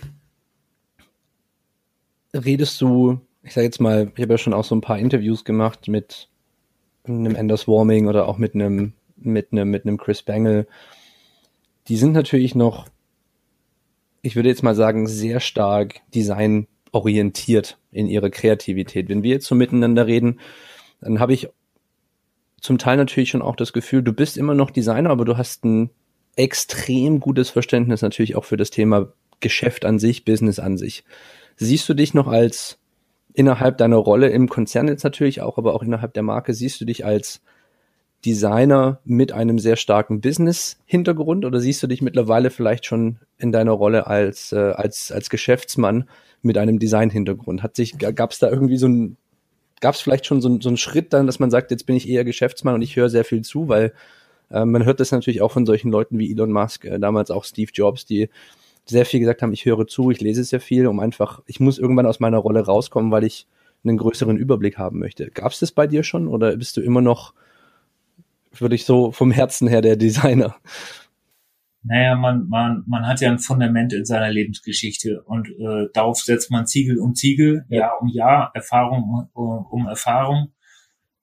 redest 2.34 2.82
du, 2.82 3.22
ich 3.44 3.54
sage 3.54 3.66
jetzt 3.66 3.82
mal, 3.82 4.12
ich 4.16 4.22
habe 4.22 4.34
ja 4.34 4.38
schon 4.38 4.54
auch 4.54 4.64
so 4.64 4.76
ein 4.76 4.82
paar 4.82 5.00
Interviews 5.00 5.44
gemacht 5.46 5.88
mit 5.88 6.30
einem 7.04 7.36
Anders 7.36 7.68
Warming 7.68 8.08
oder 8.08 8.28
auch 8.28 8.38
mit 8.38 8.54
einem 8.54 8.94
mit 9.16 9.52
einem 9.52 9.70
mit 9.70 9.86
einem 9.86 9.98
Chris 9.98 10.24
Bangle. 10.24 10.68
Die 11.88 11.98
sind 11.98 12.14
natürlich 12.14 12.56
noch, 12.56 12.88
ich 14.22 14.36
würde 14.36 14.50
jetzt 14.50 14.64
mal 14.64 14.76
sagen, 14.76 15.08
sehr 15.08 15.40
stark 15.40 16.02
designorientiert 16.14 17.78
in 17.92 18.08
ihrer 18.08 18.30
Kreativität. 18.30 19.10
Wenn 19.10 19.24
wir 19.24 19.32
jetzt 19.32 19.48
so 19.48 19.56
miteinander 19.56 20.08
reden, 20.08 20.40
dann 21.02 21.20
habe 21.20 21.34
ich 21.34 21.50
zum 22.60 22.78
Teil 22.78 22.98
natürlich 22.98 23.30
schon 23.30 23.42
auch 23.42 23.56
das 23.56 23.74
Gefühl, 23.74 24.04
du 24.04 24.14
bist 24.14 24.38
immer 24.38 24.54
noch 24.54 24.70
Designer, 24.70 25.10
aber 25.10 25.26
du 25.26 25.38
hast 25.38 25.66
ein 25.66 25.90
extrem 26.36 27.20
gutes 27.20 27.50
Verständnis 27.50 28.04
natürlich 28.04 28.36
auch 28.36 28.46
für 28.46 28.58
das 28.58 28.70
Thema 28.70 29.12
Geschäft 29.40 29.86
an 29.86 29.98
sich, 29.98 30.24
Business 30.24 30.60
an 30.60 30.78
sich. 30.78 31.04
Siehst 31.56 31.90
du 31.90 31.96
dich 31.96 32.14
noch 32.14 32.28
als 32.28 32.81
innerhalb 33.34 33.78
deiner 33.78 33.98
Rolle 33.98 34.30
im 34.30 34.50
Konzern 34.50 34.88
jetzt 34.88 35.04
natürlich 35.04 35.42
auch, 35.42 35.58
aber 35.58 35.74
auch 35.74 35.84
innerhalb 35.84 36.14
der 36.14 36.24
Marke, 36.24 36.54
siehst 36.54 36.82
du 36.82 36.86
dich 36.86 37.06
als 37.06 37.42
Designer 38.26 39.00
mit 39.04 39.32
einem 39.32 39.58
sehr 39.58 39.76
starken 39.76 40.22
Business-Hintergrund 40.22 41.44
oder 41.46 41.60
siehst 41.60 41.82
du 41.82 41.88
dich 41.88 42.02
mittlerweile 42.02 42.50
vielleicht 42.50 42.86
schon 42.86 43.18
in 43.38 43.52
deiner 43.52 43.72
Rolle 43.72 44.08
als, 44.08 44.52
äh, 44.52 44.58
als, 44.58 45.12
als 45.12 45.30
Geschäftsmann 45.30 46.08
mit 46.42 46.58
einem 46.58 46.78
Design-Hintergrund? 46.78 47.64
Hat 47.64 47.76
sich, 47.76 47.98
gab 47.98 48.32
es 48.32 48.40
da 48.40 48.50
irgendwie 48.50 48.78
so 48.78 48.88
ein, 48.88 49.18
gab 49.80 49.96
es 49.96 50.02
vielleicht 50.02 50.28
schon 50.28 50.42
so, 50.42 50.60
so 50.62 50.70
einen 50.70 50.78
Schritt 50.78 51.14
dann, 51.14 51.26
dass 51.26 51.40
man 51.40 51.50
sagt, 51.50 51.72
jetzt 51.72 51.88
bin 51.88 51.96
ich 51.96 52.08
eher 52.08 52.24
Geschäftsmann 52.24 52.76
und 52.76 52.84
ich 52.84 52.96
höre 52.96 53.10
sehr 53.10 53.26
viel 53.26 53.42
zu, 53.42 53.68
weil 53.68 53.94
äh, 54.52 54.66
man 54.66 54.86
hört 54.86 55.00
das 55.00 55.12
natürlich 55.12 55.42
auch 55.42 55.52
von 55.52 55.66
solchen 55.66 55.92
Leuten 55.92 56.20
wie 56.20 56.32
Elon 56.32 56.52
Musk, 56.52 56.86
äh, 56.86 57.00
damals 57.00 57.32
auch 57.32 57.44
Steve 57.44 57.72
Jobs, 57.74 58.06
die 58.06 58.30
sehr 58.86 59.06
viel 59.06 59.20
gesagt 59.20 59.42
haben, 59.42 59.54
ich 59.54 59.66
höre 59.66 59.88
zu, 59.88 60.12
ich 60.12 60.22
lese 60.22 60.44
sehr 60.44 60.60
viel, 60.60 60.88
um 60.88 61.00
einfach, 61.00 61.42
ich 61.46 61.60
muss 61.60 61.80
irgendwann 61.80 62.06
aus 62.06 62.20
meiner 62.20 62.38
Rolle 62.38 62.66
rauskommen, 62.66 63.12
weil 63.12 63.24
ich 63.24 63.48
einen 63.84 63.98
größeren 63.98 64.38
Überblick 64.38 64.78
haben 64.78 65.00
möchte. 65.00 65.30
Gab 65.32 65.52
es 65.52 65.60
das 65.60 65.72
bei 65.72 65.88
dir 65.88 66.04
schon 66.04 66.28
oder 66.28 66.56
bist 66.58 66.78
du 66.78 66.82
immer 66.82 67.02
noch, 67.02 67.34
würde 68.54 68.76
ich 68.76 68.86
so 68.86 69.12
vom 69.12 69.32
Herzen 69.32 69.68
her 69.68 69.82
der 69.82 69.96
Designer? 69.96 70.56
Naja, 71.84 72.16
man, 72.16 72.48
man, 72.48 72.84
man 72.86 73.08
hat 73.08 73.22
ja 73.22 73.32
ein 73.32 73.40
Fundament 73.40 73.92
in 73.92 74.06
seiner 74.06 74.30
Lebensgeschichte 74.30 75.24
und 75.24 75.50
äh, 75.50 75.88
darauf 75.94 76.20
setzt 76.20 76.52
man 76.52 76.68
Ziegel 76.68 77.00
um 77.00 77.16
Ziegel, 77.16 77.66
ja. 77.70 77.80
Jahr 77.80 78.02
um 78.02 78.08
Jahr, 78.08 78.52
Erfahrung 78.54 79.28
um, 79.34 79.66
um 79.66 79.88
Erfahrung. 79.88 80.52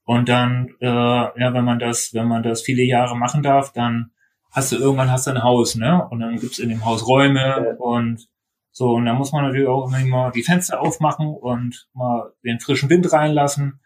Und 0.05 0.29
dann, 0.29 0.71
äh, 0.81 0.87
ja, 0.87 1.55
wenn 1.55 1.65
man 1.65 1.79
das, 1.79 2.13
wenn 2.13 2.27
man 2.27 2.43
das 2.43 2.63
viele 2.63 2.83
Jahre 2.83 3.17
machen 3.17 3.43
darf, 3.43 3.73
dann 3.73 4.11
hast 4.51 4.73
du 4.73 4.77
irgendwann 4.77 5.11
hast 5.11 5.27
du 5.27 5.31
ein 5.31 5.43
Haus, 5.43 5.75
ne? 5.75 6.07
Und 6.09 6.21
dann 6.21 6.37
gibt's 6.37 6.59
in 6.59 6.69
dem 6.69 6.85
Haus 6.85 7.07
Räume 7.07 7.77
und 7.79 8.29
so. 8.71 8.93
Und 8.93 9.05
dann 9.05 9.17
muss 9.17 9.33
man 9.33 9.45
natürlich 9.45 9.69
auch 9.69 9.89
immer 9.89 10.05
mal 10.07 10.31
die 10.31 10.43
Fenster 10.43 10.81
aufmachen 10.81 11.29
und 11.29 11.89
mal 11.93 12.33
den 12.45 12.61
frischen 12.61 12.91
Wind 12.91 13.13
reinlassen. 13.13 13.81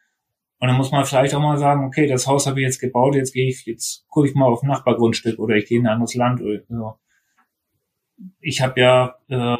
Und 0.59 0.69
dann 0.69 0.77
muss 0.77 0.93
man 0.93 1.05
vielleicht 1.05 1.35
auch 1.35 1.41
mal 1.41 1.59
sagen, 1.59 1.85
okay, 1.85 2.07
das 2.07 2.27
Haus 2.27 2.47
habe 2.47 2.61
ich 2.61 2.67
jetzt 2.67 2.81
gebaut, 2.81 3.17
jetzt 3.17 3.33
gehe 3.33 3.49
ich, 3.49 3.67
jetzt 3.67 4.07
gucke 4.09 4.29
ich 4.29 4.35
mal 4.35 4.47
auf 4.47 4.63
ein 4.63 4.69
Nachbargrundstück 4.69 5.39
oder 5.39 5.57
ich 5.57 5.67
gehe 5.67 5.79
in 5.79 5.87
ein 5.87 5.95
anderes 5.95 6.15
Land. 6.15 6.41
Oder 6.41 6.61
so. 6.69 6.95
Ich 8.41 8.61
habe 8.61 8.81
ja 8.81 9.17
äh, 9.29 9.57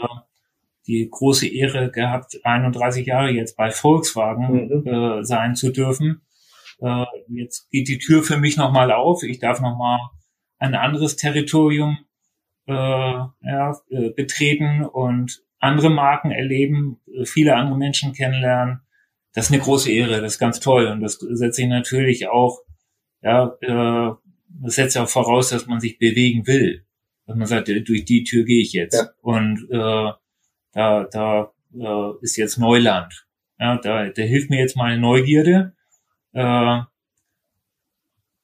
die 0.87 1.09
große 1.11 1.49
Ehre 1.49 1.91
gehabt, 1.91 2.39
31 2.45 3.07
Jahre 3.07 3.31
jetzt 3.31 3.57
bei 3.57 3.71
Volkswagen 3.71 4.69
mhm. 4.69 4.87
äh, 4.87 5.25
sein 5.25 5.57
zu 5.57 5.71
dürfen 5.71 6.23
äh, 6.83 7.05
jetzt 7.29 7.71
geht 7.71 7.89
die 7.89 7.99
Tür 7.99 8.23
für 8.23 8.37
mich 8.37 8.57
nochmal 8.57 8.91
auf. 8.93 9.23
Ich 9.23 9.39
darf 9.39 9.61
nochmal 9.61 10.01
ein 10.63 10.77
anderes 10.77 11.17
Territorium 11.17 11.99
äh, 12.69 12.73
ja, 12.73 13.77
äh, 13.91 14.11
betreten 14.11 14.85
und 14.85 15.43
andere 15.59 15.91
Marken 15.91 16.31
erleben, 16.31 17.01
äh, 17.13 17.25
viele 17.25 17.57
andere 17.57 17.77
Menschen 17.77 18.13
kennenlernen. 18.13 18.81
Das 19.33 19.47
ist 19.47 19.53
eine 19.53 19.61
große 19.61 19.91
Ehre, 19.91 20.21
das 20.21 20.35
ist 20.35 20.39
ganz 20.39 20.61
toll. 20.61 20.87
Und 20.87 21.01
das 21.01 21.15
setze 21.15 21.63
ich 21.63 21.69
natürlich 21.69 22.29
auch, 22.29 22.61
ja, 23.23 23.57
äh, 23.61 24.15
das 24.63 24.75
setzt 24.77 24.95
ja 24.95 25.03
auch 25.03 25.09
voraus, 25.09 25.49
dass 25.49 25.67
man 25.67 25.81
sich 25.81 25.99
bewegen 25.99 26.47
will. 26.47 26.87
Dass 27.27 27.37
man 27.37 27.47
sagt, 27.47 27.69
durch 27.69 28.05
die 28.05 28.23
Tür 28.23 28.45
gehe 28.45 28.63
ich 28.63 28.73
jetzt. 28.73 28.95
Ja. 28.95 29.09
Und 29.21 29.67
äh, 29.69 30.13
da, 30.73 31.05
da 31.11 31.53
äh, 31.75 32.13
ist 32.21 32.37
jetzt 32.37 32.59
Neuland. 32.59 33.27
Ja, 33.59 33.79
da, 33.79 34.09
da 34.11 34.23
hilft 34.23 34.51
mir 34.51 34.61
jetzt 34.61 34.77
meine 34.77 35.01
Neugierde 35.01 35.75
äh, 36.35 36.81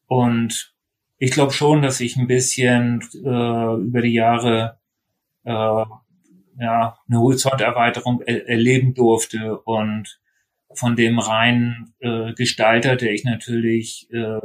und 0.07 0.78
ich 1.19 1.33
glaube 1.33 1.53
schon, 1.53 1.83
dass 1.83 2.01
ich 2.01 2.16
ein 2.16 2.27
bisschen 2.27 3.03
äh, 3.14 3.75
über 3.81 4.03
die 4.03 4.14
Jahre 4.14 4.79
äh, 5.45 5.85
ja, 6.61 6.99
eine 7.09 7.21
Horizonterweiterung 7.21 8.21
er 8.23 8.49
erleben 8.49 8.95
durfte. 8.95 9.59
Und 9.61 10.21
von 10.75 10.97
dem 10.97 11.19
reinen 11.19 11.95
äh, 12.01 12.33
Gestalter, 12.35 12.97
der 12.97 13.12
ich 13.12 13.25
natürlich 13.25 14.09
äh, 14.12 14.41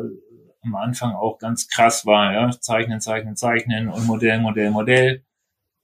am 0.62 0.76
Anfang 0.76 1.14
auch 1.14 1.38
ganz 1.38 1.68
krass 1.68 2.06
war, 2.06 2.34
ja, 2.34 2.50
zeichnen, 2.52 3.02
zeichnen, 3.02 3.36
zeichnen 3.36 3.90
und 3.90 4.06
Modell, 4.08 4.40
Modell, 4.40 4.72
Modell, 4.72 5.24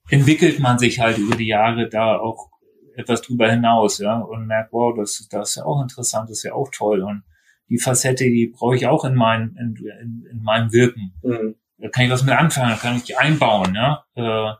entwickelt 0.08 0.58
man 0.58 0.78
sich 0.78 0.98
halt 1.00 1.18
über 1.18 1.36
die 1.36 1.46
Jahre 1.46 1.88
da 1.88 2.18
auch 2.18 2.50
etwas 2.96 3.22
drüber 3.22 3.50
hinaus, 3.50 3.98
ja, 3.98 4.18
und 4.18 4.46
merkt, 4.46 4.72
wow, 4.72 4.94
das, 4.96 5.28
das 5.30 5.50
ist 5.50 5.56
ja 5.56 5.64
auch 5.64 5.82
interessant, 5.82 6.30
das 6.30 6.38
ist 6.38 6.44
ja 6.44 6.54
auch 6.54 6.70
toll. 6.72 7.02
Und 7.02 7.22
die 7.70 7.78
Facette, 7.78 8.24
die 8.24 8.48
brauche 8.48 8.76
ich 8.76 8.86
auch 8.86 9.04
in, 9.04 9.14
mein, 9.14 9.56
in, 9.58 9.76
in, 10.02 10.26
in 10.30 10.42
meinem 10.42 10.72
Wirken. 10.72 11.12
Mhm. 11.22 11.54
Da 11.78 11.88
kann 11.88 12.04
ich 12.04 12.10
was 12.10 12.24
mit 12.24 12.34
anfangen, 12.34 12.70
da 12.70 12.76
kann 12.76 12.96
ich 12.96 13.04
die 13.04 13.16
einbauen, 13.16 13.74
ja. 13.74 14.04
Äh, 14.14 14.52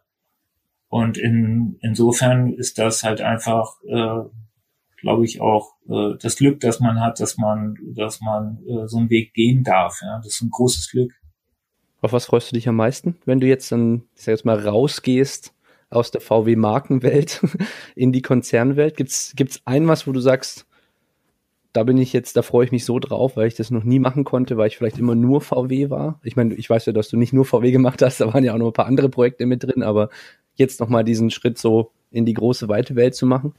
und 0.89 1.19
in, 1.19 1.77
insofern 1.83 2.53
ist 2.53 2.79
das 2.79 3.03
halt 3.03 3.21
einfach, 3.21 3.75
äh, 3.87 4.23
glaube 5.01 5.25
ich, 5.25 5.41
auch 5.41 5.75
äh, 5.89 6.17
das 6.21 6.37
Glück, 6.37 6.61
dass 6.61 6.81
man 6.81 7.01
hat, 7.01 7.21
dass 7.21 7.37
man, 7.37 7.77
dass 7.95 8.21
man 8.21 8.59
äh, 8.67 8.89
so 8.89 8.99
einen 8.99 9.11
Weg 9.11 9.35
gehen 9.35 9.63
darf. 9.63 10.01
Ja, 10.03 10.17
das 10.17 10.35
ist 10.35 10.43
ein 10.43 10.51
großes 10.51 10.91
Glück. 10.91 11.13
Auf 12.01 12.13
was 12.13 12.27
freust 12.27 12.51
du 12.51 12.55
dich 12.55 12.69
am 12.69 12.77
meisten, 12.77 13.17
wenn 13.25 13.41
du 13.41 13.47
jetzt 13.47 13.71
dann, 13.71 14.05
ich 14.17 14.23
sag 14.23 14.33
jetzt 14.33 14.45
mal, 14.45 14.59
rausgehst 14.59 15.55
aus 15.91 16.11
der 16.11 16.23
VW-Markenwelt 16.23 17.41
in 17.95 18.13
die 18.13 18.23
Konzernwelt? 18.23 18.97
Gibt's 18.97 19.35
gibt's 19.37 19.61
ein 19.67 19.87
was, 19.87 20.07
wo 20.07 20.13
du 20.13 20.21
sagst, 20.21 20.67
da 21.73 21.85
bin 21.85 21.99
ich 21.99 22.13
jetzt, 22.13 22.37
da 22.37 22.43
freue 22.43 22.65
ich 22.65 22.73
mich 22.73 22.85
so 22.85 22.99
drauf, 22.99 23.37
weil 23.37 23.47
ich 23.47 23.55
das 23.55 23.71
noch 23.71 23.85
nie 23.85 24.01
machen 24.01 24.25
konnte, 24.25 24.57
weil 24.57 24.67
ich 24.69 24.77
vielleicht 24.77 24.99
immer 24.99 25.15
nur 25.15 25.41
VW 25.41 25.91
war. 25.91 26.21
Ich 26.25 26.35
meine, 26.37 26.55
ich 26.55 26.69
weiß 26.69 26.87
ja, 26.87 26.93
dass 26.93 27.09
du 27.09 27.17
nicht 27.17 27.33
nur 27.33 27.45
VW 27.45 27.71
gemacht 27.71 28.03
hast, 28.03 28.21
da 28.21 28.33
waren 28.33 28.45
ja 28.45 28.55
auch 28.55 28.59
noch 28.59 28.69
ein 28.69 28.73
paar 28.73 28.87
andere 28.87 29.09
Projekte 29.09 29.47
mit 29.47 29.63
drin, 29.63 29.83
aber 29.83 30.11
jetzt 30.55 30.81
nochmal 30.81 31.05
diesen 31.05 31.31
Schritt 31.31 31.59
so 31.59 31.93
in 32.11 32.27
die 32.27 32.35
große, 32.35 32.69
weite 32.69 32.97
Welt 32.97 33.15
zu 33.15 33.27
machen? 33.27 33.55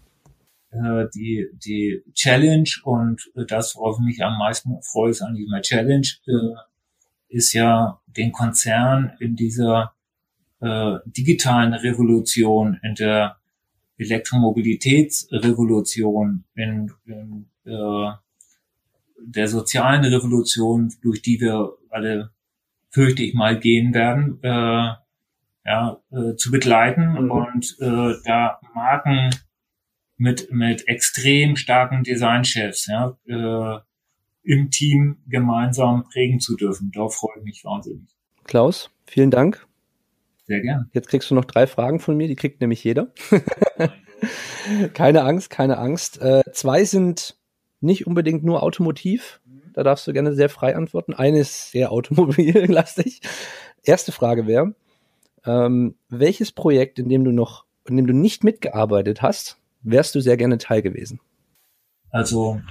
Äh, 0.72 1.05
die, 1.16 1.47
die 1.53 2.03
Challenge 2.14 2.70
und 2.84 3.32
das, 3.47 3.76
worauf 3.76 3.97
ich 3.99 4.05
mich 4.05 4.22
am 4.24 4.38
meisten 4.38 4.82
freue, 4.82 5.12
ist 5.12 5.22
eigentlich 5.22 5.47
immer 5.47 5.62
Challenge, 5.62 6.07
äh, 6.28 6.55
ist 7.30 7.53
ja 7.53 8.01
den 8.07 8.34
Konzern 8.34 9.14
in 9.20 9.38
dieser 9.38 9.93
äh, 10.59 10.97
digitalen 11.05 11.74
Revolution, 11.74 12.78
in 12.84 12.95
der 12.95 13.38
Elektromobilitätsrevolution, 13.97 16.43
in, 16.55 16.91
in 17.05 17.45
äh, 17.66 18.12
der 19.24 19.47
sozialen 19.47 20.03
Revolution, 20.03 20.93
durch 21.01 21.22
die 21.22 21.39
wir 21.39 21.74
alle, 21.89 22.32
fürchte 22.89 23.24
ich 23.24 23.34
mal, 23.34 23.59
gehen 23.59 23.93
werden, 23.93 24.39
äh, 24.41 24.93
ja, 25.64 26.01
äh, 26.12 26.36
zu 26.36 26.51
begleiten 26.51 27.12
mhm. 27.12 27.32
und 27.32 27.78
äh, 27.80 28.14
da 28.26 28.59
Marken 28.74 29.30
mit, 30.18 30.51
mit 30.51 30.88
extrem 30.88 31.55
starken 31.55 32.03
Designchefs 32.03 32.88
ja, 32.88 33.18
äh, 33.28 33.80
im 34.43 34.72
Team 34.72 35.18
gemeinsam 35.28 36.03
prägen 36.03 36.39
zu 36.39 36.55
dürfen. 36.55 36.91
Darauf 36.93 37.16
freue 37.16 37.38
ich 37.39 37.43
mich 37.43 37.64
wahnsinnig. 37.64 38.07
Klaus, 38.43 38.89
vielen 39.05 39.32
Dank. 39.32 39.68
Sehr 40.45 40.62
gern. 40.62 40.89
Jetzt 40.93 41.09
kriegst 41.09 41.30
du 41.30 41.36
noch 41.36 41.45
drei 41.45 41.68
Fragen 41.68 41.99
von 41.99 42.18
mir, 42.18 42.28
die 42.28 42.36
kriegt 42.36 42.59
nämlich 42.59 42.84
jeder. 42.84 43.14
keine 44.93 45.24
Angst, 45.24 45.49
keine 45.49 45.78
Angst. 45.78 46.22
Äh, 46.22 46.41
zwei 46.51 46.84
sind 46.84 47.38
nicht 47.82 48.07
unbedingt 48.07 48.43
nur 48.43 48.63
automotiv. 48.63 49.41
Da 49.73 49.84
darfst 49.84 50.05
du 50.07 50.13
gerne 50.13 50.34
sehr 50.34 50.49
frei 50.49 50.75
antworten. 50.75 51.13
Eine 51.13 51.39
ist 51.39 51.71
sehr 51.71 51.91
automobillastig. 51.91 53.21
Erste 53.84 54.11
Frage 54.11 54.47
wäre, 54.47 54.75
ähm, 55.45 55.95
welches 56.09 56.51
Projekt, 56.51 56.99
in 56.99 57.09
dem 57.09 57.23
du 57.23 57.32
noch, 57.32 57.65
in 57.88 57.97
dem 57.97 58.07
du 58.07 58.13
nicht 58.13 58.43
mitgearbeitet 58.43 59.21
hast, 59.21 59.57
wärst 59.82 60.13
du 60.15 60.21
sehr 60.21 60.38
gerne 60.38 60.57
Teil 60.57 60.82
gewesen? 60.82 61.19
Also, 62.11 62.61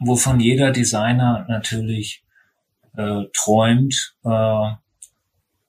wovon 0.00 0.40
jeder 0.40 0.72
Designer 0.72 1.46
natürlich 1.48 2.24
äh, 2.96 3.24
träumt 3.32 4.16
äh, 4.24 4.70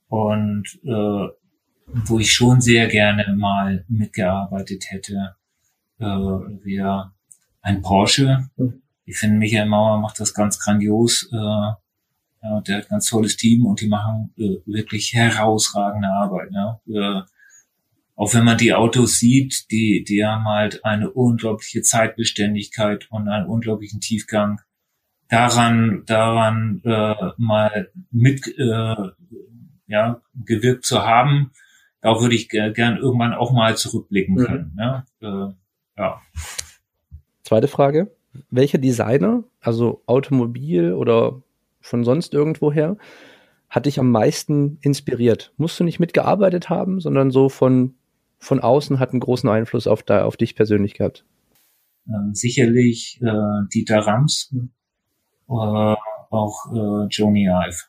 und 0.08 0.80
äh, 0.84 1.28
wo 1.88 2.20
ich 2.20 2.34
schon 2.34 2.62
sehr 2.62 2.88
gerne 2.88 3.36
mal 3.36 3.86
mitgearbeitet 3.88 4.86
hätte, 4.90 5.36
äh, 6.00 6.06
wäre 6.06 7.12
ein 7.66 7.82
Porsche. 7.82 8.50
Hm. 8.58 8.82
Ich 9.06 9.18
finde, 9.18 9.38
Michael 9.38 9.68
Mauer 9.68 10.00
macht 10.00 10.20
das 10.20 10.34
ganz 10.34 10.60
grandios. 10.60 11.30
Äh, 11.32 11.36
ja, 11.36 12.62
der 12.62 12.78
hat 12.78 12.86
ein 12.86 12.90
ganz 12.90 13.10
tolles 13.10 13.38
Team 13.38 13.66
und 13.66 13.82
die 13.82 13.88
machen 13.88 14.34
äh, 14.38 14.58
wirklich 14.66 15.14
herausragende 15.14 16.08
Arbeit. 16.08 16.50
Ja. 16.52 16.80
Äh, 16.88 17.22
auch 18.16 18.34
wenn 18.34 18.46
man 18.46 18.58
die 18.58 18.74
Autos 18.74 19.18
sieht, 19.18 19.70
die, 19.72 20.06
die 20.08 20.24
haben 20.24 20.46
halt 20.46 20.86
eine 20.86 21.10
unglaubliche 21.12 21.82
Zeitbeständigkeit 21.82 23.08
und 23.10 23.28
einen 23.28 23.48
unglaublichen 23.48 24.00
Tiefgang. 24.00 24.62
Daran, 25.28 26.04
daran 26.06 26.82
äh, 26.86 27.32
mal 27.38 27.92
mit 28.12 28.48
äh, 28.58 28.96
ja, 29.88 30.22
gewirkt 30.36 30.86
zu 30.86 31.02
haben, 31.02 31.52
da 32.02 32.22
würde 32.22 32.36
ich 32.36 32.48
gern 32.48 32.98
irgendwann 32.98 33.34
auch 33.34 33.52
mal 33.52 33.76
zurückblicken 33.76 34.36
mhm. 34.36 34.46
können. 34.46 34.72
Mhm. 34.76 34.80
Ja. 34.80 35.06
Äh, 35.22 35.54
ja. 35.98 36.22
Zweite 37.46 37.68
Frage. 37.68 38.12
Welcher 38.50 38.80
Designer, 38.80 39.44
also 39.62 40.02
Automobil 40.08 40.94
oder 40.94 41.44
von 41.80 42.04
sonst 42.04 42.34
irgendwoher, 42.34 42.98
hat 43.70 43.86
dich 43.86 44.00
am 44.00 44.10
meisten 44.10 44.80
inspiriert? 44.82 45.54
Musst 45.56 45.80
du 45.80 45.84
nicht 45.84 46.00
mitgearbeitet 46.00 46.70
haben, 46.72 47.00
sondern 47.00 47.30
so 47.30 47.50
von, 47.50 47.94
von 48.40 48.60
außen 48.60 48.98
hat 48.98 49.12
einen 49.12 49.20
großen 49.20 49.48
Einfluss 49.48 49.86
auf, 49.86 50.02
da, 50.02 50.26
auf 50.26 50.38
dich 50.38 50.56
persönlich 50.56 50.96
gehabt? 50.96 51.24
Ähm, 52.08 52.34
sicherlich 52.34 53.22
äh, 53.22 53.68
Dieter 53.72 54.00
Rams, 54.00 54.52
äh, 54.52 54.66
auch 55.48 56.66
äh, 56.74 57.08
Joni 57.12 57.46
Ive. 57.48 57.84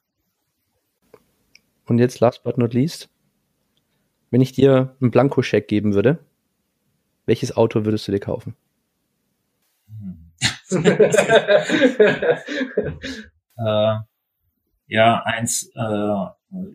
Und 1.86 1.96
jetzt 1.96 2.20
last 2.20 2.44
but 2.44 2.58
not 2.58 2.74
least, 2.74 3.08
wenn 4.30 4.42
ich 4.42 4.52
dir 4.52 4.94
einen 5.00 5.10
Blankoscheck 5.10 5.66
geben 5.66 5.94
würde, 5.94 6.18
welches 7.24 7.56
Auto 7.56 7.86
würdest 7.86 8.06
du 8.06 8.12
dir 8.12 8.20
kaufen? 8.20 8.54
Äh, 13.56 13.96
ja, 14.88 15.22
eins, 15.24 15.70
äh, 15.74 16.26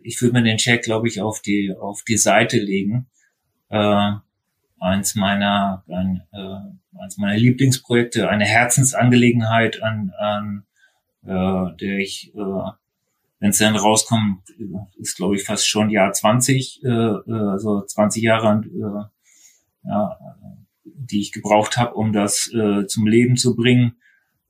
ich 0.02 0.20
würde 0.20 0.34
mir 0.34 0.42
den 0.42 0.58
Check, 0.58 0.82
glaube 0.82 1.08
ich, 1.08 1.20
auf 1.20 1.40
die, 1.40 1.74
auf 1.78 2.02
die 2.04 2.16
Seite 2.16 2.58
legen. 2.58 3.08
Äh, 3.68 4.12
eins 4.80 5.14
meiner, 5.14 5.84
ein, 5.88 6.22
äh, 6.32 7.00
eins 7.02 7.16
meiner 7.18 7.36
Lieblingsprojekte, 7.36 8.28
eine 8.28 8.44
Herzensangelegenheit, 8.44 9.82
an, 9.82 10.12
an 10.18 10.64
äh, 11.24 11.76
der 11.76 11.98
ich, 11.98 12.34
äh, 12.34 12.38
wenn 13.38 13.50
es 13.50 13.58
dann 13.58 13.76
rauskommt, 13.76 14.42
ist 14.98 15.16
glaube 15.16 15.36
ich 15.36 15.44
fast 15.44 15.68
schon 15.68 15.90
Jahr 15.90 16.12
20, 16.12 16.84
äh, 16.84 16.88
also 16.88 17.82
20 17.82 18.22
Jahre, 18.22 18.62
äh, 18.64 19.88
ja, 19.88 20.18
die 20.84 21.20
ich 21.20 21.32
gebraucht 21.32 21.76
habe, 21.76 21.94
um 21.94 22.12
das 22.12 22.52
äh, 22.52 22.86
zum 22.86 23.06
Leben 23.06 23.36
zu 23.36 23.54
bringen. 23.56 23.96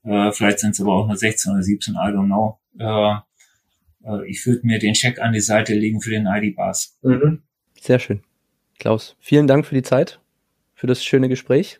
Äh, 0.03 0.31
vielleicht 0.31 0.59
sind 0.59 0.71
es 0.71 0.81
aber 0.81 0.93
auch 0.93 1.07
nur 1.07 1.17
16 1.17 1.53
oder 1.53 1.63
17, 1.63 1.93
I 1.95 1.97
don't 1.97 2.25
know. 2.25 2.59
Äh, 2.79 3.15
äh, 4.09 4.29
ich 4.29 4.45
würde 4.45 4.65
mir 4.65 4.79
den 4.79 4.93
Check 4.93 5.19
an 5.19 5.33
die 5.33 5.39
Seite 5.39 5.73
legen 5.73 6.01
für 6.01 6.11
den 6.11 6.25
ID-Bus. 6.27 6.97
Mhm. 7.01 7.43
Sehr 7.79 7.99
schön. 7.99 8.21
Klaus, 8.79 9.15
vielen 9.19 9.47
Dank 9.47 9.65
für 9.65 9.75
die 9.75 9.83
Zeit, 9.83 10.19
für 10.73 10.87
das 10.87 11.03
schöne 11.03 11.29
Gespräch. 11.29 11.79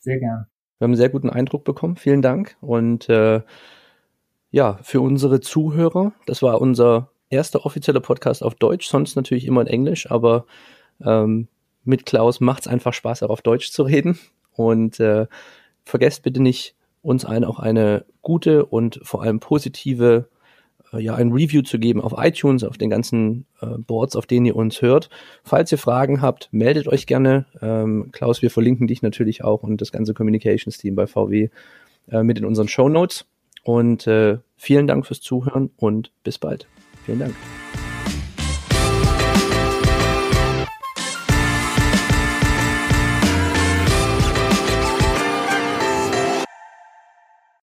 Sehr 0.00 0.18
gern. 0.18 0.46
Wir 0.78 0.86
haben 0.86 0.92
einen 0.92 0.96
sehr 0.96 1.08
guten 1.08 1.30
Eindruck 1.30 1.64
bekommen. 1.64 1.96
Vielen 1.96 2.22
Dank. 2.22 2.56
Und 2.60 3.08
äh, 3.08 3.42
ja, 4.50 4.78
für 4.82 5.00
unsere 5.00 5.40
Zuhörer, 5.40 6.12
das 6.26 6.42
war 6.42 6.60
unser 6.60 7.10
erster 7.30 7.64
offizieller 7.64 8.00
Podcast 8.00 8.42
auf 8.42 8.54
Deutsch, 8.54 8.86
sonst 8.86 9.16
natürlich 9.16 9.46
immer 9.46 9.62
in 9.62 9.66
Englisch, 9.66 10.10
aber 10.10 10.46
ähm, 11.04 11.48
mit 11.84 12.06
Klaus 12.06 12.40
macht 12.40 12.62
es 12.62 12.68
einfach 12.68 12.92
Spaß, 12.92 13.22
auch 13.22 13.30
auf 13.30 13.42
Deutsch 13.42 13.70
zu 13.70 13.82
reden. 13.82 14.18
Und 14.52 15.00
äh, 15.00 15.26
vergesst 15.84 16.22
bitte 16.22 16.40
nicht, 16.40 16.74
uns 17.02 17.24
allen 17.24 17.44
auch 17.44 17.58
eine 17.58 18.04
gute 18.22 18.64
und 18.64 18.98
vor 19.02 19.22
allem 19.22 19.38
positive, 19.38 20.28
äh, 20.92 21.00
ja, 21.00 21.14
ein 21.14 21.32
Review 21.32 21.62
zu 21.62 21.78
geben 21.78 22.00
auf 22.00 22.14
iTunes, 22.16 22.64
auf 22.64 22.78
den 22.78 22.90
ganzen 22.90 23.46
äh, 23.60 23.78
Boards, 23.78 24.16
auf 24.16 24.26
denen 24.26 24.46
ihr 24.46 24.56
uns 24.56 24.80
hört. 24.80 25.10
Falls 25.42 25.70
ihr 25.70 25.78
Fragen 25.78 26.22
habt, 26.22 26.48
meldet 26.50 26.88
euch 26.88 27.06
gerne. 27.06 27.46
Ähm, 27.60 28.10
Klaus, 28.12 28.40
wir 28.40 28.50
verlinken 28.50 28.86
dich 28.86 29.02
natürlich 29.02 29.44
auch 29.44 29.62
und 29.62 29.80
das 29.80 29.92
ganze 29.92 30.14
Communications 30.14 30.78
Team 30.78 30.94
bei 30.94 31.06
VW 31.06 31.50
äh, 32.10 32.22
mit 32.22 32.38
in 32.38 32.44
unseren 32.44 32.68
Show 32.68 32.88
Notes. 32.88 33.26
Und 33.62 34.06
äh, 34.06 34.38
vielen 34.56 34.86
Dank 34.86 35.06
fürs 35.06 35.20
Zuhören 35.20 35.70
und 35.76 36.10
bis 36.22 36.38
bald. 36.38 36.66
Vielen 37.04 37.18
Dank. 37.18 37.34